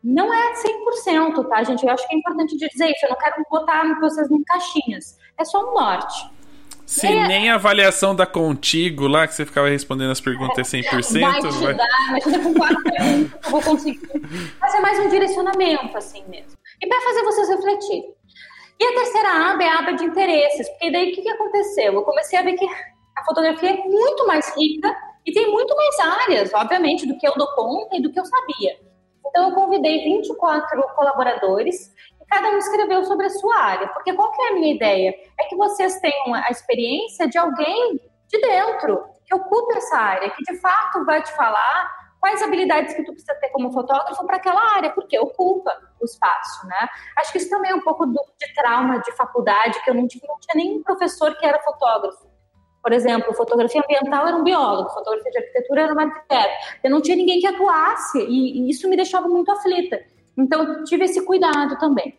[0.01, 1.85] Não é 100%, tá, gente?
[1.85, 3.05] Eu acho que é importante dizer isso.
[3.05, 5.17] Eu não quero botar vocês em caixinhas.
[5.37, 6.33] É só um norte.
[6.85, 7.27] Se é.
[7.27, 11.21] nem a avaliação da Contigo lá, que você ficava respondendo as perguntas é 100%.
[11.21, 11.73] Vai te vai...
[11.73, 14.01] dar, imagina com quatro perguntas eu vou conseguir.
[14.61, 16.51] Mas é mais um direcionamento, assim mesmo.
[16.81, 18.13] E para fazer vocês refletirem.
[18.79, 21.93] E a terceira aba é a aba de interesses, porque daí o que, que aconteceu?
[21.93, 24.95] Eu comecei a ver que a fotografia é muito mais rica
[25.25, 28.25] e tem muito mais áreas, obviamente, do que eu dou conta e do que eu
[28.25, 28.77] sabia.
[29.25, 31.91] Então, eu convidei 24 colaboradores
[32.29, 33.87] cada um escreveu sobre a sua área.
[33.89, 35.13] Porque qual que é a minha ideia?
[35.39, 40.43] É que vocês tenham a experiência de alguém de dentro, que ocupe essa área, que
[40.43, 44.75] de fato vai te falar quais habilidades que tu precisa ter como fotógrafo para aquela
[44.75, 45.71] área, porque ocupa.
[46.03, 46.87] espaço, né?
[47.17, 50.01] Acho que isso também é um pouco do, de trauma de faculdade, que eu não,
[50.01, 50.07] não
[50.39, 52.27] tinha nenhum professor que era fotógrafo.
[52.81, 56.53] Por exemplo, fotografia ambiental era um biólogo, fotografia de arquitetura era um arquiteto.
[56.83, 59.99] Eu não tinha ninguém que atuasse e, e isso me deixava muito aflita.
[60.37, 62.17] Então, tive esse cuidado também.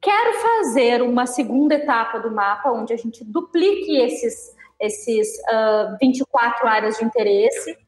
[0.00, 6.66] Quero fazer uma segunda etapa do mapa, onde a gente duplique esses, esses uh, 24
[6.66, 7.78] áreas de interesse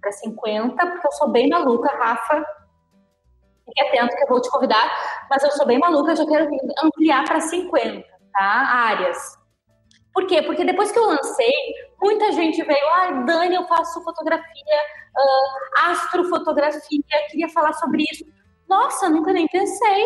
[0.00, 2.44] para 50, porque eu sou bem maluca, Rafa.
[3.64, 6.48] Fique atento que eu vou te convidar, mas eu sou bem maluca, eu já quero
[6.84, 8.44] ampliar para 50 tá?
[8.44, 9.36] áreas.
[10.14, 10.42] Por quê?
[10.42, 11.52] Porque depois que eu lancei,
[12.00, 14.80] muita gente veio, ah, Dani, eu faço fotografia,
[15.16, 18.24] uh, astrofotografia, queria falar sobre isso.
[18.68, 20.04] Nossa, nunca nem pensei.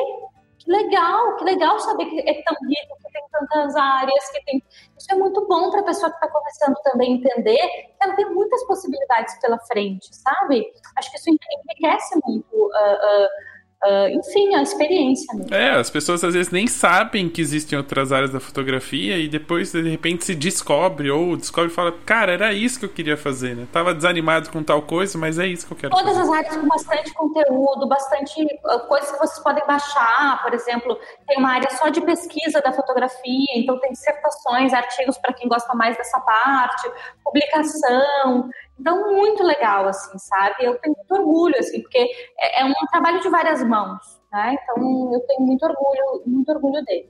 [0.58, 4.62] Que legal, que legal saber que é tão rico, que tem tantas áreas, que tem.
[4.98, 8.26] Isso é muito bom para a pessoa que está começando também entender que ela tem
[8.26, 10.70] muitas possibilidades pela frente, sabe?
[10.96, 12.54] Acho que isso enriquece muito.
[12.54, 13.49] Uh, uh,
[13.82, 15.54] Uh, enfim, a experiência mesmo.
[15.54, 19.72] É, as pessoas às vezes nem sabem que existem outras áreas da fotografia e depois
[19.72, 23.56] de repente se descobre ou descobre e fala, cara, era isso que eu queria fazer,
[23.56, 23.66] né?
[23.72, 26.20] Tava desanimado com tal coisa, mas é isso que eu quero Todas fazer.
[26.20, 31.38] as áreas com bastante conteúdo, bastante uh, coisas que vocês podem baixar, por exemplo, tem
[31.38, 35.96] uma área só de pesquisa da fotografia, então tem dissertações, artigos para quem gosta mais
[35.96, 36.90] dessa parte,
[37.24, 38.50] publicação,
[38.80, 40.64] então, muito legal, assim, sabe?
[40.64, 41.98] Eu tenho muito orgulho, assim, porque
[42.38, 43.98] é, é um trabalho de várias mãos,
[44.32, 44.56] né?
[44.62, 47.08] Então, eu tenho muito orgulho, muito orgulho dele.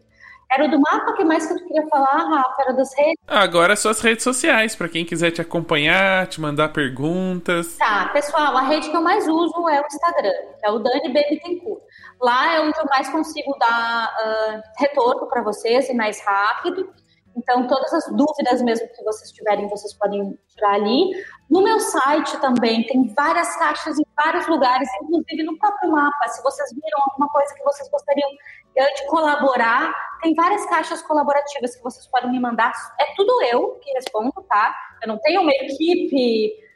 [0.52, 2.62] Era o do mapa, que mais que tu queria falar, Rafa?
[2.62, 3.14] Era das redes?
[3.28, 7.76] Agora suas redes sociais, para quem quiser te acompanhar, te mandar perguntas.
[7.76, 11.12] Tá, pessoal, a rede que eu mais uso é o Instagram, que é o Dani
[11.12, 11.80] Bittencourt.
[12.20, 16.92] Lá é onde eu mais consigo dar uh, retorno para vocês e mais rápido.
[17.36, 21.10] Então, todas as dúvidas mesmo que vocês tiverem, vocês podem tirar ali.
[21.48, 26.28] No meu site também tem várias caixas em vários lugares, inclusive no próprio mapa.
[26.28, 28.28] Se vocês viram alguma coisa que vocês gostariam
[28.76, 32.72] eh, de colaborar, tem várias caixas colaborativas que vocês podem me mandar.
[33.00, 34.74] É tudo eu que respondo, tá?
[35.02, 36.69] Eu não tenho uma equipe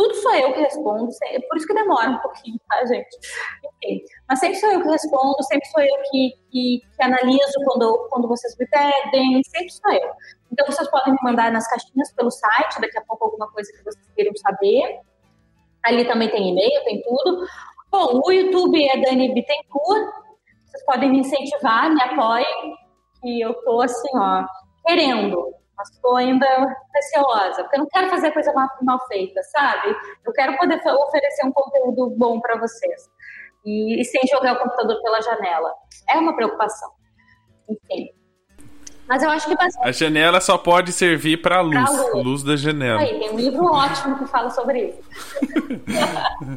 [0.00, 1.10] tudo sou eu que respondo,
[1.46, 3.18] por isso que demora um pouquinho, tá, gente?
[3.84, 8.08] Enfim, mas sempre sou eu que respondo, sempre sou eu que, que, que analiso quando,
[8.08, 10.10] quando vocês me pedem, sempre sou eu.
[10.50, 13.84] Então, vocês podem me mandar nas caixinhas pelo site, daqui a pouco alguma coisa que
[13.84, 15.00] vocês queiram saber.
[15.84, 17.46] Ali também tem e-mail, tem tudo.
[17.90, 20.14] Bom, o YouTube é Dani Bittencourt.
[20.64, 22.74] Vocês podem me incentivar, me apoiem,
[23.20, 24.46] que eu tô assim, ó,
[24.86, 26.46] querendo mas estou ainda
[26.94, 29.96] receosa, porque eu não quero fazer coisa mal, mal feita, sabe?
[30.26, 33.10] Eu quero poder oferecer um conteúdo bom para vocês.
[33.64, 35.74] E, e, sem jogar o computador pela janela.
[36.10, 36.90] É uma preocupação.
[37.68, 38.08] Enfim.
[39.10, 43.00] Mas eu acho que A janela só pode servir para luz, luz, luz da janela.
[43.00, 44.98] Aí, tem um livro ótimo que fala sobre isso.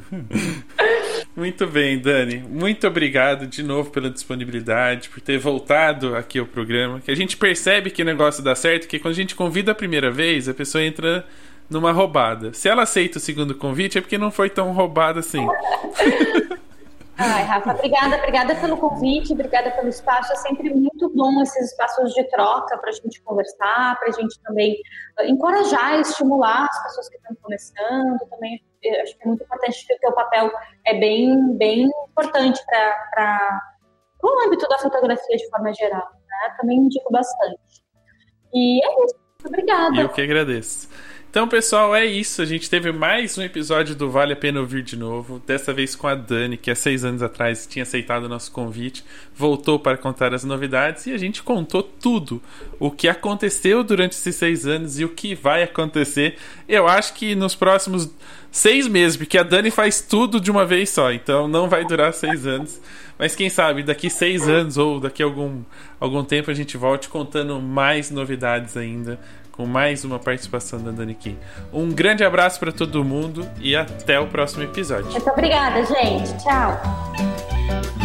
[1.35, 2.45] Muito bem, Dani.
[2.47, 6.99] Muito obrigado de novo pela disponibilidade, por ter voltado aqui ao programa.
[6.99, 9.75] Que a gente percebe que o negócio dá certo, que quando a gente convida a
[9.75, 11.25] primeira vez, a pessoa entra
[11.67, 12.53] numa roubada.
[12.53, 15.43] Se ela aceita o segundo convite, é porque não foi tão roubada assim.
[17.18, 20.34] Ai, Rafa, obrigada, obrigada pelo convite, obrigada pelo espaço.
[20.34, 24.40] É sempre muito bom esses espaços de troca para a gente conversar, para a gente
[24.41, 24.73] também
[25.19, 28.19] uh, encorajar, estimular as pessoas que estão começando.
[28.30, 28.64] Também
[29.02, 30.52] acho que é muito importante que o teu papel
[30.85, 33.61] é bem, bem importante para
[34.23, 36.10] o âmbito da fotografia de forma geral.
[36.27, 36.56] Né?
[36.60, 37.84] Também indico bastante.
[38.53, 39.15] E é isso.
[39.45, 39.99] Obrigada.
[39.99, 40.90] Eu que agradeço.
[41.34, 42.43] Então, pessoal, é isso.
[42.43, 45.41] A gente teve mais um episódio do Vale a Pena Ouvir de novo.
[45.47, 49.03] Dessa vez com a Dani, que há seis anos atrás tinha aceitado o nosso convite,
[49.35, 52.39] voltou para contar as novidades e a gente contou tudo.
[52.80, 56.38] O que aconteceu durante esses seis anos e o que vai acontecer.
[56.69, 58.07] Eu acho que nos próximos
[58.51, 62.14] seis meses, porque a Dani faz tudo de uma vez só, então não vai durar
[62.14, 62.80] seis anos.
[63.18, 65.64] Mas quem sabe daqui seis anos ou daqui algum,
[65.99, 69.19] algum tempo a gente volte contando mais novidades ainda
[69.53, 71.17] com mais uma participação da Dani.
[71.71, 75.11] Um grande abraço para todo mundo e até o próximo episódio.
[75.11, 76.35] Muito obrigada, gente.
[76.43, 78.02] Tchau.